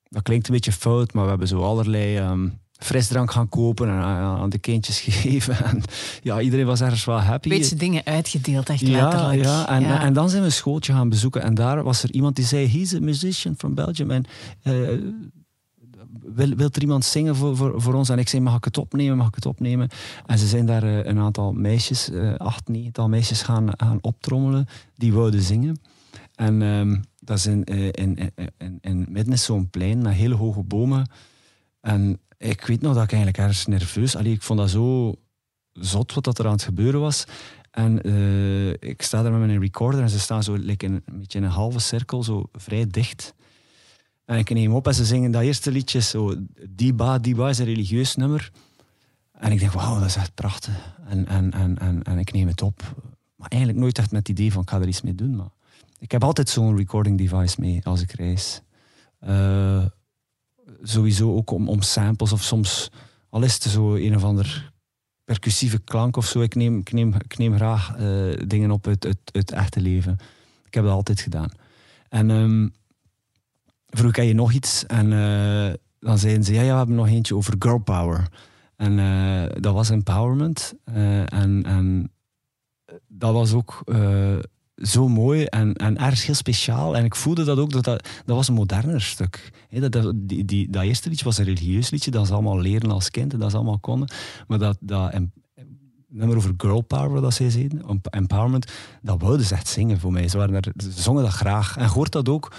dat 0.10 0.22
klinkt 0.24 0.48
een 0.48 0.54
beetje 0.54 0.72
fout, 0.72 1.14
maar 1.14 1.24
we 1.24 1.30
hebben 1.30 1.48
zo 1.48 1.62
allerlei 1.62 2.18
ehm, 2.18 2.48
frisdrank 2.72 3.32
gaan 3.32 3.50
kopen 3.50 3.88
en 3.88 3.94
aan, 3.94 4.40
aan 4.40 4.50
de 4.50 4.58
kindjes 4.58 5.00
gegeven. 5.10 5.64
En 5.66 5.82
ja, 6.24 6.42
iedereen 6.42 6.66
was 6.66 6.82
ergens 6.82 7.06
wel 7.06 7.20
happy. 7.20 7.50
Beetje 7.50 7.76
dingen 7.76 8.06
uitgedeeld, 8.06 8.70
echt 8.70 8.80
Ja, 8.80 9.04
letterlijk. 9.10 9.44
ja, 9.44 9.70
en, 9.70 9.82
Ja. 9.82 10.02
en 10.02 10.14
dan 10.14 10.30
zijn 10.30 10.42
we 10.42 10.48
een 10.48 10.54
schooltje 10.54 10.94
gaan 10.94 11.10
bezoeken. 11.10 11.42
En 11.42 11.54
daar 11.54 11.84
was 11.84 12.04
er 12.04 12.12
iemand 12.12 12.36
die 12.36 12.46
zei: 12.46 12.68
He's 12.68 12.94
a 12.94 13.00
musician 13.00 13.54
from 13.58 13.74
Belgium. 13.76 14.12
En 14.12 14.26
eh, 14.62 14.74
wil, 16.20 16.56
wil 16.56 16.70
er 16.72 16.82
iemand 16.82 17.06
zingen 17.06 17.36
voor, 17.36 17.58
voor, 17.58 17.82
voor 17.82 17.94
ons? 17.94 18.10
En 18.10 18.20
ik 18.20 18.30
zei: 18.30 18.42
Mag 18.42 18.56
ik 18.56 18.64
het 18.64 18.78
opnemen? 18.78 19.18
Mag 19.18 19.28
ik 19.28 19.36
het 19.36 19.46
opnemen? 19.46 19.90
En 20.26 20.38
ze 20.38 20.48
zijn 20.48 20.66
daar 20.66 20.84
eh, 20.84 21.06
een 21.06 21.20
aantal 21.20 21.54
meisjes, 21.54 22.10
eh, 22.10 22.36
acht, 22.36 22.68
negental 22.68 23.10
meisjes 23.10 23.42
gaan, 23.42 23.70
gaan 23.78 23.98
optrommelen. 24.02 24.66
Die 24.96 25.14
wouden 25.14 25.42
zingen. 25.42 25.82
En 26.36 26.62
ehm, 26.62 27.02
dat 27.20 27.38
is 27.38 27.46
in, 27.46 27.64
eh, 27.64 27.86
in, 27.86 28.16
in, 28.16 28.32
in, 28.58 28.78
in 28.82 29.08
midden 29.10 29.34
is 29.34 29.44
zo'n 29.44 29.70
plein 29.70 30.02
met 30.02 30.14
hele 30.14 30.36
hoge 30.36 30.64
bomen. 30.64 31.10
En 31.82 32.20
ik 32.38 32.66
weet 32.66 32.82
nog 32.82 32.94
dat 32.94 33.04
ik 33.04 33.12
eigenlijk 33.12 33.44
ergens 33.44 33.66
nerveus... 33.66 34.16
Allee, 34.16 34.34
ik 34.34 34.42
vond 34.42 34.60
dat 34.60 34.70
zo 34.70 35.16
zot 35.74 36.14
wat 36.14 36.24
dat 36.24 36.40
er 36.40 36.46
aan 36.46 36.52
het 36.52 36.64
gebeuren 36.64 37.00
was. 37.00 37.26
En 37.72 37.98
ik 38.80 39.02
sta 39.02 39.22
daar 39.22 39.32
met 39.32 39.48
mijn 39.48 39.60
recorder 39.60 40.02
en 40.02 40.10
ze 40.10 40.20
staan 40.20 40.44
zo 40.44 40.54
like 40.54 40.86
in, 40.86 41.02
een 41.06 41.20
beetje 41.20 41.38
in 41.38 41.44
een 41.44 41.52
halve 41.52 41.80
cirkel, 41.80 42.24
zo 42.24 42.44
vrij 42.54 42.88
dicht. 42.88 43.34
En 44.32 44.38
ik 44.38 44.50
neem 44.50 44.74
op 44.74 44.88
en 44.88 44.96
ze 44.96 45.06
zingen 45.06 45.32
dat 45.32 45.42
eerste 45.42 45.72
liedje, 45.72 46.00
zo 46.00 46.36
Diba, 46.70 47.20
Diba 47.20 47.50
is 47.50 47.58
een 47.58 47.66
religieus 47.66 48.16
nummer. 48.16 48.52
En 49.32 49.52
ik 49.52 49.60
denk, 49.60 49.72
wauw, 49.72 50.00
dat 50.00 50.08
is 50.08 50.16
echt 50.16 50.34
prachtig. 50.34 50.96
En, 51.08 51.28
en, 51.28 51.52
en, 51.52 51.78
en, 51.78 52.04
en 52.04 52.18
ik 52.18 52.32
neem 52.32 52.48
het 52.48 52.62
op. 52.62 52.82
Maar 53.36 53.48
eigenlijk 53.50 53.82
nooit 53.82 53.98
echt 53.98 54.12
met 54.12 54.28
het 54.28 54.38
idee 54.38 54.52
van, 54.52 54.62
ik 54.62 54.70
ga 54.70 54.80
er 54.80 54.88
iets 54.88 55.02
mee 55.02 55.16
doen. 55.16 55.36
Maar 55.36 55.50
ik 56.00 56.12
heb 56.12 56.24
altijd 56.24 56.50
zo'n 56.50 56.78
recording 56.78 57.18
device 57.18 57.56
mee 57.60 57.86
als 57.86 58.02
ik 58.02 58.12
reis. 58.12 58.62
Eh, 59.20 59.86
sowieso 60.82 61.36
ook 61.36 61.52
om, 61.52 61.70
om 61.70 61.82
samples 61.82 62.32
of 62.32 62.44
soms, 62.44 62.92
al 63.30 63.44
is 63.44 63.54
het 63.54 63.64
zo 63.64 63.96
een 63.96 64.16
of 64.16 64.24
ander 64.24 64.72
percussieve 65.24 65.80
klank 65.80 66.18
of 66.18 66.26
zo. 66.26 66.42
Ik 66.42 66.56
neem, 66.56 66.80
ik 66.80 66.92
neem, 66.92 67.14
ik 67.14 67.38
neem 67.38 67.56
graag 67.56 67.96
eh, 67.96 68.48
dingen 68.48 68.72
op 68.72 68.88
uit 68.88 69.08
het 69.32 69.52
echte 69.52 69.82
leven. 69.82 70.18
Ik 70.66 70.74
heb 70.74 70.84
dat 70.84 70.94
altijd 70.94 71.20
gedaan. 71.20 71.50
En 72.10 72.30
ehm 72.30 72.68
vroeg 73.92 74.16
ik 74.16 74.24
je 74.24 74.34
nog 74.34 74.52
iets 74.52 74.86
en 74.86 75.14
eh, 75.14 75.74
dan 76.00 76.18
zeiden 76.18 76.44
ze, 76.44 76.54
ja, 76.54 76.62
ja, 76.62 76.72
we 76.72 76.78
hebben 76.78 76.96
nog 76.96 77.08
eentje 77.08 77.36
over 77.36 77.56
girl 77.60 77.78
power. 77.78 78.28
En 78.76 79.00
eh, 79.00 79.62
dat 79.62 79.74
was 79.74 79.90
empowerment. 79.90 80.74
Eh, 80.84 81.34
en, 81.34 81.64
en 81.64 82.12
dat 83.08 83.34
was 83.34 83.54
ook 83.54 83.84
zo 84.76 85.08
mooi 85.08 85.44
en, 85.46 85.74
en 85.74 85.98
ergens 85.98 86.26
heel 86.26 86.36
speciaal. 86.36 86.96
En 86.98 87.06
ik 87.06 87.16
voelde 87.16 87.44
dat 87.44 87.58
ook, 87.58 87.72
dat, 87.72 87.84
dat, 87.84 88.10
dat 88.26 88.36
was 88.36 88.48
een 88.48 88.54
moderner 88.54 89.02
stuk. 89.02 89.52
Dat, 89.70 89.92
dat, 89.92 90.14
die, 90.16 90.46
die, 90.46 90.70
dat 90.70 90.84
eerste 90.84 91.10
liedje 91.10 91.26
was 91.26 91.38
een 91.38 91.46
religieus 91.46 91.90
liedje, 91.90 92.12
dat 92.12 92.28
ze 92.28 92.34
allemaal 92.34 92.60
leren 92.60 92.92
als 92.92 93.10
kind 93.10 93.34
en 93.34 93.40
dat 93.40 93.50
ze 93.50 93.56
allemaal 93.56 93.80
konden. 93.80 94.10
Maar 94.48 94.60
dat, 94.60 94.78
dat 94.80 95.14
nummer 96.14 96.38
over 96.38 96.54
girl 96.58 96.82
power, 96.82 97.22
dat 97.22 97.34
zij 97.34 97.50
zeiden, 97.50 97.82
em- 97.88 98.02
empowerment, 98.10 98.72
dat 99.02 99.22
wouden 99.22 99.46
ze 99.46 99.54
echt 99.54 99.68
zingen 99.68 100.00
voor 100.00 100.12
mij. 100.12 100.28
Ze, 100.28 100.38
waren 100.38 100.56
er, 100.56 100.74
ze 100.78 100.92
zongen 101.02 101.24
dat 101.24 101.32
graag. 101.32 101.78
En 101.78 101.84
je 101.84 101.90
hoort 101.90 102.12
dat 102.12 102.30
ook, 102.30 102.52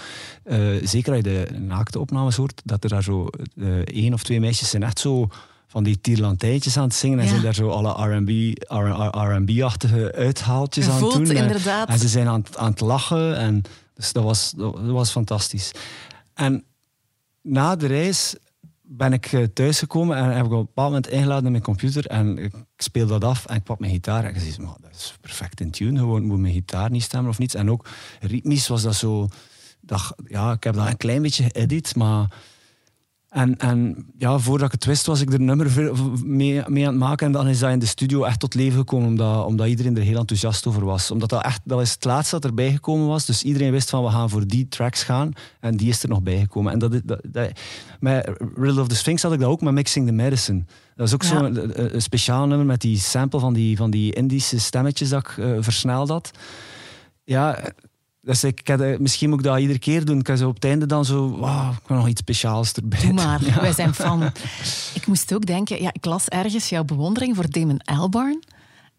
eh, 0.43 0.59
zeker 0.83 1.13
als 1.13 1.23
je 1.23 1.47
de 1.49 1.59
naakte 1.59 1.99
opnames 1.99 2.35
hoort, 2.35 2.61
dat 2.65 2.83
er 2.83 2.89
daar 2.89 3.03
zo 3.03 3.27
eh, 3.57 3.77
één 3.79 4.13
of 4.13 4.23
twee 4.23 4.39
meisjes 4.39 4.69
zijn 4.69 4.83
echt 4.83 4.99
zo 4.99 5.27
van 5.67 5.83
die 5.83 6.01
tierlantijntjes 6.01 6.77
aan 6.77 6.83
het 6.83 6.93
zingen 6.95 7.17
en 7.19 7.23
Ja. 7.25 7.29
zijn 7.29 7.41
daar 7.43 7.53
zo 7.55 7.69
alle 7.69 8.15
R&B-achtige 9.35 10.11
uithaaltjes 10.15 10.85
Je 10.85 10.91
aan 10.91 11.03
het 11.03 11.11
doen. 11.13 11.25
En- 11.29 11.35
inderdaad. 11.35 11.89
En 11.89 11.99
ze 11.99 12.07
zijn 12.07 12.27
aan, 12.27 12.41
het- 12.45 12.57
aan 12.57 12.71
het 12.71 12.79
lachen. 12.79 13.37
En 13.37 13.61
dus 13.93 14.11
dat 14.13 14.23
was, 14.23 14.53
dat 14.57 14.75
was 14.85 15.11
fantastisch. 15.11 15.71
En 16.33 16.63
na 17.41 17.75
de 17.75 17.87
reis 17.87 18.35
ben 18.97 19.13
ik 19.13 19.31
eh, 19.31 19.43
thuisgekomen 19.43 20.17
en 20.17 20.23
heb 20.23 20.45
ik 20.45 20.51
op 20.51 20.59
een 20.59 20.65
bepaald 20.65 20.87
moment 20.87 21.07
ingeladen 21.07 21.45
in 21.45 21.51
mijn 21.51 21.63
computer 21.63 22.05
en 22.05 22.37
ik 22.37 22.53
speel 22.77 23.07
dat 23.07 23.23
af 23.23 23.45
en 23.45 23.55
ik 23.55 23.63
pak 23.63 23.79
mijn 23.79 23.91
gitaar 23.91 24.23
en 24.23 24.35
ik 24.35 24.41
zei, 24.41 24.67
dat 24.81 24.91
is 24.91 25.17
perfect 25.21 25.59
in 25.59 25.71
tune, 25.71 25.99
gewoon 25.99 26.23
moet 26.23 26.39
mijn 26.39 26.53
gitaar 26.53 26.89
niet 26.89 27.03
stemmen 27.03 27.29
of 27.29 27.37
niets. 27.37 27.55
En 27.55 27.71
ook 27.71 27.87
ritmisch 28.19 28.67
was 28.67 28.81
dat 28.81 28.95
zo, 28.95 29.27
dat, 29.81 30.15
ja, 30.27 30.51
ik 30.51 30.63
heb 30.63 30.73
dat 30.73 30.87
een 30.87 30.97
klein 30.97 31.21
beetje 31.21 31.43
geëdit, 31.43 31.95
maar 31.95 32.33
en, 33.33 33.57
en 33.57 34.05
ja, 34.17 34.39
voordat 34.39 34.65
ik 34.67 34.71
het 34.71 34.85
wist, 34.85 35.05
was 35.05 35.21
ik 35.21 35.27
er 35.27 35.39
een 35.39 35.45
nummer 35.45 35.91
mee, 36.25 36.61
mee 36.67 36.85
aan 36.85 36.91
het 36.91 36.99
maken. 36.99 37.25
En 37.25 37.31
dan 37.31 37.47
is 37.47 37.59
dat 37.59 37.71
in 37.71 37.79
de 37.79 37.85
studio 37.85 38.23
echt 38.23 38.39
tot 38.39 38.53
leven 38.53 38.77
gekomen, 38.77 39.07
omdat, 39.07 39.45
omdat 39.45 39.67
iedereen 39.67 39.97
er 39.97 40.03
heel 40.03 40.17
enthousiast 40.17 40.67
over 40.67 40.85
was. 40.85 41.11
Omdat 41.11 41.29
dat 41.29 41.43
echt, 41.43 41.61
dat 41.63 41.81
is 41.81 41.91
het 41.91 42.03
laatste 42.03 42.35
dat 42.39 42.45
erbij 42.45 42.71
gekomen 42.71 43.07
was. 43.07 43.25
Dus 43.25 43.43
iedereen 43.43 43.71
wist 43.71 43.89
van, 43.89 44.03
we 44.03 44.09
gaan 44.09 44.29
voor 44.29 44.47
die 44.47 44.67
tracks 44.67 45.03
gaan. 45.03 45.31
En 45.59 45.77
die 45.77 45.89
is 45.89 46.03
er 46.03 46.09
nog 46.09 46.21
bijgekomen. 46.21 46.71
En 46.73 46.79
dat, 46.79 47.01
dat, 47.03 47.21
dat, 47.27 47.51
met 47.99 48.31
Riddle 48.55 48.81
of 48.81 48.87
the 48.87 48.95
Sphinx 48.95 49.21
had 49.21 49.33
ik 49.33 49.39
dat 49.39 49.49
ook 49.49 49.61
met 49.61 49.73
Mixing 49.73 50.05
the 50.07 50.13
Medicine. 50.13 50.63
Dat 50.95 51.07
is 51.07 51.13
ook 51.13 51.23
Ja. 51.23 51.27
zo'n 51.27 51.45
een, 51.63 51.95
een 51.95 52.01
speciaal 52.01 52.47
nummer 52.47 52.65
met 52.65 52.81
die 52.81 52.97
sample 52.97 53.39
van 53.39 53.53
die, 53.53 53.77
van 53.77 53.91
die 53.91 54.13
Indische 54.13 54.59
stemmetjes 54.59 55.09
dat 55.09 55.19
ik 55.27 55.37
eh, 55.37 55.51
versneld 55.59 56.09
had. 56.09 56.31
Ja, 57.23 57.59
dus 58.25 58.43
ik, 58.43 58.59
eh, 58.69 58.97
misschien 58.97 59.29
moet 59.29 59.39
ik 59.39 59.45
dat 59.45 59.59
iedere 59.59 59.79
keer 59.79 60.05
doen. 60.05 60.17
Ik 60.17 60.23
kan 60.23 60.37
zo 60.37 60.47
op 60.47 60.55
het 60.55 60.63
einde 60.65 60.85
dan 60.85 61.05
zo, 61.05 61.37
wauw, 61.39 61.71
ik 61.71 61.87
wil 61.87 61.97
nog 61.97 62.07
iets 62.07 62.21
speciaals 62.21 62.73
erbij 62.73 62.99
Doe 63.01 63.13
maar, 63.13 63.45
Ja. 63.45 63.61
wij 63.61 63.73
zijn 63.73 63.93
fan. 63.93 64.23
Ik 64.93 65.05
moest 65.07 65.33
ook 65.33 65.45
denken, 65.45 65.81
ja, 65.81 65.89
ik 65.93 66.05
las 66.05 66.27
ergens 66.27 66.69
jouw 66.69 66.83
bewondering 66.83 67.35
voor 67.35 67.49
Damon 67.49 67.81
Albarn. 67.83 68.43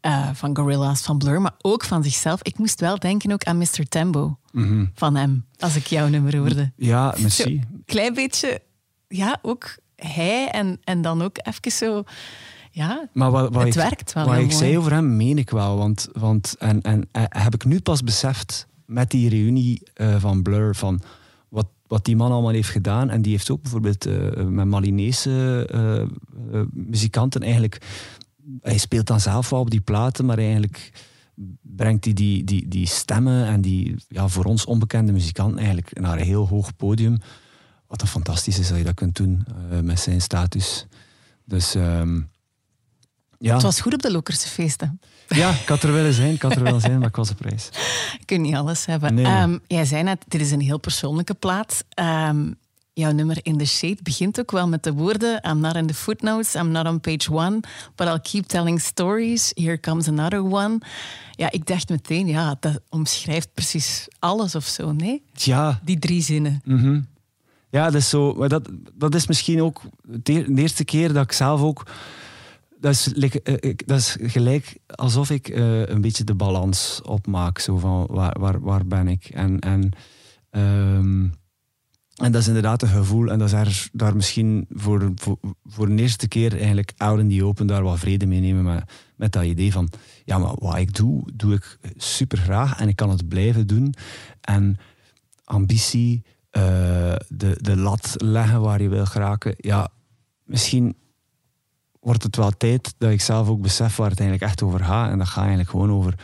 eh, 0.00 0.28
van 0.32 0.56
Gorillaz, 0.56 1.02
van 1.02 1.18
Blur, 1.18 1.40
maar 1.40 1.54
ook 1.60 1.84
van 1.84 2.02
zichzelf. 2.02 2.42
Ik 2.42 2.58
moest 2.58 2.80
wel 2.80 2.98
denken 2.98 3.32
ook 3.32 3.44
aan 3.44 3.58
Mr. 3.58 3.88
Tembo 3.88 4.38
van 4.94 5.16
hem, 5.16 5.44
als 5.58 5.76
ik 5.76 5.86
jouw 5.86 6.08
nummer 6.08 6.36
hoorde. 6.38 6.72
Ja, 6.76 7.14
Zo, 7.16 7.22
merci. 7.22 7.60
klein 7.86 8.14
beetje 8.14 8.60
ja, 9.08 9.38
ook 9.42 9.76
hij 9.96 10.48
en, 10.50 10.80
en 10.84 11.02
dan 11.02 11.22
ook 11.22 11.36
even 11.42 11.72
zo... 11.72 12.02
Ja, 12.70 13.08
Maar 13.12 13.30
wat, 13.30 13.54
wat 13.54 13.64
Het 13.64 13.74
ik, 13.74 13.80
werkt 13.82 14.12
wel 14.12 14.24
Wat 14.24 14.34
ik 14.34 14.40
mooi. 14.40 14.52
zei 14.54 14.78
over 14.78 14.92
hem, 14.92 15.16
meen 15.16 15.38
ik 15.38 15.50
wel. 15.50 15.76
Want, 15.76 16.08
want 16.12 16.56
en, 16.58 16.82
en 16.82 17.08
eh, 17.12 17.22
heb 17.28 17.54
ik 17.54 17.64
nu 17.64 17.80
pas 17.80 18.02
beseft 18.02 18.66
met 18.94 19.10
die 19.10 19.28
reunie 19.28 19.82
eh, 19.94 20.20
van 20.20 20.42
Blur 20.42 20.74
van 20.74 21.00
wat, 21.48 21.66
wat 21.86 22.04
die 22.04 22.16
man 22.16 22.32
allemaal 22.32 22.52
heeft 22.52 22.68
gedaan. 22.68 23.10
En 23.10 23.22
die 23.22 23.32
heeft 23.32 23.50
ook 23.50 23.62
bijvoorbeeld 23.62 24.06
eh, 24.06 24.44
met 24.44 24.66
Malinese 24.66 25.66
eh, 25.70 26.62
muzikanten 26.72 27.42
eigenlijk. 27.42 27.78
Hij 28.60 28.78
speelt 28.78 29.06
dan 29.06 29.20
zelf 29.20 29.50
wel 29.50 29.60
op 29.60 29.70
die 29.70 29.80
platen, 29.80 30.24
maar 30.24 30.38
eigenlijk 30.38 30.92
brengt 31.60 32.04
hij 32.04 32.14
die, 32.14 32.44
die, 32.44 32.68
die 32.68 32.86
stemmen 32.86 33.46
en 33.46 33.60
die 33.60 33.94
ja, 34.08 34.28
voor 34.28 34.44
ons 34.44 34.64
onbekende 34.64 35.12
muzikanten 35.12 35.58
eigenlijk 35.58 36.00
naar 36.00 36.18
een 36.18 36.24
heel 36.24 36.48
hoog 36.48 36.76
podium. 36.76 37.18
Wat 37.86 37.98
dan 37.98 38.08
fantastisch 38.08 38.58
is 38.58 38.68
dat 38.68 38.78
je 38.78 38.84
dat 38.84 38.94
kunt 38.94 39.16
doen 39.16 39.46
met 39.82 40.00
zijn 40.00 40.20
status. 40.20 40.86
Dus 41.44 41.74
ehm, 41.74 42.20
ja. 43.38 43.54
het 43.54 43.62
was 43.62 43.80
goed 43.80 43.94
op 43.94 44.02
de 44.02 44.12
Lokerse 44.12 44.48
feesten. 44.48 45.00
Ja, 45.28 45.50
ik 45.50 45.68
had 45.68 45.82
er 45.82 45.92
willen 45.92 46.12
zijn, 46.12 46.32
ik 46.34 46.42
had 46.42 46.56
er 46.56 46.62
willen 46.62 46.80
zijn, 46.80 46.98
maar 46.98 47.08
ik 47.08 47.16
was 47.16 47.30
op 47.30 47.40
reis. 47.40 47.68
Je 48.18 48.24
kunt 48.24 48.40
niet 48.40 48.54
alles 48.54 48.86
hebben. 48.86 49.14
Nee. 49.14 49.24
Ehm, 49.24 49.58
jij 49.66 49.84
zei 49.84 50.02
net, 50.02 50.24
dit 50.28 50.40
is 50.40 50.50
een 50.50 50.60
heel 50.60 50.78
persoonlijke 50.78 51.34
plaat. 51.34 51.84
Ehm, 51.88 52.52
jouw 52.92 53.12
nummer 53.12 53.38
In 53.42 53.58
The 53.58 53.64
Shade 53.64 53.96
begint 54.02 54.40
ook 54.40 54.50
wel 54.50 54.68
met 54.68 54.82
de 54.82 54.92
woorden 54.92 55.40
I'm 55.48 55.60
not 55.60 55.74
in 55.76 55.86
the 55.86 55.94
footnotes, 55.94 56.54
I'm 56.54 56.70
not 56.70 56.86
on 56.86 57.00
page 57.00 57.32
one, 57.32 57.60
but 57.94 58.06
I'll 58.06 58.20
keep 58.22 58.46
telling 58.46 58.80
stories. 58.80 59.50
Here 59.54 59.80
comes 59.80 60.08
another 60.08 60.42
one. 60.44 60.78
Ja, 61.30 61.50
ik 61.50 61.66
dacht 61.66 61.88
meteen, 61.88 62.26
ja, 62.26 62.56
dat 62.60 62.80
omschrijft 62.88 63.48
precies 63.54 64.08
alles 64.18 64.54
of 64.54 64.64
zo, 64.66 64.92
nee? 64.92 65.22
Ja, 65.32 65.80
Die 65.84 65.98
drie 65.98 66.22
zinnen. 66.22 66.60
mhm. 66.64 67.00
ja 67.70 67.84
dat, 67.84 67.94
is 67.94 68.08
zo, 68.08 68.34
maar 68.34 68.48
dat, 68.48 68.68
dat 68.94 69.14
is 69.14 69.26
misschien 69.26 69.62
ook 69.62 69.80
de, 70.02 70.44
de 70.52 70.60
eerste 70.62 70.84
keer 70.84 71.12
dat 71.12 71.24
ik 71.24 71.32
zelf 71.32 71.60
ook... 71.60 71.86
Dat 72.84 72.92
is, 72.92 73.12
eh, 73.12 73.74
dat 73.86 73.98
is 73.98 74.16
gelijk 74.20 74.78
alsof 74.86 75.30
ik 75.30 75.48
eh, 75.48 75.86
een 75.86 76.00
beetje 76.00 76.24
de 76.24 76.34
balans 76.34 77.00
opmaak. 77.02 77.58
Zo 77.58 77.78
van, 77.78 78.06
waar, 78.10 78.40
waar, 78.40 78.60
waar 78.60 78.86
ben 78.86 79.08
ik? 79.08 79.24
En, 79.24 79.58
en, 79.58 79.90
ehm, 80.50 81.22
en 82.14 82.32
dat 82.32 82.34
is 82.34 82.46
inderdaad 82.46 82.82
een 82.82 82.88
gevoel. 82.88 83.30
En 83.30 83.38
dat 83.38 83.48
is 83.48 83.54
er, 83.54 83.88
daar 83.92 84.16
misschien 84.16 84.66
voor, 84.70 85.12
voor, 85.14 85.38
voor 85.64 85.86
de 85.86 86.02
eerste 86.02 86.28
keer 86.28 86.56
eigenlijk 86.56 86.92
out 86.96 87.28
die 87.28 87.44
open 87.44 87.66
daar 87.66 87.82
wat 87.82 87.98
vrede 87.98 88.26
mee 88.26 88.40
nemen 88.40 88.64
met, 88.64 88.92
met 89.16 89.32
dat 89.32 89.44
idee 89.44 89.72
van 89.72 89.88
ja, 90.24 90.38
maar 90.38 90.54
wat 90.58 90.76
ik 90.76 90.94
doe, 90.94 91.28
doe 91.34 91.54
ik 91.54 91.78
super 91.96 92.38
graag 92.38 92.80
en 92.80 92.88
ik 92.88 92.96
kan 92.96 93.10
het 93.10 93.28
blijven 93.28 93.66
doen. 93.66 93.94
En 94.40 94.76
ambitie, 95.44 96.24
eh, 96.50 96.62
de, 97.28 97.58
de 97.60 97.76
lat 97.76 98.14
leggen 98.16 98.60
waar 98.60 98.82
je 98.82 98.88
wil 98.88 99.06
geraken, 99.06 99.54
ja, 99.56 99.88
misschien 100.42 100.96
wordt 102.04 102.22
het 102.22 102.36
wel 102.36 102.50
tijd 102.50 102.94
dat 102.98 103.10
ik 103.10 103.20
zelf 103.20 103.48
ook 103.48 103.60
besef 103.60 103.96
waar 103.96 104.10
het 104.10 104.20
eigenlijk 104.20 104.50
echt 104.50 104.62
over 104.62 104.84
gaat. 104.84 105.10
En 105.10 105.18
dat 105.18 105.26
gaat 105.26 105.38
eigenlijk 105.38 105.70
gewoon 105.70 105.90
over 105.90 106.14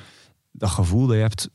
dat 0.51 0.71
gevoel 0.71 1.07
dat 1.07 1.17
je 1.17 1.23
hebt, 1.23 1.49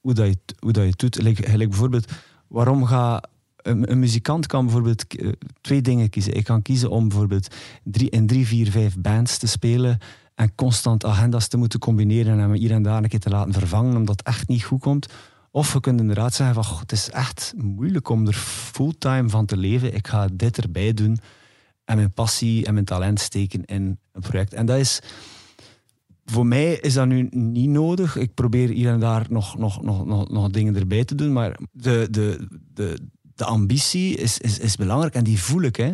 hoe 0.00 0.14
dat 0.14 0.26
je, 0.26 0.38
hoe 0.58 0.72
dat 0.72 0.82
je 0.82 0.88
het 0.88 0.98
doet. 0.98 1.22
Like, 1.22 1.56
bijvoorbeeld, 1.56 2.12
waarom 2.48 2.84
gaat 2.84 3.28
een, 3.56 3.90
een 3.90 3.98
muzikant 3.98 4.46
kan 4.46 4.64
bijvoorbeeld 4.64 5.16
eh, 5.16 5.28
twee 5.60 5.80
dingen 5.80 6.10
kiezen. 6.10 6.34
Ik 6.34 6.44
kan 6.44 6.62
kiezen 6.62 6.90
om 6.90 7.08
bijvoorbeeld 7.08 7.54
drie, 7.84 8.10
in 8.10 8.26
drie, 8.26 8.46
vier, 8.46 8.70
vijf 8.70 8.98
bands 8.98 9.38
te 9.38 9.46
spelen 9.46 9.98
en 10.34 10.54
constant 10.54 11.04
agendas 11.04 11.48
te 11.48 11.56
moeten 11.56 11.78
combineren 11.78 12.40
en 12.40 12.52
hier 12.52 12.70
en 12.70 12.82
daar 12.82 13.02
een 13.02 13.08
keer 13.08 13.20
te 13.20 13.30
laten 13.30 13.52
vervangen 13.52 13.96
omdat 13.96 14.18
het 14.18 14.26
echt 14.26 14.48
niet 14.48 14.64
goed 14.64 14.80
komt. 14.80 15.12
Of 15.50 15.72
je 15.72 15.80
kunt 15.80 16.00
inderdaad 16.00 16.34
zeggen 16.34 16.54
van, 16.54 16.64
"Goh, 16.64 16.80
het 16.80 16.92
is 16.92 17.10
echt 17.10 17.52
moeilijk 17.56 18.08
om 18.08 18.26
er 18.26 18.34
fulltime 18.72 19.28
van 19.28 19.46
te 19.46 19.56
leven. 19.56 19.94
Ik 19.94 20.06
ga 20.06 20.28
dit 20.32 20.58
erbij 20.58 20.94
doen 20.94 21.18
en 21.84 21.96
mijn 21.96 22.12
passie 22.12 22.66
en 22.66 22.74
mijn 22.74 22.86
talent 22.86 23.20
steken 23.20 23.64
in 23.64 23.98
een 24.12 24.20
project. 24.20 24.54
En 24.54 24.66
dat 24.66 24.78
is, 24.78 25.00
voor 26.24 26.46
mij 26.46 26.72
is 26.72 26.94
dat 26.94 27.06
nu 27.06 27.28
niet 27.30 27.68
nodig. 27.68 28.16
Ik 28.16 28.34
probeer 28.34 28.68
hier 28.68 28.90
en 28.90 29.00
daar 29.00 29.26
nog, 29.28 29.58
nog, 29.58 29.82
nog, 29.82 30.28
nog, 30.28 30.50
dingen 30.50 30.76
erbij 30.76 31.04
te 31.04 31.14
doen, 31.14 31.32
maar 31.32 31.58
de, 31.72 32.08
de, 32.10 32.48
de, 32.74 32.98
de 33.34 33.44
ambitie 33.44 34.16
is, 34.16 34.38
is, 34.38 34.58
is 34.58 34.76
belangrijk 34.76 35.14
en 35.14 35.24
die 35.24 35.40
voel 35.40 35.62
ik. 35.62 35.76
Hè. 35.76 35.90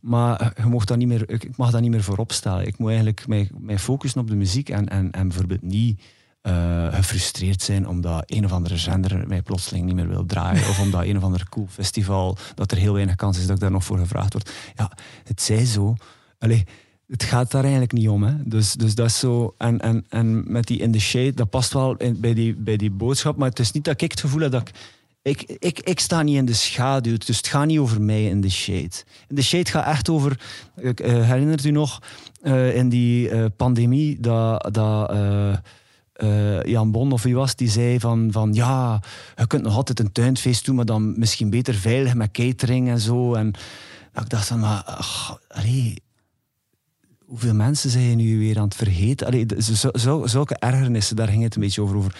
Maar 0.00 0.54
je 0.56 0.68
mag 0.68 0.84
dat 0.84 0.96
niet 0.96 1.08
meer, 1.08 1.30
ik 1.30 1.44
ik 1.44 1.56
mag 1.56 1.70
dat 1.70 1.80
niet 1.80 1.90
meer 1.90 2.02
voorop 2.02 2.32
stellen. 2.32 2.66
Ik 2.66 2.78
moet 2.78 2.88
eigenlijk 2.88 3.26
mij, 3.26 3.50
mij 3.58 3.78
focussen 3.78 4.20
op 4.20 4.28
de 4.28 4.36
muziek 4.36 4.68
en, 4.68 4.88
en, 4.88 5.10
en 5.10 5.28
bijvoorbeeld 5.28 5.62
niet 5.62 6.00
eh, 6.40 6.94
gefrustreerd 6.94 7.62
zijn 7.62 7.88
omdat 7.88 8.22
een 8.26 8.44
of 8.44 8.52
andere 8.52 8.76
zender 8.76 9.28
mij 9.28 9.42
plotseling 9.42 9.84
niet 9.84 9.94
meer 9.94 10.08
wil 10.08 10.26
draaien. 10.26 10.68
of 10.68 10.80
omdat 10.80 11.04
een 11.04 11.16
of 11.16 11.22
ander 11.22 11.48
cool 11.48 11.66
festival, 11.70 12.36
dat 12.54 12.72
er 12.72 12.78
heel 12.78 12.92
weinig 12.92 13.14
kans 13.14 13.38
is 13.38 13.46
dat 13.46 13.54
ik 13.54 13.62
daar 13.62 13.70
nog 13.70 13.84
voor 13.84 13.98
gevraagd 13.98 14.32
word. 14.32 14.50
Ja, 14.74 14.92
het 15.24 15.42
zij 15.42 15.64
zo. 15.64 15.94
Allee, 16.38 16.64
het 17.06 17.22
gaat 17.22 17.50
daar 17.50 17.62
eigenlijk 17.62 17.92
niet 17.92 18.08
om. 18.08 18.22
Hè. 18.22 18.34
Dus, 18.44 18.72
dus 18.72 18.94
dat 18.94 19.06
is 19.06 19.18
zo. 19.18 19.54
En, 19.58 19.80
en, 19.80 20.04
en 20.08 20.52
met 20.52 20.66
die 20.66 20.78
in 20.78 20.92
the 20.92 21.00
shade, 21.00 21.34
dat 21.34 21.50
past 21.50 21.72
wel 21.72 21.96
bij, 22.16 22.34
die, 22.34 22.54
bij 22.54 22.76
die 22.76 22.90
boodschap. 22.90 23.36
Maar 23.36 23.48
het 23.48 23.58
is 23.58 23.72
niet 23.72 23.84
dat 23.84 24.02
ik 24.02 24.10
het 24.10 24.20
gevoel 24.20 24.40
heb 24.40 24.52
dat 24.52 24.68
ik. 25.22 25.42
Ik, 25.58 25.80
ik, 25.80 26.00
sta 26.00 26.22
niet 26.22 26.36
in 26.36 26.44
de 26.44 26.52
schaduw, 26.52 27.16
dus 27.16 27.36
het 27.36 27.46
gaat 27.46 27.66
niet 27.66 27.78
over 27.78 28.02
mij 28.02 28.24
in 28.24 28.40
the 28.40 28.50
shade. 28.50 28.90
In 29.28 29.36
the 29.36 29.42
shade 29.42 29.70
gaat 29.70 29.86
echt 29.86 30.08
over. 30.08 30.40
Eh, 30.74 30.94
herinnert 31.28 31.64
u 31.64 31.70
nog 31.70 32.02
eh, 32.40 32.76
in 32.76 32.88
die 32.88 33.50
pandemie 33.50 34.20
dat. 34.20 34.68
dat 34.74 35.10
eh, 36.18 36.62
Jan 36.62 36.90
Bon 36.90 37.12
of 37.12 37.22
wie 37.22 37.34
was, 37.34 37.56
die 37.56 37.68
zei 37.68 38.00
van, 38.00 38.28
van 38.32 38.54
ja, 38.54 39.02
je 39.36 39.46
kunt 39.46 39.62
nog 39.62 39.76
altijd 39.76 40.00
een 40.00 40.12
tuinfeest 40.12 40.64
doen, 40.64 40.74
maar 40.74 40.84
dan 40.84 41.18
misschien 41.18 41.50
beter 41.50 41.74
veilig 41.74 42.14
met 42.14 42.30
catering 42.30 42.88
en 42.88 43.00
zo. 43.00 43.34
En 43.34 43.48
ik 44.14 44.28
dacht 44.28 44.46
van, 44.46 44.60
maar 44.60 44.82
ach, 44.82 45.40
hoeveel 47.24 47.54
mensen 47.54 47.90
zijn 47.90 48.04
je 48.04 48.14
nu 48.14 48.38
weer 48.38 48.58
aan 48.58 48.64
het 48.64 48.74
vergeten? 48.74 49.26
Allee, 49.26 49.46
zulke 50.24 50.54
ergernissen, 50.54 51.16
daar 51.16 51.28
ging 51.28 51.42
het 51.42 51.54
een 51.54 51.60
beetje 51.60 51.82
over. 51.82 51.96
over 51.96 52.16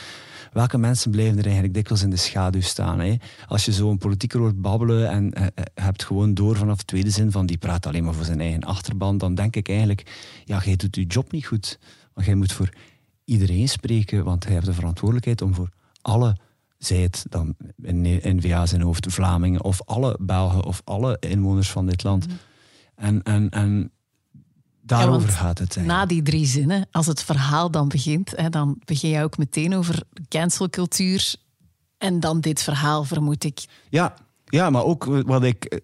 welke 0.52 0.78
mensen 0.78 1.10
blijven 1.10 1.38
er 1.38 1.44
eigenlijk 1.44 1.74
dikwijls 1.74 2.02
in 2.02 2.10
de 2.10 2.16
schaduw 2.16 2.60
staan? 2.60 3.00
Hè? 3.00 3.14
Als 3.46 3.64
je 3.64 3.72
zo 3.72 3.90
een 3.90 3.98
politieker 3.98 4.40
hoort 4.40 4.60
babbelen 4.60 5.10
en 5.10 5.32
eh, 5.32 5.46
eh, 5.46 5.64
hebt 5.74 6.04
gewoon 6.04 6.34
door 6.34 6.56
vanaf 6.56 6.76
de 6.76 6.84
tweede 6.84 7.10
zin 7.10 7.30
van 7.30 7.46
die 7.46 7.58
praat 7.58 7.86
alleen 7.86 8.04
maar 8.04 8.14
voor 8.14 8.24
zijn 8.24 8.40
eigen 8.40 8.64
achterban, 8.64 9.18
dan 9.18 9.34
denk 9.34 9.56
ik 9.56 9.68
eigenlijk, 9.68 10.02
ja, 10.44 10.62
jij 10.64 10.76
doet 10.76 10.96
je 10.96 11.04
job 11.04 11.32
niet 11.32 11.46
goed. 11.46 11.78
Want 12.14 12.26
jij 12.26 12.36
moet 12.36 12.52
voor 12.52 12.68
iedereen 13.28 13.68
spreken, 13.68 14.24
want 14.24 14.44
hij 14.44 14.52
heeft 14.52 14.66
de 14.66 14.72
verantwoordelijkheid 14.72 15.42
om 15.42 15.54
voor 15.54 15.68
alle, 16.02 16.36
zij 16.78 16.96
het 16.96 17.24
dan 17.28 17.54
in 17.82 18.20
N-VA 18.22 18.66
zijn 18.66 18.80
hoofd, 18.80 19.12
Vlamingen 19.12 19.64
of 19.64 19.82
alle 19.84 20.16
Belgen 20.20 20.64
of 20.64 20.82
alle 20.84 21.16
inwoners 21.20 21.70
van 21.70 21.86
dit 21.86 22.02
land. 22.02 22.26
En, 22.94 23.22
en, 23.22 23.50
en 23.50 23.90
daarover 24.80 25.28
gaat 25.28 25.58
het. 25.58 25.76
Na 25.76 25.80
eigenlijk. 25.80 26.08
die 26.08 26.22
drie 26.22 26.46
zinnen, 26.46 26.86
als 26.90 27.06
het 27.06 27.22
verhaal 27.22 27.70
dan 27.70 27.88
begint, 27.88 28.32
hè, 28.36 28.48
dan 28.48 28.80
begin 28.84 29.10
jij 29.10 29.24
ook 29.24 29.38
meteen 29.38 29.74
over 29.74 30.02
cancelcultuur. 30.28 31.34
En 31.98 32.20
dan 32.20 32.40
dit 32.40 32.62
verhaal, 32.62 33.04
vermoed 33.04 33.44
ik. 33.44 33.64
Ja, 33.88 34.14
ja, 34.48 34.70
maar 34.70 34.84
ook 34.84 35.04
wat 35.04 35.42
ik. 35.44 35.64
eh, 35.64 35.78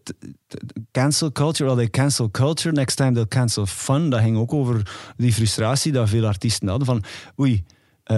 Cancel 0.92 1.32
culture, 1.32 1.68
wat 1.70 1.78
ik 1.78 1.90
cancel 1.90 2.30
culture, 2.30 2.74
next 2.74 2.96
time 2.96 3.12
they'll 3.12 3.28
cancel 3.28 3.66
fun. 3.66 4.10
Dat 4.10 4.20
ging 4.20 4.36
ook 4.36 4.52
over 4.52 4.94
die 5.16 5.32
frustratie 5.32 5.92
dat 5.92 6.08
veel 6.08 6.26
artiesten 6.26 6.68
hadden. 6.68 6.86
Van 6.86 7.04
oei, 7.40 7.64
eh, 8.02 8.16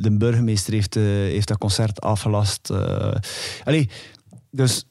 de 0.00 0.16
burgemeester 0.18 0.72
heeft, 0.72 0.96
eh, 0.96 1.02
heeft 1.02 1.48
dat 1.48 1.58
concert 1.58 2.00
afgelast. 2.00 2.70
eh. 2.70 3.14
allee, 3.64 3.88
dus. 4.50 4.84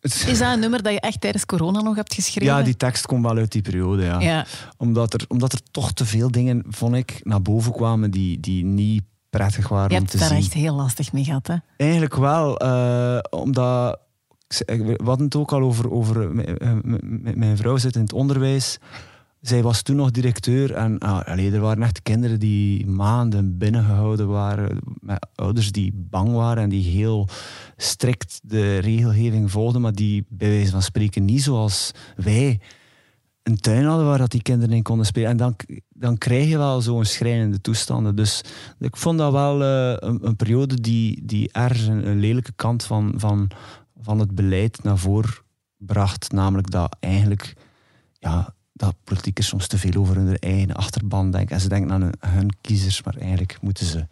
Is 0.00 0.38
dat 0.38 0.52
een 0.52 0.60
nummer 0.60 0.82
dat 0.82 0.92
je 0.92 1.00
echt 1.00 1.20
tijdens 1.20 1.46
corona 1.46 1.80
nog 1.80 1.96
hebt 1.96 2.14
geschreven? 2.14 2.56
ja, 2.56 2.62
die 2.62 2.76
tekst 2.76 3.06
komt 3.06 3.24
wel 3.24 3.36
uit 3.36 3.52
die 3.52 3.62
periode, 3.62 4.02
ja. 4.02 4.20
Ja. 4.20 4.46
Omdat, 4.76 5.14
er, 5.14 5.24
omdat 5.28 5.52
er 5.52 5.60
toch 5.70 5.92
te 5.92 6.04
veel 6.04 6.30
dingen, 6.30 6.64
vond 6.68 6.94
ik, 6.94 7.20
naar 7.22 7.42
boven 7.42 7.72
kwamen 7.72 8.10
die, 8.10 8.40
die 8.40 8.64
niet 8.64 9.02
prettig 9.30 9.68
waren 9.68 9.88
Je 9.90 9.94
om 9.94 10.00
hebt 10.00 10.10
te 10.10 10.18
daar 10.18 10.30
echt 10.38 10.52
heel 10.52 10.74
lastig 10.74 11.12
mee 11.12 11.24
gehad, 11.24 11.46
hè? 11.46 11.54
Eigenlijk 11.76 12.16
wel, 12.16 12.56
eh, 12.58 13.18
omdat 13.30 13.98
ik 14.48 14.52
zei- 14.52 14.82
we 14.82 15.04
hadden 15.04 15.24
het 15.26 15.36
ook 15.36 15.52
al 15.52 15.60
over, 15.60 15.90
over 15.90 16.34
m- 16.34 16.98
mijn 17.38 17.56
vrouw 17.56 17.76
zit 17.76 17.94
in 17.94 18.00
het 18.02 18.12
onderwijs. 18.12 18.78
Zij 19.40 19.62
was 19.62 19.82
toen 19.82 19.96
nog 19.96 20.10
directeur 20.10 20.72
en 20.74 20.98
ah, 20.98 21.20
allee, 21.26 21.52
er 21.52 21.60
waren 21.60 21.82
echt 21.82 22.02
kinderen 22.02 22.38
die 22.40 22.86
maanden 22.86 23.58
binnengehouden 23.58 24.28
waren, 24.28 24.78
met 25.00 25.26
ouders 25.34 25.72
die 25.72 25.92
bang 25.94 26.32
waren 26.32 26.62
en 26.62 26.68
die 26.68 26.84
heel 26.84 27.28
strikt 27.76 28.40
de 28.42 28.78
regelgeving 28.78 29.50
volgden, 29.50 29.80
maar 29.80 29.92
die 29.92 30.24
bij 30.28 30.48
wijze 30.48 30.70
van 30.70 30.82
spreken 30.82 31.24
niet 31.24 31.42
zoals 31.42 31.90
wij 32.16 32.60
een 33.50 33.60
tuin 33.60 33.84
hadden 33.84 34.06
waar 34.06 34.18
dat 34.18 34.30
die 34.30 34.42
kinderen 34.42 34.76
in 34.76 34.82
konden 34.82 35.06
spelen. 35.06 35.28
En 35.28 35.36
dan, 35.36 35.56
dan 35.88 36.18
krijg 36.18 36.48
je 36.48 36.58
wel 36.58 36.80
zo'n 36.80 37.04
schrijnende 37.04 37.60
toestanden. 37.60 38.16
Dus 38.16 38.40
ik 38.78 38.96
vond 38.96 39.18
dat 39.18 39.32
wel 39.32 39.62
eh, 39.62 40.08
een, 40.08 40.36
periode 40.36 40.80
die, 40.80 41.24
die 41.24 41.52
ergens 41.52 41.86
een, 41.86 42.20
lelijke 42.20 42.52
kant 42.56 42.84
van, 42.84 43.12
van, 43.16 43.50
van 44.00 44.18
het 44.18 44.34
beleid 44.34 44.82
naar 44.82 44.98
voren 44.98 45.34
bracht. 45.76 46.32
Namelijk 46.32 46.70
dat 46.70 46.96
eigenlijk 47.00 47.54
ja, 48.12 48.54
dat 48.72 48.94
politiekers 49.04 49.46
soms 49.46 49.66
te 49.66 49.78
veel 49.78 50.00
over 50.00 50.16
hun 50.16 50.38
eigen 50.38 50.74
achterban 50.74 51.30
denken. 51.30 51.54
En 51.54 51.60
ze 51.60 51.68
denken 51.68 51.92
aan 51.92 52.10
hun 52.26 52.50
kiezers, 52.60 53.02
maar 53.02 53.16
eigenlijk 53.16 53.58
moeten 53.60 53.86
ze 53.86 54.06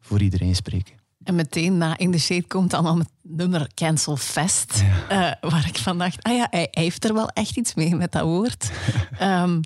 voor 0.00 0.20
iedereen 0.20 0.54
spreken. 0.54 1.01
En 1.24 1.34
meteen 1.34 1.78
na 1.78 1.98
In 1.98 2.10
the 2.10 2.18
Shade 2.18 2.46
komt 2.46 2.70
dan 2.70 2.86
al 2.86 2.98
het 2.98 3.08
nummer 3.22 3.70
Cancel 3.74 4.16
Fest. 4.16 4.82
eh, 5.08 5.30
waar 5.40 5.64
ik 5.68 5.78
van 5.78 5.98
dacht, 5.98 6.22
ah 6.22 6.36
ja, 6.36 6.46
hij, 6.50 6.68
hij 6.70 6.82
heeft 6.82 7.04
er 7.04 7.14
wel 7.14 7.28
echt 7.28 7.56
iets 7.56 7.74
mee 7.74 7.94
met 7.94 8.12
dat 8.12 8.22
woord. 8.22 8.70
Ehm, 9.18 9.60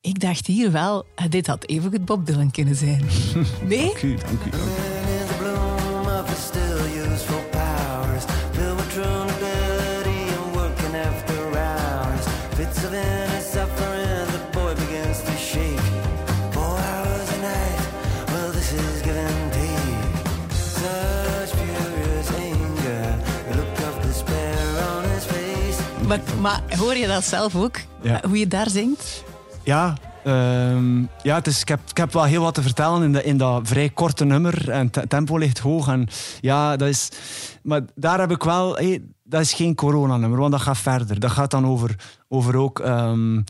ik 0.00 0.20
dacht 0.20 0.46
hier 0.46 0.72
wel, 0.72 1.06
eh, 1.14 1.24
dit 1.28 1.46
had 1.46 1.66
even 1.66 1.90
goed 1.90 2.04
Bob 2.04 2.26
Dylan 2.26 2.50
kunnen 2.50 2.76
zijn. 2.76 3.04
Nee? 3.68 3.84
Dank 3.86 4.02
u, 4.02 4.14
dank 4.16 4.44
u. 4.44 4.50
dank 4.50 4.54
u. 4.54 4.58
Maar, 26.08 26.20
maar 26.40 26.62
hoor 26.78 26.94
je 26.94 27.06
dat 27.06 27.24
zelf 27.24 27.56
ook? 27.56 27.76
Ja. 28.02 28.20
Hoe 28.26 28.38
je 28.38 28.46
daar 28.46 28.70
zingt? 28.70 29.24
Ja, 29.62 29.96
ehm, 30.24 31.00
ja 31.22 31.34
het 31.34 31.46
is, 31.46 31.60
ik, 31.60 31.68
heb, 31.68 31.80
ik 31.90 31.96
heb 31.96 32.12
wel 32.12 32.24
heel 32.24 32.42
wat 32.42 32.54
te 32.54 32.62
vertellen 32.62 33.02
in, 33.02 33.12
de, 33.12 33.24
in 33.24 33.36
dat 33.36 33.68
vrij 33.68 33.88
korte 33.88 34.24
nummer. 34.24 34.70
En 34.70 34.88
het 34.92 35.10
tempo 35.10 35.36
ligt 35.36 35.58
hoog. 35.58 35.88
En 35.88 36.08
ja, 36.40 36.76
dat 36.76 36.88
is, 36.88 37.08
maar 37.62 37.80
daar 37.94 38.20
heb 38.20 38.30
ik 38.30 38.42
wel... 38.42 38.74
hey, 38.74 39.02
dat 39.28 39.40
is 39.40 39.52
geen 39.52 39.74
coronanummer, 39.74 40.38
want 40.38 40.52
dat 40.52 40.60
gaat 40.60 40.78
verder. 40.78 41.20
Dat 41.20 41.30
gaat 41.30 41.50
dan 41.50 41.66
over, 41.66 41.94
over 42.28 42.56
ook 42.56 42.80
ehm, 42.80 43.40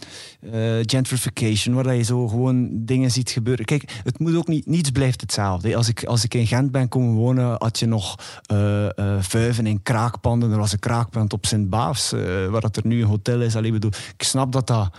eh, 0.41 0.76
gentrification, 0.81 1.74
waar 1.74 1.95
je 1.95 2.03
zo 2.03 2.29
gewoon 2.29 2.68
dingen 2.72 3.11
ziet 3.11 3.31
gebeuren. 3.31 3.64
Kijk, 3.64 4.01
het 4.05 4.18
moet 4.18 4.37
ook 4.37 4.47
niet... 4.47 4.66
Niets 4.66 4.91
blijft 4.91 5.20
hetzelfde. 5.20 5.76
Als 5.76 5.89
ik, 5.89 6.05
als 6.05 6.24
ik 6.24 6.35
in 6.35 6.47
Gent 6.47 6.70
ben 6.70 6.89
komen 6.89 7.14
wonen, 7.14 7.55
had 7.59 7.79
je 7.79 7.87
nog 7.87 8.14
eh, 8.47 8.87
vuiven 9.20 9.66
in 9.66 9.83
kraakpanden. 9.83 10.51
Er 10.51 10.59
was 10.59 10.72
een 10.72 10.79
kraakpand 10.79 11.33
op 11.33 11.47
Sint-Baafs, 11.47 12.11
waar 12.51 12.61
dat 12.61 12.76
er 12.76 12.87
nu 12.87 13.01
een 13.01 13.09
hotel 13.09 13.41
is. 13.41 13.57
Allee, 13.57 13.72
bedoel, 13.72 13.93
ik 14.16 14.22
snap 14.22 14.53
dat 14.53 14.66
dat 14.66 14.91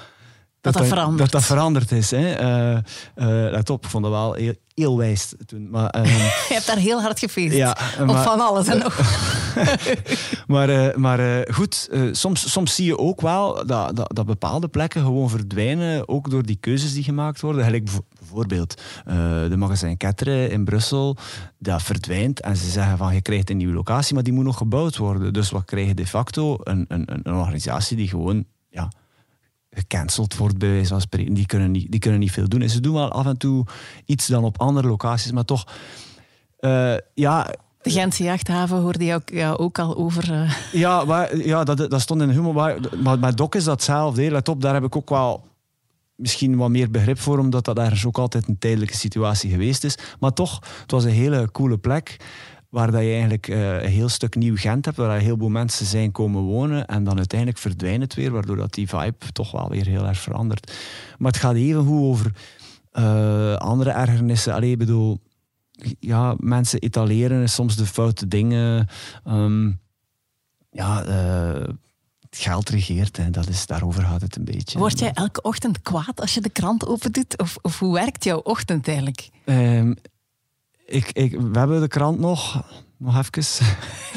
Dat 0.62 0.74
dat 0.74 0.88
verandert. 0.88 1.18
Dat 1.20 1.32
dat 1.32 1.44
veranderd 1.44 1.92
is. 1.92 2.12
Hè. 2.12 2.34
Eh, 2.34 2.78
let 3.52 3.70
op, 3.70 3.84
ik 3.84 3.90
vond 3.90 4.04
dat 4.04 4.14
wel 4.14 4.34
heel, 4.34 4.54
heel 4.74 4.98
wijs 4.98 5.34
toen. 5.46 5.70
Maar, 5.70 5.90
ehm, 5.90 6.06
Je 6.50 6.54
hebt 6.54 6.68
daar 6.68 6.78
heel 6.78 7.02
hard 7.02 7.20
gefeest. 7.20 7.56
Ja, 7.56 7.78
maar- 8.06 8.24
van 8.24 8.40
alles 8.40 8.68
en 8.68 8.78
nog. 8.78 9.00
maar 10.48 10.70
eh, 10.70 10.96
maar 10.96 11.46
goed, 11.54 11.90
soms, 12.12 12.52
soms 12.52 12.76
zie 12.76 12.86
je 12.86 12.98
ook 12.98 13.22
wel 13.22 13.66
dat, 13.66 13.96
dat, 13.96 14.16
dat 14.16 14.26
bepaalde 14.26 14.68
plekken 14.68 15.02
gewoon 15.02 15.30
verdwijnen, 15.30 16.08
ook 16.08 16.30
door 16.30 16.44
die 16.44 16.58
keuzes 16.60 16.94
die 16.94 17.04
gemaakt 17.04 17.42
worden. 17.42 17.84
Bijvoorbeeld 18.20 18.82
de 19.50 19.56
magazijn 19.58 19.98
Ketteren 19.98 20.52
in 20.52 20.64
Brussel, 20.64 21.18
dat 21.60 21.84
verdwijnt 21.84 22.40
en 22.42 22.58
ze 22.58 22.70
zeggen 22.70 22.98
van 22.98 23.14
je 23.14 23.22
krijgt 23.22 23.50
een 23.50 23.58
nieuwe 23.58 23.74
locatie, 23.74 24.14
maar 24.14 24.24
die 24.24 24.34
moet 24.34 24.44
nog 24.46 24.58
gebouwd 24.58 24.98
worden. 24.98 25.34
Dus 25.34 25.50
wat 25.50 25.66
krijg 25.66 25.88
je 25.88 25.94
de 25.94 26.08
facto? 26.08 26.58
Een, 26.64 26.86
een, 26.88 27.04
een 27.06 27.20
een 27.24 27.36
organisatie 27.36 27.98
die 27.98 28.08
gewoon... 28.08 28.46
Ja, 28.70 28.92
gecanceld 29.80 30.38
wordt, 30.38 30.58
bij 30.58 30.70
wijze 30.70 30.88
van 30.90 31.02
spreken. 31.02 31.34
Die 31.34 31.46
kunnen, 31.46 31.72
niet, 31.72 31.92
die 31.92 32.00
kunnen 32.00 32.20
niet 32.20 32.32
veel 32.32 32.48
doen. 32.50 32.62
En 32.62 32.70
ze 32.70 32.80
doen 32.80 32.94
wel 32.94 33.12
af 33.12 33.26
en 33.26 33.38
toe 33.38 33.66
iets 34.06 34.28
dan 34.28 34.44
op 34.44 34.60
andere 34.60 34.88
locaties, 34.88 35.32
maar 35.32 35.46
toch... 35.46 35.68
eh, 36.60 36.96
ja, 37.14 37.48
De 37.82 37.90
Gentse 37.92 38.24
jachthaven 38.24 38.78
hoorde 38.82 39.06
je 39.06 39.14
ook, 39.14 39.30
ja, 39.30 39.52
ook 39.52 39.80
al 39.80 39.98
over. 39.98 40.34
eh, 40.34 40.54
ja, 40.72 41.04
maar, 41.06 41.38
ja 41.38 41.64
dat, 41.64 41.78
dat 41.90 42.02
stond 42.02 42.22
in 42.22 42.30
humor. 42.30 42.54
Maar, 42.54 43.20
maar 43.20 43.36
Doc 43.36 43.50
is 43.56 43.64
dat 43.64 43.74
hetzelfde. 43.74 44.24
hè. 44.24 44.30
Let 44.30 44.48
op, 44.50 44.62
daar 44.62 44.74
heb 44.74 44.84
ik 44.84 44.96
ook 44.96 45.10
wel 45.10 45.48
misschien 46.16 46.58
wat 46.58 46.70
meer 46.70 46.92
begrip 46.92 47.20
voor, 47.20 47.40
omdat 47.40 47.66
dat 47.66 47.78
ergens 47.78 48.06
ook 48.06 48.18
altijd 48.18 48.48
een 48.48 48.58
tijdelijke 48.60 48.96
situatie 48.98 49.50
geweest 49.50 49.84
is. 49.84 49.98
Maar 50.20 50.34
toch, 50.34 50.60
het 50.82 50.92
was 50.92 51.04
een 51.04 51.10
hele 51.12 51.50
coole 51.52 51.78
plek. 51.78 52.18
Waar 52.70 52.92
dat 52.92 53.02
je 53.02 53.12
eigenlijk 53.12 53.48
eh, 53.48 53.82
een 53.82 53.90
heel 53.90 54.10
stuk 54.10 54.36
nieuw 54.36 54.56
Gent 54.56 54.86
hebt, 54.86 54.98
waar 54.98 55.16
een 55.16 55.24
heleboel 55.24 55.50
mensen 55.50 55.86
zijn 55.86 56.12
komen 56.12 56.42
wonen. 56.42 56.86
En 56.86 57.04
dan 57.04 57.18
uiteindelijk 57.18 57.60
verdwijnt 57.60 58.02
het 58.02 58.14
weer, 58.14 58.32
waardoor 58.32 58.56
dat 58.56 58.74
die 58.74 58.88
vibe 58.88 59.32
toch 59.32 59.52
wel 59.52 59.70
weer 59.70 59.86
heel 59.86 60.06
erg 60.06 60.20
verandert. 60.20 60.74
Maar 61.18 61.32
het 61.32 61.42
gaat 61.42 61.56
even 61.56 61.82
hoe 61.82 62.10
over 62.10 62.32
eh, 62.92 63.56
andere 63.56 63.90
ergernissen. 63.90 64.54
Allee, 64.54 64.72
ik 64.72 64.78
bedoel, 64.78 65.20
ja, 66.00 66.36
mensen 66.38 66.80
etaleren 66.80 67.50
soms 67.50 67.76
de 67.76 67.86
foute 67.86 68.28
dingen. 68.28 68.88
Ehm, 69.24 69.72
ja, 70.72 71.04
eh, 71.04 71.74
het 72.20 72.40
geld 72.40 72.70
regeert. 72.70 73.18
Hè. 73.18 73.30
Dat 73.30 73.48
is, 73.48 73.66
daarover 73.66 74.04
gaat 74.04 74.22
het 74.22 74.36
een 74.36 74.46
beetje. 74.46 74.80
Word 74.80 75.00
jij 75.00 75.12
elke 75.14 75.42
ochtend 75.42 75.82
kwaad 75.82 76.22
als 76.22 76.34
je 76.34 76.42
de 76.42 76.50
krant 76.50 76.88
opendoet? 76.88 77.38
Of, 77.38 77.58
of 77.62 77.80
hoe 77.80 77.94
werkt 77.94 78.24
jouw 78.24 78.40
ochtend 78.40 78.88
eigenlijk? 78.88 79.30
Ehm, 79.46 79.94
ik, 80.90 81.12
ik, 81.12 81.40
we 81.40 81.60
hebben 81.60 81.82
de 81.82 81.88
krant 81.88 82.20
nog. 82.20 82.64
Nog 82.98 83.18
even. 83.18 83.66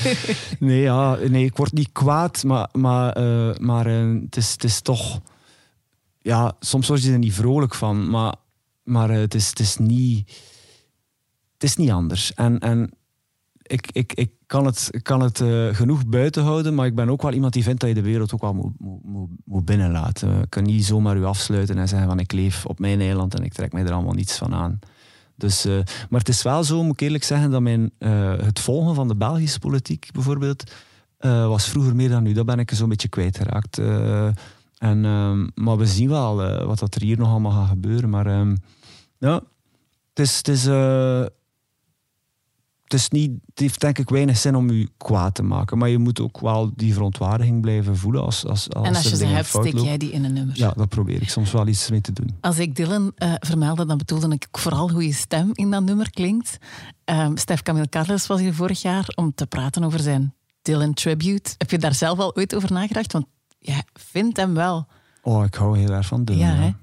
nee, 0.66 0.80
ja, 0.80 1.14
nee, 1.14 1.44
ik 1.44 1.56
word 1.56 1.72
niet 1.72 1.92
kwaad, 1.92 2.44
maar, 2.44 2.68
maar, 2.72 3.12
eh, 3.12 3.56
maar 3.58 3.86
eh, 3.86 4.20
het, 4.22 4.36
is, 4.36 4.52
het 4.52 4.64
is 4.64 4.80
toch... 4.80 5.20
Ja, 6.18 6.52
soms 6.60 6.88
word 6.88 7.02
je 7.02 7.12
er 7.12 7.18
niet 7.18 7.34
vrolijk 7.34 7.74
van, 7.74 8.10
maar, 8.10 8.34
maar 8.82 9.10
eh, 9.10 9.16
het, 9.16 9.34
is, 9.34 9.48
het 9.48 9.58
is 9.58 9.76
niet... 9.76 10.30
Het 11.52 11.70
is 11.70 11.76
niet 11.76 11.90
anders. 11.90 12.34
En, 12.34 12.58
en 12.58 12.90
ik, 13.62 13.88
ik, 13.92 14.12
ik 14.12 14.30
kan 14.46 14.66
het, 14.66 14.88
ik 14.90 15.02
kan 15.02 15.20
het 15.20 15.42
genoeg 15.72 16.06
buiten 16.06 16.42
houden, 16.42 16.74
maar 16.74 16.86
ik 16.86 16.94
ben 16.94 17.10
ook 17.10 17.22
wel 17.22 17.32
iemand 17.32 17.52
die 17.52 17.62
vindt 17.62 17.80
dat 17.80 17.88
je 17.88 17.94
de 17.94 18.02
wereld 18.02 18.34
ook 18.34 18.40
wel 18.40 18.54
moet, 18.54 18.72
moet, 18.78 19.30
moet, 19.44 19.64
binnenlaten. 19.64 20.38
Je 20.38 20.46
kan 20.48 20.62
niet 20.62 20.84
zomaar 20.84 21.16
u 21.16 21.24
afsluiten 21.24 21.78
en 21.78 21.88
zeggen 21.88 22.08
van 22.08 22.18
ik 22.18 22.32
leef 22.32 22.66
op 22.66 22.78
mijn 22.78 23.00
eiland 23.00 23.34
en 23.34 23.44
ik 23.44 23.52
trek 23.52 23.72
mij 23.72 23.84
er 23.84 23.92
allemaal 23.92 24.12
niets 24.12 24.36
van 24.36 24.54
aan. 24.54 24.78
Dus, 25.42 25.64
eh, 25.64 25.74
maar 26.08 26.20
het 26.20 26.28
is 26.28 26.42
wel 26.42 26.64
zo, 26.64 26.82
moet 26.82 26.92
ik 26.92 27.00
eerlijk 27.00 27.24
zeggen, 27.24 27.50
dat 27.50 27.60
mijn, 27.60 27.90
eh, 27.98 28.36
het 28.36 28.60
volgen 28.60 28.94
van 28.94 29.08
de 29.08 29.16
Belgische 29.16 29.58
politiek 29.58 30.08
bijvoorbeeld 30.12 30.72
eh, 31.18 31.46
was 31.46 31.68
vroeger 31.68 31.94
meer 31.94 32.08
dan 32.08 32.22
nu. 32.22 32.32
Dat 32.32 32.46
ben 32.46 32.58
ik 32.58 32.70
zo'n 32.70 32.88
beetje 32.88 33.08
kwijtgeraakt. 33.08 33.78
En, 34.78 35.04
ehm, 35.04 35.48
maar 35.54 35.76
we 35.76 35.86
zien 35.86 36.08
wel 36.08 36.36
wat 36.66 36.78
dat 36.78 36.94
er 36.94 37.02
hier 37.02 37.18
nog 37.18 37.28
allemaal 37.28 37.52
gaat 37.52 37.68
gebeuren. 37.68 38.10
Maar 38.10 38.26
ehm, 38.26 38.56
ja, 39.18 39.34
het 40.08 40.18
is... 40.18 40.36
Het 40.36 40.48
is 40.48 40.64
is 42.92 43.08
niet, 43.08 43.30
het 43.46 43.58
heeft 43.58 43.80
denk 43.80 43.98
ik 43.98 44.08
weinig 44.08 44.36
zin 44.36 44.56
om 44.56 44.70
u 44.70 44.88
kwaad 44.96 45.34
te 45.34 45.42
maken. 45.42 45.78
Maar 45.78 45.88
je 45.88 45.98
moet 45.98 46.20
ook 46.20 46.40
wel 46.40 46.70
die 46.74 46.92
verontwaardiging 46.92 47.60
blijven 47.60 47.96
voelen. 47.96 48.22
Als, 48.22 48.46
als, 48.46 48.70
als 48.70 48.86
en 48.88 48.94
als 48.94 49.08
je 49.08 49.16
ze 49.16 49.24
hebt, 49.24 49.48
steek 49.48 49.78
jij 49.78 49.96
die 49.96 50.10
in 50.10 50.24
een 50.24 50.32
nummer. 50.32 50.58
Ja, 50.58 50.70
dat 50.70 50.88
probeer 50.88 51.22
ik 51.22 51.30
soms 51.30 51.52
wel 51.52 51.66
iets 51.66 51.90
mee 51.90 52.00
te 52.00 52.12
doen. 52.12 52.36
Als 52.40 52.58
ik 52.58 52.76
Dylan 52.76 53.12
eh, 53.14 53.32
vermeldde, 53.38 53.86
dan 53.86 53.98
bedoelde 53.98 54.28
ik 54.28 54.48
vooral 54.50 54.90
hoe 54.90 55.06
je 55.06 55.12
stem 55.12 55.50
in 55.52 55.70
dat 55.70 55.82
nummer 55.82 56.10
klinkt. 56.10 56.58
Ehm 57.04 57.36
Stef 57.36 57.62
Camille 57.62 57.88
Carles 57.88 58.26
was 58.26 58.40
hier 58.40 58.54
vorig 58.54 58.82
jaar 58.82 59.12
om 59.14 59.34
te 59.34 59.46
praten 59.46 59.84
over 59.84 60.00
zijn 60.00 60.34
Dylan 60.62 60.94
Tribute. 60.94 61.54
Heb 61.58 61.70
je 61.70 61.78
daar 61.78 61.94
zelf 61.94 62.18
al 62.18 62.36
ooit 62.36 62.54
over 62.54 62.72
nagedacht? 62.72 63.12
Want 63.12 63.26
jij 63.58 63.82
vindt 63.92 64.36
hem 64.36 64.54
wel. 64.54 64.86
Oh, 65.22 65.44
ik 65.44 65.54
hou 65.54 65.78
heel 65.78 65.90
erg 65.90 66.06
van 66.06 66.24
Dylan. 66.24 66.38
Ja, 66.40 66.76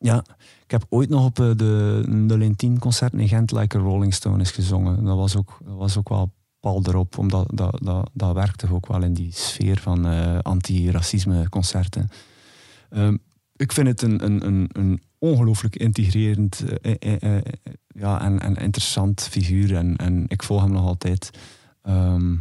ja. 0.00 0.24
Ik 0.70 0.78
heb 0.80 0.86
ooit 0.88 1.08
nog 1.08 1.24
op 1.24 1.40
eh, 1.40 1.50
de, 1.56 2.02
de 2.26 2.38
Lentien 2.38 2.78
concert 2.78 3.12
in 3.12 3.28
Gent 3.28 3.52
Like 3.52 3.76
a 3.78 3.80
Rolling 3.80 4.14
Stone 4.14 4.38
eens 4.38 4.50
gezongen. 4.50 5.04
Dat 5.04 5.16
was 5.16 5.36
ook, 5.36 5.58
dat 5.64 5.76
was 5.76 5.96
ook 5.96 6.08
wel 6.08 6.32
pal 6.60 6.82
erop, 6.86 7.18
omdat 7.18 7.50
dat, 7.54 7.78
dat, 7.82 8.10
dat 8.12 8.34
werkte 8.34 8.72
ook 8.72 8.86
wel 8.86 9.02
in 9.02 9.14
die 9.14 9.32
sfeer 9.32 9.78
van 9.78 10.06
eh, 10.06 10.38
anti-racisme 10.38 11.48
concerten. 11.48 12.08
Ehm, 12.90 13.16
ik 13.56 13.72
vind 13.72 13.86
het 13.86 14.02
een, 14.02 14.24
een, 14.24 14.46
een, 14.46 14.68
een 14.72 15.02
ongelooflijk 15.18 15.76
integrerend 15.76 16.64
eh, 16.82 17.38
ja, 17.86 18.20
en, 18.20 18.40
en 18.40 18.56
interessant 18.56 19.28
figuur. 19.30 19.76
En, 19.76 19.96
en 19.96 20.24
ik 20.28 20.42
volg 20.42 20.62
hem 20.62 20.72
nog 20.72 20.86
altijd. 20.86 21.30
Ehm, 21.82 22.32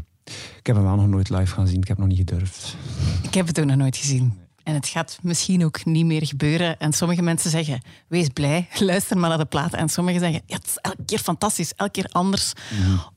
ik 0.58 0.66
heb 0.68 0.76
hem 0.76 0.86
wel 0.86 0.96
nog 0.96 1.08
nooit 1.08 1.30
live 1.30 1.54
gaan 1.54 1.68
zien. 1.68 1.82
Ik 1.82 1.88
heb 1.88 1.98
nog 1.98 2.08
niet 2.08 2.18
gedurfd. 2.18 2.76
Ik 3.24 3.34
heb 3.34 3.48
het 3.48 3.60
ook 3.60 3.66
nog 3.66 3.78
nooit 3.78 3.98
gezien. 3.98 4.34
En 4.70 4.76
het 4.76 4.88
gaat 4.88 5.20
misschien 5.22 5.66
ook 5.66 5.86
niet 5.86 6.06
meer 6.06 6.26
gebeuren. 6.26 6.80
En 6.80 6.94
sommige 6.94 7.22
mensen 7.22 7.50
zeggen, 7.50 7.82
wees 8.08 8.28
blij, 8.28 8.68
luister 8.80 9.18
maar 9.18 9.30
naar 9.30 9.38
de 9.38 9.46
plaat. 9.46 9.74
En 9.74 9.90
sommigen 9.90 10.20
zeggen, 10.20 10.42
ja, 10.46 10.56
het 10.56 10.66
is 10.66 10.78
elke 10.82 11.06
keer 11.06 11.20
fantastisch, 11.20 11.74
elke 11.76 11.92
keer 11.92 12.10
anders. 12.12 12.54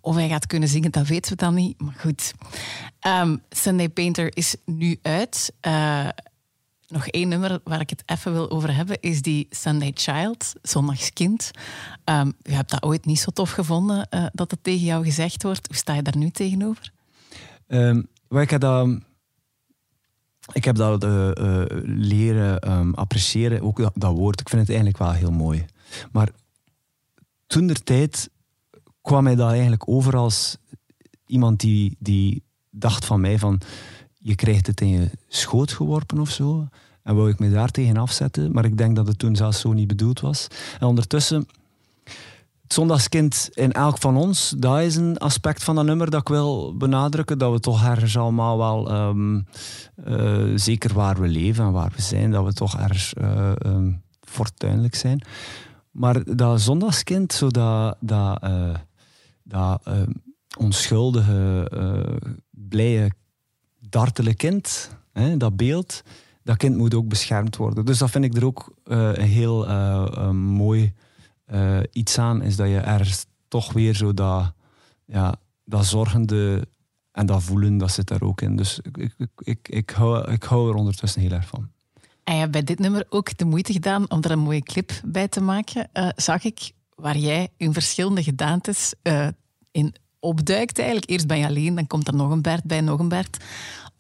Of 0.01 0.15
hij 0.15 0.29
gaat 0.29 0.47
kunnen 0.47 0.69
zingen, 0.69 0.91
dat 0.91 1.07
weten 1.07 1.31
we 1.31 1.37
dan 1.37 1.55
niet. 1.55 1.81
Maar 1.81 1.95
goed. 1.99 2.33
Ehm, 3.01 3.37
Sunday 3.51 3.89
Painter 3.89 4.37
is 4.37 4.57
nu 4.65 4.99
uit. 5.03 5.53
Eh, 5.61 6.09
nog 6.89 7.07
één 7.07 7.29
nummer 7.29 7.61
waar 7.65 7.81
ik 7.81 7.91
het 7.91 8.03
even 8.07 8.33
wil 8.33 8.51
over 8.51 8.75
hebben, 8.75 9.01
is 9.01 9.23
die 9.23 9.47
Sunday 9.51 9.91
Child, 9.95 10.53
Zondagskind. 10.63 11.51
Ehm 12.05 12.31
je 12.43 12.55
hebt 12.55 12.71
dat 12.71 12.83
ooit 12.83 13.05
niet 13.05 13.21
zo 13.21 13.31
tof 13.31 13.51
gevonden, 13.51 14.09
eh, 14.09 14.27
dat 14.33 14.51
het 14.51 14.65
tegen 14.65 14.85
jou 14.85 15.05
gezegd 15.05 15.43
wordt. 15.43 15.67
Hoe 15.67 15.77
sta 15.77 15.95
je 15.95 16.03
daar 16.03 16.17
nu 16.17 16.31
tegenover? 16.31 16.93
Maar 18.29 18.43
ik 18.43 18.51
heb 18.51 18.61
dat, 18.61 18.89
ik 20.53 20.65
heb 20.65 20.77
dat 20.77 21.05
eh, 21.05 21.31
eh, 21.31 21.67
leren 21.85 22.61
ehm, 22.61 22.93
appreciëren, 22.93 23.63
ook 23.63 23.91
dat, 23.95 24.13
woord. 24.13 24.41
Ik 24.41 24.49
vind 24.49 24.61
het 24.61 24.71
eigenlijk 24.71 24.99
wel 24.99 25.13
heel 25.13 25.31
mooi. 25.31 25.65
Maar 26.13 26.29
toen 27.47 27.67
der 27.67 27.83
tijd 27.83 28.31
kwam 29.01 29.23
mij 29.23 29.35
dat 29.35 29.51
eigenlijk 29.51 29.89
over 29.89 30.17
als 30.17 30.57
iemand 31.27 31.61
die, 31.61 31.97
die 31.99 32.43
dacht 32.71 33.05
van 33.05 33.21
mij 33.21 33.39
van 33.39 33.61
je 34.19 34.35
krijgt 34.35 34.67
het 34.67 34.81
in 34.81 34.89
je 34.89 35.11
schoot 35.29 35.73
geworpen 35.73 36.21
of 36.21 36.31
zo. 36.31 36.69
En 37.03 37.15
wou 37.15 37.31
ik 37.31 37.39
me 37.39 37.51
daar 37.51 37.71
tegen 37.71 37.97
afzetten. 37.97 38.53
Maar 38.53 38.65
ik 38.65 38.79
denk 38.79 38.97
dat 38.97 39.07
het 39.07 39.19
toen 39.19 39.37
zelfs 39.37 39.61
zo 39.61 39.73
niet 39.73 39.87
bedoeld 39.87 40.21
was. 40.21 40.47
En 40.81 40.87
ondertussen, 40.87 41.47
zondagskind 42.73 43.49
in 43.53 43.73
elk 43.73 43.99
van 43.99 44.17
ons, 44.17 44.55
dat 44.59 44.81
is 44.81 44.97
een 44.97 45.19
aspect 45.19 45.65
van 45.65 45.75
dat 45.75 45.85
nummer 45.85 46.11
dat 46.11 46.21
ik 46.21 46.29
wil 46.29 46.77
benadrukken. 46.77 47.39
Dat 47.39 47.53
we 47.53 47.61
toch 47.61 47.85
ergens 47.85 48.17
allemaal 48.17 48.59
wel, 48.59 48.91
ehm, 48.91 49.41
eh, 50.05 50.53
zeker 50.55 50.95
waar 50.95 51.21
we 51.21 51.29
leven 51.29 51.65
en 51.65 51.73
waar 51.73 51.93
we 51.97 52.03
zijn, 52.03 52.31
dat 52.31 52.45
we 52.45 52.53
toch 52.53 52.79
ergens 52.79 53.13
ehm, 53.15 53.93
fortuinlijk 54.21 54.95
zijn. 54.95 55.25
Maar 55.91 56.37
dat 56.37 56.61
zondagskind, 56.61 57.33
zo 57.33 57.49
dat, 57.49 57.97
dat, 58.01 58.43
eh, 58.43 58.75
ehm, 59.51 60.11
onschuldige, 60.59 61.71
blije, 62.51 63.11
dartele 63.81 64.35
kind, 64.35 64.91
hè, 65.13 65.37
dat 65.37 65.57
beeld, 65.57 66.03
dat 66.43 66.57
kind 66.57 66.77
moet 66.77 66.95
ook 66.95 67.09
beschermd 67.09 67.57
worden. 67.57 67.85
Dus 67.85 67.99
dat 67.99 68.11
vind 68.11 68.25
ik 68.25 68.37
er 68.37 68.45
ook 68.45 68.75
een 68.85 69.21
heel 69.21 69.67
mooi 70.33 70.93
eh, 71.53 71.79
iets 71.93 72.19
aan, 72.19 72.43
is 72.43 72.57
dat 72.57 72.69
je 72.69 72.79
ergens 72.79 73.27
toch 73.49 73.73
weer 73.73 73.95
zo 73.95 74.15
dat, 74.15 74.53
ja, 75.05 75.35
dat 75.65 75.87
zorgende 75.87 76.69
en 77.13 77.27
dat 77.27 77.43
voelen, 77.43 77.79
dat 77.79 77.93
zit 77.93 78.09
daar 78.09 78.23
ook 78.23 78.41
in. 78.41 78.57
Dus 78.57 78.81
ik, 78.83 78.97
ik, 78.97 79.31
ik, 79.39 79.69
ik, 79.69 79.91
hou, 79.91 80.33
ik 80.33 80.43
hou 80.43 80.69
er 80.69 80.75
ondertussen 80.75 81.21
heel 81.21 81.31
erg 81.31 81.49
van. 81.49 81.71
En 82.25 82.35
je 82.35 82.41
hebt 82.41 82.53
bij 82.53 82.63
dit 82.63 82.79
nummer 82.79 83.07
ook 83.09 83.39
de 83.39 83.45
moeite 83.45 83.73
gedaan 83.73 84.11
om 84.11 84.23
er 84.23 84.31
een 84.31 84.39
mooie 84.39 84.63
clip 84.63 84.93
bij 85.05 85.29
te 85.29 85.41
maken. 85.41 85.89
Eh, 85.93 86.09
zag 86.17 86.45
ik 86.45 86.73
waar 86.95 87.17
jij 87.17 87.49
in 87.57 87.73
verschillende 87.73 88.23
gedaantes 88.23 88.95
eh, 89.03 89.29
in 89.71 89.95
opduikt 90.21 90.79
eigenlijk. 90.79 91.11
Eerst 91.11 91.27
ben 91.27 91.39
je 91.39 91.47
alleen, 91.47 91.75
dan 91.75 91.87
komt 91.87 92.09
er 92.09 92.15
nog 92.15 92.31
een 92.31 92.43
Bert 92.43 92.65
bij, 92.65 92.81
nog 92.81 92.99
een 92.99 93.09
Bert. 93.09 93.45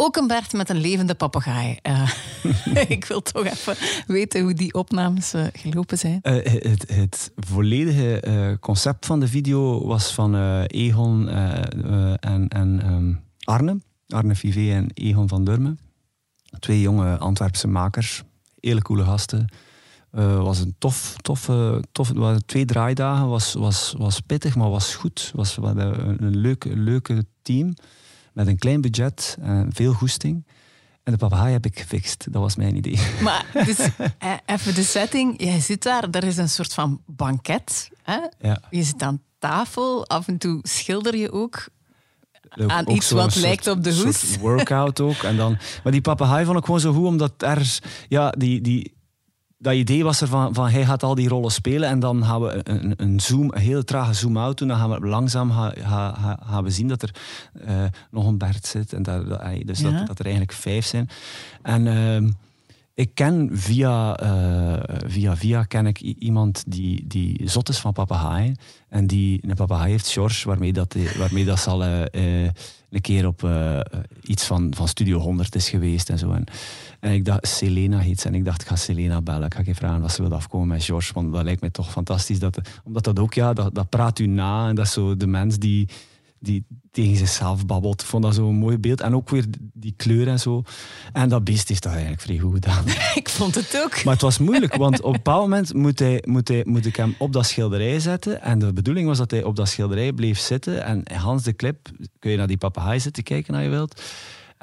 Ook 0.04 0.16
een 0.16 0.26
Bert 0.26 0.52
met 0.52 0.68
een 0.68 0.80
levende 0.80 1.14
papegaai. 1.14 1.78
Eh, 1.82 2.10
ik 2.88 3.04
wil 3.04 3.22
toch 3.22 3.44
even 3.44 3.76
weten 4.06 4.42
hoe 4.42 4.54
die 4.54 4.74
opnames 4.74 5.32
eh, 5.32 5.46
gelopen 5.52 5.98
zijn. 5.98 6.18
Eh, 6.22 6.52
het, 6.62 6.84
het 6.94 7.32
volledige 7.36 8.56
concept 8.60 9.06
van 9.06 9.20
de 9.20 9.28
video 9.28 9.86
was 9.86 10.14
van 10.14 10.62
Egon 10.66 11.28
en, 11.28 12.48
en 12.48 12.82
ehm, 12.82 13.12
Arne. 13.54 13.80
Arne 14.08 14.34
Vivé 14.34 14.74
en 14.74 14.90
Egon 14.94 15.28
van 15.28 15.44
Durmen. 15.44 15.78
Twee 16.58 16.80
jonge 16.80 17.18
Antwerpse 17.18 17.68
makers. 17.68 18.22
Hele 18.60 18.82
coole 18.82 19.04
gasten. 19.04 19.48
Het 20.10 20.36
was 20.36 20.58
een 20.58 20.74
tof, 20.78 21.16
tof, 21.20 21.46
het 21.46 22.46
twee 22.46 22.64
draaidagen. 22.64 23.28
Was, 23.28 23.52
was, 23.52 23.94
was 23.98 24.20
pittig, 24.20 24.56
maar 24.56 24.70
was 24.70 24.94
goed. 24.94 25.30
Was, 25.34 25.56
een, 25.56 26.24
een 26.24 26.36
leuk, 26.36 26.64
leuke 26.74 27.24
team. 27.42 27.74
Met 28.32 28.46
een 28.46 28.58
klein 28.58 28.80
budget 28.80 29.36
en 29.40 29.70
veel 29.72 29.92
goesting. 29.92 30.46
En 31.02 31.12
de 31.12 31.18
papegaai 31.18 31.52
heb 31.52 31.64
ik 31.66 31.78
gefixt. 31.78 32.32
Dat 32.32 32.42
was 32.42 32.56
mijn 32.56 32.76
idee. 32.76 32.98
Maar 33.22 33.46
dus, 33.66 33.78
eh, 34.18 34.32
even 34.46 34.74
de 34.74 34.82
setting. 34.82 35.42
Jij 35.42 35.60
zit 35.60 35.82
daar, 35.82 36.08
er 36.10 36.24
is 36.24 36.36
een 36.36 36.48
soort 36.48 36.74
van 36.74 37.00
banket. 37.06 37.90
Hè? 38.02 38.18
Ja. 38.40 38.60
Je 38.70 38.82
zit 38.82 39.02
aan 39.02 39.22
tafel, 39.38 40.06
af 40.08 40.28
en 40.28 40.38
toe 40.38 40.58
schilder 40.62 41.16
je 41.16 41.32
ook. 41.32 41.68
Aan 42.66 42.86
ook 42.86 42.96
iets 42.96 43.10
wat 43.10 43.32
soort- 43.32 43.44
lijkt 43.44 43.66
op 43.66 43.82
de 43.84 43.94
hoes. 43.94 44.36
workout 44.38 45.00
ook. 45.00 45.22
En 45.22 45.36
dan, 45.36 45.58
maar 45.82 45.92
die 45.92 46.00
papegaai 46.00 46.44
vond 46.44 46.58
ik 46.58 46.64
gewoon 46.64 46.80
zo 46.80 46.92
goed, 46.92 47.06
omdat 47.06 47.32
ergens... 47.38 47.80
Ja, 48.08 48.30
die, 48.30 48.60
die, 48.60 48.94
dat 49.62 49.74
idee 49.74 50.04
was 50.04 50.20
er 50.20 50.28
van, 50.28 50.54
van 50.54 50.68
hij 50.68 50.84
gaat 50.84 51.02
al 51.02 51.14
die 51.14 51.28
rollen 51.28 51.50
spelen 51.50 51.88
en 51.88 52.00
dan 52.00 52.24
gaan 52.24 52.40
we 52.40 52.60
een, 52.62 52.94
een- 52.96 53.20
zoom, 53.20 53.50
een 53.52 53.60
hele 53.60 53.84
trage 53.84 54.14
zoom-out 54.14 54.58
doen. 54.58 54.68
Dan 54.68 54.76
gaan 54.76 54.90
we 54.90 55.06
langzaam 55.06 55.50
gaan, 55.50 55.72
gaan, 55.78 56.14
gaan- 56.14 56.38
gaan 56.46 56.64
we 56.64 56.70
zien 56.70 56.88
dat 56.88 57.02
er 57.02 57.14
eh, 57.64 57.84
nog 58.10 58.26
een 58.26 58.38
Bert 58.38 58.66
zit. 58.66 58.92
En 58.92 59.02
dat, 59.02 59.28
dat, 59.28 59.40
dus 59.64 59.80
Ja. 59.80 59.90
dat, 59.90 60.06
dat 60.06 60.18
er 60.18 60.24
eigenlijk 60.24 60.54
vijf 60.54 60.86
zijn. 60.86 61.08
En 61.62 61.86
ehm, 61.86 62.30
ik 62.94 63.14
ken 63.14 63.48
via, 63.52 64.16
eh, 64.16 64.98
via 65.06 65.36
via 65.36 65.62
ken 65.62 65.86
ik 65.86 66.00
iemand 66.00 66.64
die, 66.66 67.06
die 67.06 67.48
zot 67.48 67.68
is 67.68 67.78
van 67.78 67.92
papegaaien. 67.92 68.56
En 68.92 69.06
die 69.06 69.40
een 69.42 69.54
papegaai 69.54 69.90
heeft, 69.90 70.08
George, 70.08 70.48
waarmee 70.48 70.72
dat, 70.72 70.96
waarmee 71.18 71.44
dat 71.44 71.58
zal 71.58 71.84
eh, 71.84 72.44
eh, 72.44 72.50
een 72.90 73.00
keer 73.00 73.26
op 73.26 73.44
eh, 73.44 73.80
iets 74.22 74.44
van, 74.44 74.74
van 74.74 74.88
Studio 74.88 75.18
100 75.18 75.54
is 75.54 75.68
geweest 75.68 76.10
en 76.10 76.18
zo. 76.18 76.32
En, 76.32 76.44
en 77.00 77.12
ik 77.12 77.24
dacht, 77.24 77.48
Selena 77.48 77.98
heet 77.98 78.20
ze. 78.20 78.28
En 78.28 78.34
ik 78.34 78.44
dacht, 78.44 78.62
ik 78.62 78.68
ga 78.68 78.76
Selena 78.76 79.20
bellen. 79.20 79.44
Ik 79.44 79.54
ga 79.54 79.60
even 79.60 79.74
vragen 79.74 80.00
wat 80.00 80.12
ze 80.12 80.22
wil 80.22 80.32
afkomen 80.32 80.68
met 80.68 80.84
George. 80.84 81.12
Want 81.12 81.32
dat 81.32 81.44
lijkt 81.44 81.60
mij 81.60 81.70
toch 81.70 81.90
fantastisch. 81.90 82.38
Dat, 82.38 82.60
omdat 82.84 83.04
dat 83.04 83.18
ook, 83.18 83.34
ja, 83.34 83.52
dat, 83.52 83.74
dat 83.74 83.88
praat 83.88 84.18
u 84.18 84.26
na. 84.26 84.68
En 84.68 84.74
dat 84.74 84.86
is 84.86 84.92
zo 84.92 85.16
de 85.16 85.26
mens 85.26 85.58
die, 85.58 85.88
die 86.42 86.64
tegen 86.90 87.16
zichzelf 87.16 87.66
babbelt. 87.66 88.00
Ik 88.00 88.06
vond 88.06 88.22
dat 88.22 88.34
zo'n 88.34 88.54
mooi 88.54 88.78
beeld. 88.78 89.00
En 89.00 89.14
ook 89.14 89.30
weer 89.30 89.44
die 89.72 89.94
kleur 89.96 90.28
en 90.28 90.38
zo. 90.38 90.62
En 91.12 91.28
dat 91.28 91.44
beest 91.44 91.68
heeft 91.68 91.82
dat 91.82 91.92
eigenlijk 91.92 92.22
vrij 92.22 92.38
goed 92.38 92.52
gedaan. 92.54 92.84
Ik 93.14 93.28
vond 93.28 93.54
het 93.54 93.82
ook. 93.84 94.04
Maar 94.04 94.12
het 94.12 94.22
was 94.22 94.38
moeilijk, 94.38 94.74
want 94.74 95.00
op 95.00 95.06
een 95.06 95.12
bepaald 95.12 95.42
moment 95.42 95.74
moet, 95.74 95.98
hij, 95.98 96.22
moet, 96.26 96.48
hij, 96.48 96.62
moet 96.66 96.86
ik 96.86 96.96
hem 96.96 97.14
op 97.18 97.32
dat 97.32 97.46
schilderij 97.46 98.00
zetten. 98.00 98.42
En 98.42 98.58
de 98.58 98.72
bedoeling 98.72 99.06
was 99.06 99.18
dat 99.18 99.30
hij 99.30 99.42
op 99.42 99.56
dat 99.56 99.68
schilderij 99.68 100.12
bleef 100.12 100.38
zitten. 100.38 100.84
En 100.84 101.02
Hans 101.14 101.42
de 101.42 101.56
clip, 101.56 101.88
kun 102.18 102.30
je 102.30 102.36
naar 102.36 102.46
die 102.46 102.56
papegaai 102.56 103.00
zitten 103.00 103.22
kijken 103.22 103.54
als 103.54 103.62
je 103.62 103.68
wilt. 103.68 104.02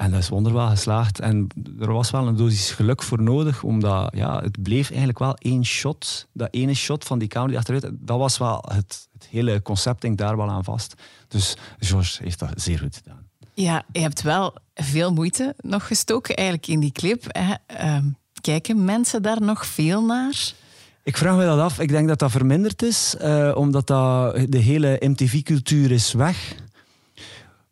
En 0.00 0.10
dat 0.10 0.20
is 0.20 0.28
wonderbaar 0.28 0.70
geslaagd. 0.70 1.20
En 1.20 1.46
er 1.80 1.92
was 1.92 2.10
wel 2.10 2.26
een 2.26 2.36
dosis 2.36 2.70
geluk 2.70 3.02
voor 3.02 3.22
nodig, 3.22 3.62
omdat 3.62 4.10
ja, 4.14 4.40
het 4.42 4.62
bleef 4.62 4.88
eigenlijk 4.88 5.18
wel 5.18 5.34
één 5.34 5.64
shot. 5.64 6.26
Dat 6.32 6.48
ene 6.50 6.74
shot 6.74 7.04
van 7.04 7.18
die 7.18 7.28
camera 7.28 7.50
die 7.50 7.58
achteruit, 7.58 7.90
dat 8.06 8.18
was 8.18 8.38
wel 8.38 8.64
het, 8.68 9.08
het 9.12 9.26
hele 9.30 9.62
concept, 9.62 10.00
denk 10.00 10.18
daar 10.18 10.36
wel 10.36 10.50
aan 10.50 10.64
vast. 10.64 10.94
Dus 11.28 11.56
George 11.78 12.22
heeft 12.22 12.38
dat 12.38 12.50
zeer 12.54 12.78
goed 12.78 12.96
gedaan. 12.96 13.28
Ja, 13.54 13.82
je 13.92 14.00
hebt 14.00 14.22
wel 14.22 14.54
veel 14.74 15.12
moeite 15.12 15.54
nog 15.60 15.86
gestoken 15.86 16.36
eigenlijk 16.36 16.68
in 16.68 16.80
die 16.80 16.92
clip. 16.92 17.24
Hè. 17.28 17.54
Ehm, 17.66 18.04
kijken 18.40 18.84
mensen 18.84 19.22
daar 19.22 19.42
nog 19.42 19.66
veel 19.66 20.04
naar? 20.04 20.52
Ik 21.02 21.16
vraag 21.16 21.36
me 21.36 21.44
dat 21.44 21.58
af. 21.58 21.78
Ik 21.80 21.88
denk 21.88 22.08
dat 22.08 22.18
dat 22.18 22.30
verminderd 22.30 22.82
is, 22.82 23.16
eh, 23.16 23.52
omdat 23.54 23.86
dat, 23.86 24.34
de 24.48 24.58
hele 24.58 24.96
MTV-cultuur 25.00 25.90
is 25.90 26.12
weg. 26.12 26.54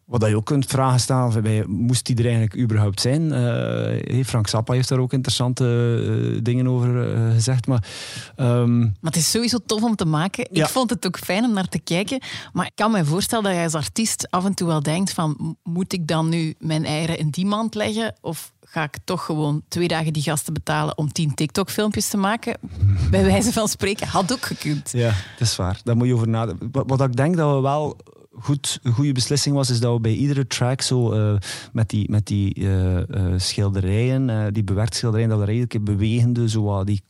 Wat 0.08 0.20
dat 0.20 0.28
je 0.28 0.36
ook 0.36 0.44
kunt 0.44 0.66
vragen 0.66 1.00
stellen, 1.00 1.32
van, 1.32 1.42
bij, 1.42 1.64
moest 1.66 2.06
die 2.06 2.16
er 2.16 2.24
eigenlijk 2.24 2.56
überhaupt 2.56 3.00
zijn? 3.00 3.32
Eh, 3.32 4.24
Frank 4.24 4.48
Zappa 4.48 4.72
heeft 4.72 4.88
daar 4.88 4.98
ook 4.98 5.12
interessante 5.12 5.64
eh, 6.34 6.40
dingen 6.42 6.68
over 6.68 7.14
eh, 7.14 7.32
gezegd. 7.32 7.66
Maar 7.66 7.84
ehm, 8.36 8.78
Maar 8.78 8.92
het 9.00 9.16
is 9.16 9.30
sowieso 9.30 9.58
tof 9.66 9.82
om 9.82 9.96
te 9.96 10.04
maken. 10.04 10.48
Ja. 10.50 10.64
Ik 10.64 10.70
vond 10.70 10.90
het 10.90 11.06
ook 11.06 11.18
fijn 11.18 11.44
om 11.44 11.52
naar 11.52 11.68
te 11.68 11.78
kijken. 11.78 12.20
Maar 12.52 12.66
ik 12.66 12.72
kan 12.74 12.90
me 12.90 13.04
voorstellen 13.04 13.44
dat 13.44 13.54
je 13.54 13.62
als 13.62 13.74
artiest 13.74 14.30
af 14.30 14.44
en 14.44 14.54
toe 14.54 14.66
wel 14.66 14.82
denkt 14.82 15.12
van... 15.12 15.56
moet 15.62 15.92
ik 15.92 16.06
dan 16.06 16.28
nu 16.28 16.54
mijn 16.58 16.84
eieren 16.84 17.18
in 17.18 17.30
die 17.30 17.46
mand 17.46 17.74
leggen? 17.74 18.14
Of 18.20 18.52
ga 18.64 18.82
ik 18.82 18.96
toch 19.04 19.24
gewoon 19.24 19.62
twee 19.68 19.88
dagen 19.88 20.12
die 20.12 20.22
gasten 20.22 20.52
betalen 20.52 20.98
om 20.98 21.12
tien 21.12 21.34
TikTok-filmpjes 21.34 22.08
te 22.08 22.16
maken? 22.16 22.58
Bij 23.10 23.24
wijze 23.24 23.52
van 23.52 23.68
spreken, 23.68 24.06
had 24.06 24.32
ook 24.32 24.42
gekund. 24.42 24.90
ja, 24.92 25.12
dat 25.38 25.48
is 25.48 25.56
waar. 25.56 25.80
Daar 25.84 25.96
moet 25.96 26.06
je 26.06 26.14
over 26.14 26.28
nadenken. 26.28 26.68
Wat, 26.72 26.84
wat 26.86 27.00
ik 27.00 27.16
denk 27.16 27.36
dat 27.36 27.54
we 27.54 27.60
wel 27.60 27.96
goed, 28.40 28.78
een 28.82 28.92
goede 28.92 29.12
beslissing 29.12 29.54
was, 29.54 29.70
is 29.70 29.80
dat 29.80 29.94
we 29.94 30.00
bij 30.00 30.14
iedere 30.14 30.46
track 30.46 30.80
zo 30.80 31.12
eh, 31.12 31.36
met 31.72 31.88
die, 31.88 32.10
met 32.10 32.26
die 32.26 32.54
eh, 32.54 32.98
eh, 32.98 33.38
schilderijen, 33.40 34.52
die 34.52 34.64
bewerkte 34.64 34.96
schilderijen, 34.96 35.30
dat 35.30 35.38
we 35.38 35.44
er 35.44 35.50
iedere 35.50 35.68
keer 35.68 35.82
bewegende, 35.82 36.48
zo 36.48 36.84
die, 36.84 37.02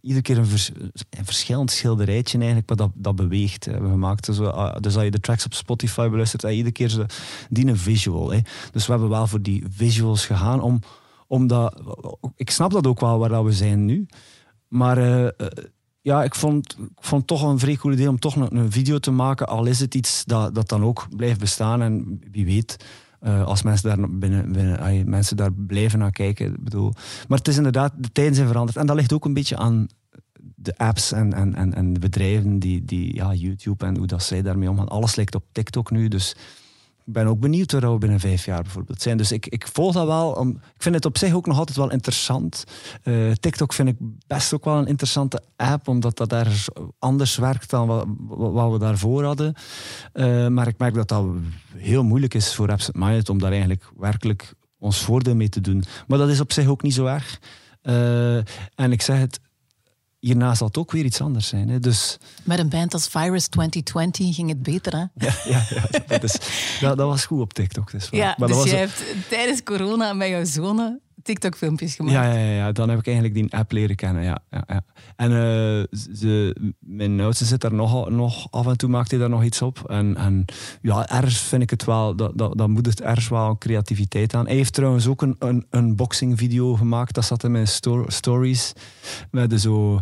iedere 0.00 0.22
keer 0.22 0.38
een, 0.38 0.46
vers- 0.46 0.70
een 1.10 1.24
verschillend 1.24 1.70
schilderijtje 1.70 2.38
eigenlijk, 2.38 2.68
maar 2.68 2.76
dat, 2.76 2.90
dat 2.94 3.16
beweegt, 3.16 3.64
hebben 3.64 3.90
gemaakt. 3.90 4.26
Dus, 4.26 4.40
ah, 4.40 4.76
dus 4.80 4.94
als 4.94 5.04
je 5.04 5.10
de 5.10 5.20
tracks 5.20 5.44
op 5.44 5.54
Spotify 5.54 6.08
beluistert, 6.08 6.42
heb 6.42 6.50
je 6.50 6.56
iedere 6.56 6.74
keer 6.74 6.88
zo, 6.88 7.04
die 7.48 7.66
een 7.66 7.76
visual. 7.76 8.32
Hè. 8.32 8.40
Dus 8.72 8.86
we 8.86 8.92
hebben 8.92 9.10
wel 9.10 9.26
voor 9.26 9.42
die 9.42 9.64
visuals 9.70 10.26
gegaan, 10.26 10.60
om, 10.60 10.80
omdat, 11.26 11.82
ik 12.36 12.50
snap 12.50 12.70
dat 12.70 12.86
ook 12.86 13.00
wel 13.00 13.18
waar 13.18 13.28
dat 13.28 13.44
we 13.44 13.52
zijn 13.52 13.84
nu, 13.84 14.06
maar 14.68 15.32
ja, 16.06 16.24
ik 16.24 16.34
vond, 16.34 16.76
het 17.00 17.26
toch 17.26 17.42
een 17.42 17.58
vrij 17.58 17.76
cool 17.76 17.94
idee 17.94 18.08
om 18.08 18.18
toch 18.18 18.36
een, 18.36 18.56
een 18.56 18.72
video 18.72 18.98
te 18.98 19.10
maken. 19.10 19.46
Al 19.46 19.66
is 19.66 19.80
het 19.80 19.94
iets 19.94 20.24
dat, 20.24 20.54
dat 20.54 20.68
dan 20.68 20.82
ook 20.82 21.06
blijft 21.16 21.40
bestaan. 21.40 21.82
En 21.82 22.20
wie 22.30 22.44
weet, 22.44 22.76
eh, 23.20 23.44
als 23.44 23.62
mensen 23.62 23.88
daar, 23.88 24.10
binnen, 24.10 24.52
binnen, 24.52 25.10
mensen 25.10 25.36
daar 25.36 25.52
blijven 25.52 25.98
naar 25.98 26.10
kijken. 26.10 26.56
Bedoel. 26.60 26.92
Maar 27.28 27.38
het 27.38 27.48
is 27.48 27.56
inderdaad, 27.56 27.92
de 27.96 28.12
tijden 28.12 28.34
zijn 28.34 28.46
veranderd. 28.46 28.76
En 28.76 28.86
dat 28.86 28.96
ligt 28.96 29.12
ook 29.12 29.24
een 29.24 29.34
beetje 29.34 29.56
aan 29.56 29.86
de 30.54 30.76
apps 30.76 31.12
en, 31.12 31.32
en, 31.32 31.54
en, 31.54 31.74
en 31.74 31.92
de 31.92 32.00
bedrijven, 32.00 32.58
die, 32.58 32.84
die, 32.84 33.14
ja, 33.14 33.34
YouTube 33.34 33.86
en 33.86 33.96
hoe 33.96 34.06
dat 34.06 34.22
zij 34.22 34.42
daarmee 34.42 34.70
omgaan. 34.70 34.88
Alles 34.88 35.14
lijkt 35.14 35.34
op 35.34 35.44
TikTok 35.52 35.90
nu, 35.90 36.08
dus 36.08 36.36
ben 37.08 37.26
ook 37.26 37.40
benieuwd 37.40 37.72
waar 37.72 37.92
we 37.92 37.98
binnen 37.98 38.20
vijf 38.20 38.44
jaar 38.44 38.62
bijvoorbeeld 38.62 39.02
zijn. 39.02 39.16
Dus 39.16 39.32
ik, 39.32 39.46
ik 39.46 39.68
volg 39.72 39.92
dat 39.92 40.06
wel. 40.06 40.30
Om, 40.30 40.48
ik 40.48 40.82
vind 40.82 40.94
het 40.94 41.04
op 41.04 41.18
zich 41.18 41.34
ook 41.34 41.46
nog 41.46 41.58
altijd 41.58 41.76
wel 41.76 41.90
interessant. 41.90 42.64
Eh, 43.02 43.32
TikTok 43.32 43.72
vind 43.72 43.88
ik 43.88 43.96
best 44.26 44.54
ook 44.54 44.64
wel 44.64 44.78
een 44.78 44.86
interessante 44.86 45.42
app, 45.56 45.88
omdat 45.88 46.16
dat 46.16 46.28
daar 46.28 46.64
anders 46.98 47.36
werkt 47.36 47.70
dan 47.70 47.86
wat, 48.28 48.72
we 48.72 48.78
daarvoor 48.78 49.24
hadden. 49.24 49.54
Eh, 50.12 50.46
maar 50.46 50.66
ik 50.66 50.78
merk 50.78 50.94
dat 50.94 51.08
dat 51.08 51.26
heel 51.76 52.04
moeilijk 52.04 52.34
is 52.34 52.54
voor 52.54 52.70
Absent 52.70 52.96
Minded 52.96 53.28
om 53.28 53.38
daar 53.38 53.50
eigenlijk 53.50 53.90
werkelijk 53.96 54.54
ons 54.78 54.98
voordeel 54.98 55.34
mee 55.34 55.48
te 55.48 55.60
doen. 55.60 55.84
Maar 56.06 56.18
dat 56.18 56.28
is 56.28 56.40
op 56.40 56.52
zich 56.52 56.66
ook 56.66 56.82
niet 56.82 56.94
zo 56.94 57.06
erg. 57.06 57.40
Eh, 57.82 58.36
en 58.74 58.92
ik 58.92 59.02
zeg 59.02 59.18
het, 59.18 59.40
hierna 60.26 60.54
zal 60.54 60.66
het 60.66 60.76
ook 60.76 60.92
weer 60.92 61.04
iets 61.04 61.20
anders 61.20 61.48
zijn. 61.48 61.68
Hè. 61.68 61.78
Dus 61.78 62.18
Met 62.42 62.58
een 62.58 62.68
band 62.68 62.92
als 62.92 63.08
Virus 63.08 63.46
2020 63.48 64.34
ging 64.34 64.48
het 64.48 64.62
beter, 64.62 64.92
hè? 64.92 65.26
ja, 65.26 65.34
ja, 65.44 65.66
ja 65.68 65.88
dat, 66.06 66.22
is, 66.22 66.36
dat, 66.80 66.96
dat 66.96 67.08
was 67.08 67.26
goed 67.26 67.40
op 67.40 67.52
TikTok. 67.52 67.90
Waar. 67.90 68.06
Ja, 68.10 68.34
maar 68.38 68.48
dat 68.48 68.62
dus 68.62 68.70
jij 68.70 68.80
hebt 68.80 69.04
tijdens 69.28 69.62
corona 69.62 70.12
met 70.12 70.28
jouw 70.28 70.44
zonen 70.44 71.00
TikTok-filmpjes 71.26 71.94
gemaakt. 71.94 72.14
Ja, 72.14 72.32
ja, 72.32 72.54
ja, 72.54 72.72
dan 72.72 72.88
heb 72.88 72.98
ik 72.98 73.06
eigenlijk 73.06 73.34
die 73.34 73.54
app 73.54 73.72
leren 73.72 73.96
kennen. 73.96 74.22
Ja, 74.22 74.38
ja, 74.50 74.64
ja. 74.66 74.84
En 75.16 75.30
eh, 75.30 75.98
ze, 76.14 76.56
mijn 76.80 77.20
oudste 77.20 77.44
zit 77.44 77.60
daar 77.60 77.74
nog, 77.74 78.08
nog 78.10 78.50
af 78.50 78.66
en 78.66 78.76
toe, 78.76 78.88
maakt 78.88 79.10
hij 79.10 79.20
daar 79.20 79.28
nog 79.28 79.44
iets 79.44 79.62
op. 79.62 79.90
En, 79.90 80.16
en 80.16 80.44
ja, 80.82 81.08
ergens 81.08 81.38
vind 81.38 81.62
ik 81.62 81.70
het 81.70 81.84
wel, 81.84 82.16
dat, 82.16 82.38
dat, 82.38 82.58
dat 82.58 82.68
moet 82.68 82.86
het 82.86 83.00
ergens 83.00 83.28
wel 83.28 83.58
creativiteit 83.58 84.34
aan. 84.34 84.46
Hij 84.46 84.56
heeft 84.56 84.72
trouwens 84.72 85.06
ook 85.06 85.22
een, 85.22 85.36
een, 85.38 85.66
een 85.70 85.96
boxing 85.96 86.38
video 86.38 86.74
gemaakt, 86.74 87.14
dat 87.14 87.24
zat 87.24 87.44
in 87.44 87.50
mijn 87.50 87.68
sto- 87.68 88.08
stories. 88.08 88.72
Met 89.30 89.60
zo, 89.60 90.00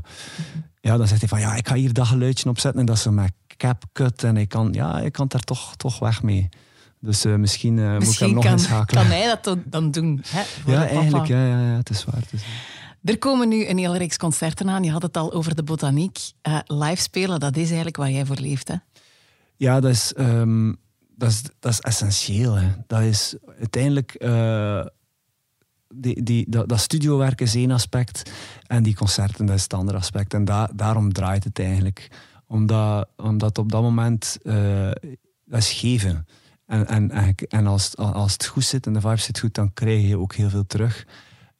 ja, 0.80 0.96
dan 0.96 1.08
zegt 1.08 1.20
hij 1.20 1.28
van 1.28 1.40
ja, 1.40 1.54
ik 1.54 1.68
ga 1.68 1.74
hier 1.74 1.92
dat 1.92 2.06
geluidje 2.06 2.48
opzetten 2.48 2.80
en 2.80 2.86
dat 2.86 2.96
is 2.96 3.02
zo 3.02 3.10
met 3.10 3.32
CapCut. 3.56 4.24
En 4.24 4.36
ik 4.36 4.48
kan, 4.48 4.72
ja, 4.72 5.00
ik 5.00 5.12
kan 5.12 5.28
daar 5.28 5.40
toch, 5.40 5.76
toch 5.76 5.98
weg 5.98 6.22
mee. 6.22 6.48
Dus 7.04 7.24
eh, 7.24 7.34
misschien, 7.34 7.78
eh, 7.78 7.92
moet 7.98 8.12
ik 8.12 8.18
hem 8.18 8.32
nog 8.34 8.44
kan, 8.44 8.52
inschakelen. 8.52 9.02
kan 9.02 9.12
hij 9.12 9.38
dat 9.42 9.58
dan- 9.64 9.90
doen. 9.90 10.20
Hè, 10.26 10.42
voor 10.42 10.72
ja, 10.72 10.86
eigenlijk, 10.88 11.26
ja, 11.26 11.46
ja, 11.46 11.60
ja, 11.60 11.76
het 11.76 11.90
is 11.90 12.04
waar. 12.04 12.20
Het 12.20 12.32
is. 12.32 12.42
Er 13.02 13.18
komen 13.18 13.48
nu 13.48 13.66
een 13.66 13.78
hele 13.78 13.98
reeks 13.98 14.16
concerten 14.16 14.68
aan. 14.68 14.84
Je 14.84 14.90
had 14.90 15.02
het 15.02 15.16
al 15.16 15.32
over 15.32 15.54
de 15.54 15.62
botaniek. 15.62 16.18
Eh, 16.42 16.58
live 16.66 17.02
spelen, 17.02 17.40
dat 17.40 17.56
is 17.56 17.66
eigenlijk 17.66 17.96
waar 17.96 18.10
jij 18.10 18.26
voor 18.26 18.36
leeft. 18.36 18.68
Hè? 18.68 18.74
Ja, 19.56 19.80
dat 19.80 19.90
is, 19.90 20.12
ehm, 20.12 20.72
dat 21.16 21.30
is, 21.30 21.42
dat 21.58 21.72
is 21.72 21.80
essentieel. 21.80 22.54
Hè. 22.54 22.68
Dat 22.86 23.00
is 23.00 23.34
uiteindelijk. 23.58 24.16
die, 25.94 26.22
die, 26.22 26.46
dat, 26.48 26.68
dat 26.68 26.80
studiowerk 26.80 27.40
is 27.40 27.54
één 27.54 27.70
aspect 27.70 28.30
en 28.66 28.82
die 28.82 28.94
concerten 28.94 29.46
dat 29.46 29.56
is 29.56 29.62
het 29.62 29.74
andere 29.74 29.98
aspect. 29.98 30.34
En 30.34 30.44
da, 30.44 30.70
daarom 30.74 31.12
draait 31.12 31.44
het 31.44 31.58
eigenlijk. 31.58 32.08
Omdat, 32.46 33.08
omdat 33.16 33.58
op 33.58 33.72
dat 33.72 33.82
moment 33.82 34.38
dat 35.44 35.58
is 35.58 35.72
geven. 35.72 36.26
En, 36.66 36.86
en, 36.86 37.34
en, 37.48 37.66
als, 37.66 37.96
als 37.96 38.32
het 38.32 38.46
goed 38.46 38.64
zit 38.64 38.86
en 38.86 38.92
de 38.92 39.00
vibe 39.00 39.16
zit 39.16 39.38
goed, 39.38 39.54
dan 39.54 39.72
krijg 39.72 40.08
je 40.08 40.18
ook 40.18 40.34
heel 40.34 40.50
veel 40.50 40.66
terug. 40.66 41.06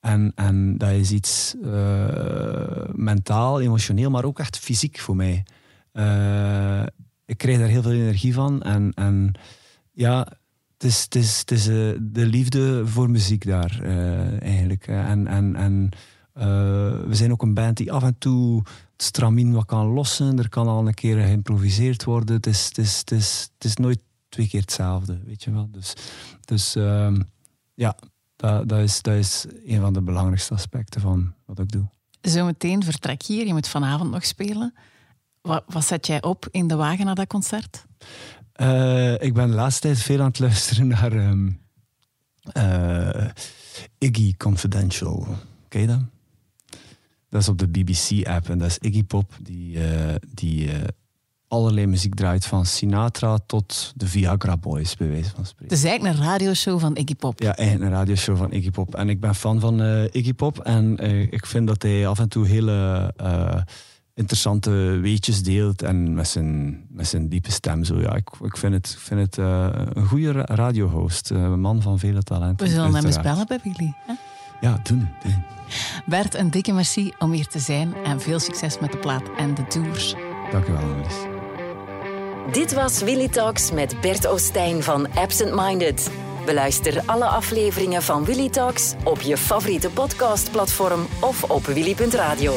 En, 0.05 0.33
en 0.35 0.79
dat 0.79 0.91
is 0.91 1.11
iets 1.11 1.55
eh, 1.63 2.89
mentaal, 2.93 3.61
emotioneel, 3.61 4.11
maar 4.11 4.25
ook 4.25 4.39
echt 4.39 4.59
fysiek 4.59 4.99
voor 4.99 5.17
mij. 5.17 5.45
Eh, 5.93 6.83
ik 7.25 7.39
krijg 7.39 7.59
daar 7.59 7.69
heel 7.69 7.83
veel 7.83 7.93
energie 7.93 8.35
van. 8.35 8.63
En, 8.63 8.93
en 8.95 9.33
ja, 9.93 10.19
het 10.73 10.85
is, 10.85 11.03
het 11.03 11.15
is, 11.15 11.39
het 11.39 11.51
is 11.51 11.69
eh, 11.69 11.75
de 12.01 12.27
liefde 12.27 12.87
voor 12.87 13.11
muziek 13.11 13.47
daar 13.47 13.81
eigenlijk. 14.41 14.87
En, 14.87 15.27
en, 15.27 15.57
en 15.57 15.91
we 17.09 17.15
zijn 17.15 17.33
ook 17.33 17.43
een 17.43 17.55
band 17.55 17.77
die 17.77 17.93
af 17.93 18.03
en 18.03 18.19
toe 18.19 18.63
het 18.93 19.03
stramien 19.03 19.53
wat 19.53 19.65
kan 19.65 19.87
lossen. 19.87 20.39
Er 20.39 20.49
kan 20.49 20.67
al 20.67 20.87
een 20.87 20.95
keer 20.95 21.17
geïmproviseerd 21.17 22.05
worden. 22.05 22.37
Het 22.37 22.47
is, 22.47 22.67
het 22.67 22.79
is, 22.79 22.99
het 22.99 23.11
is, 23.11 23.51
het 23.55 23.65
is 23.65 23.77
nooit 23.77 24.03
twee 24.35 24.49
keer 24.49 24.61
hetzelfde, 24.61 25.21
weet 25.25 25.45
je 25.45 25.51
wel. 25.51 25.69
Dus, 25.71 25.93
dus 26.45 26.77
ehm, 26.77 27.23
ja, 27.75 27.97
dat, 28.37 28.69
dat, 28.69 28.79
is, 28.79 29.03
dat 29.03 29.15
is 29.15 29.47
een 29.67 29.81
van 29.81 29.93
de 29.93 30.03
belangrijkste 30.03 30.55
aspecten 30.55 31.01
van 31.01 31.35
wat 31.45 31.59
ik 31.59 31.73
doe. 31.73 31.89
Zometeen 32.21 32.83
vertrek 32.83 33.23
je 33.23 33.33
hier. 33.33 33.47
Je 33.47 33.53
moet 33.53 33.69
vanavond 33.69 34.11
nog 34.11 34.25
spelen. 34.25 34.75
Wat, 35.41 35.65
wat 35.67 35.85
zet 35.85 36.07
jij 36.07 36.23
op 36.23 36.49
in 36.51 36.69
de 36.69 36.75
wagen 36.75 37.05
na 37.05 37.15
dat 37.15 37.27
concert? 37.27 37.85
Eh, 38.53 39.13
ik 39.13 39.35
ben 39.35 39.49
de 39.49 39.55
laatste 39.55 39.81
tijd 39.81 39.99
veel 39.99 40.21
aan 40.21 40.27
het 40.27 40.39
luisteren 40.39 40.87
naar 40.87 41.13
ehm, 41.13 41.51
eh, 42.53 43.31
Iggy 43.99 44.37
Confidential. 44.37 45.27
Ken 45.69 45.81
je 45.81 45.87
dat? 45.87 46.03
Dat 47.29 47.41
is 47.43 47.49
op 47.49 47.59
de 47.59 47.69
BBC-app 47.69 48.49
en 48.49 48.59
dat 48.59 48.69
is 48.69 48.79
Iggy 48.79 49.05
Pop 49.05 49.37
die, 49.43 49.85
eh, 49.85 50.15
die 50.33 50.71
allerlei 51.49 51.87
muziek 51.87 52.15
draait 52.15 52.47
van 52.47 52.67
Sinatra 52.67 53.39
tot 53.47 53.93
de 53.97 54.07
Viagra 54.07 54.57
Boys, 54.57 54.97
bij 54.97 55.09
wijze 55.09 55.31
van 55.31 55.39
Het 55.41 55.49
spreken. 55.49 55.77
is 55.77 55.85
eigenlijk 55.85 56.17
een 56.19 56.25
radioshow 56.25 56.81
van 56.81 56.97
Iggy 56.97 57.15
Pop. 57.15 57.41
Ja, 57.41 57.57
eigenlijk 57.57 57.91
een 57.91 57.97
radioshow 57.97 58.37
van 58.37 58.53
Iggy 58.53 58.71
Pop. 58.71 58.95
En 58.95 59.09
ik 59.09 59.21
ben 59.21 59.35
fan 59.35 59.61
van 59.61 59.81
eh, 59.83 60.05
Iggy 60.13 60.33
Pop. 60.35 60.59
En 60.59 60.97
eh, 60.99 61.21
ik 61.21 61.47
vind 61.47 61.67
dat 61.67 61.83
hij 61.83 62.07
af 62.07 62.19
en 62.19 62.29
toe 62.29 62.47
hele 62.47 63.13
eh, 63.17 63.57
interessante 64.15 64.71
weetjes 65.03 65.43
deelt. 65.43 65.83
En 65.83 66.15
met 66.15 66.29
zijn, 66.29 66.85
met 66.89 67.07
zijn 67.07 67.29
diepe 67.29 67.51
stem. 67.53 67.85
Zo. 67.85 68.01
Ja, 68.01 68.15
ik, 68.15 68.29
ik 68.43 68.57
vind 68.57 68.75
het, 68.75 68.91
ik 68.91 68.99
vind 68.99 69.21
het 69.21 69.37
een 69.97 70.07
goede 70.07 70.33
ra- 70.33 70.45
radiohost. 70.55 71.31
een 71.31 71.61
man 71.61 71.83
van 71.83 71.99
vele 71.99 72.23
talenten. 72.23 72.67
We 72.67 72.73
zullen 72.73 72.95
hem 72.95 73.05
eens 73.05 73.21
bellen 73.21 73.47
bij 73.47 73.61
hè? 74.07 74.15
Ja, 74.61 74.81
doen. 74.83 75.09
doen. 75.23 75.43
Bert, 76.07 76.35
een 76.35 76.51
dikke 76.51 76.73
merci 76.73 77.13
om 77.19 77.33
hier 77.33 77.47
te 77.47 77.59
zijn. 77.59 77.95
En 78.05 78.21
veel 78.21 78.39
succes 78.39 78.79
met 78.79 78.93
de 78.93 78.99
plaat 78.99 79.23
en 79.37 79.55
de 79.55 79.67
tours. 79.67 80.15
Dank 80.51 80.67
u 80.67 80.73
wel, 80.73 80.81
Annelies. 80.83 81.34
Dit 82.53 82.75
was 82.75 83.01
Willy 83.03 83.29
Talks 83.29 83.71
met 83.71 84.01
Bert 84.01 84.27
Oostijn 84.27 84.83
van 84.83 85.07
Absent 85.15 85.55
Minded. 85.55 86.11
Beluister 86.45 87.03
alle 87.07 87.25
afleveringen 87.25 88.03
van 88.03 88.25
Willy 88.25 88.49
Talks 88.49 88.95
op 89.05 89.21
je 89.21 89.37
favoriete 89.37 89.91
podcastplatform 89.91 91.07
of 91.21 91.51
op 91.51 91.65
willy.radio. 91.65 92.55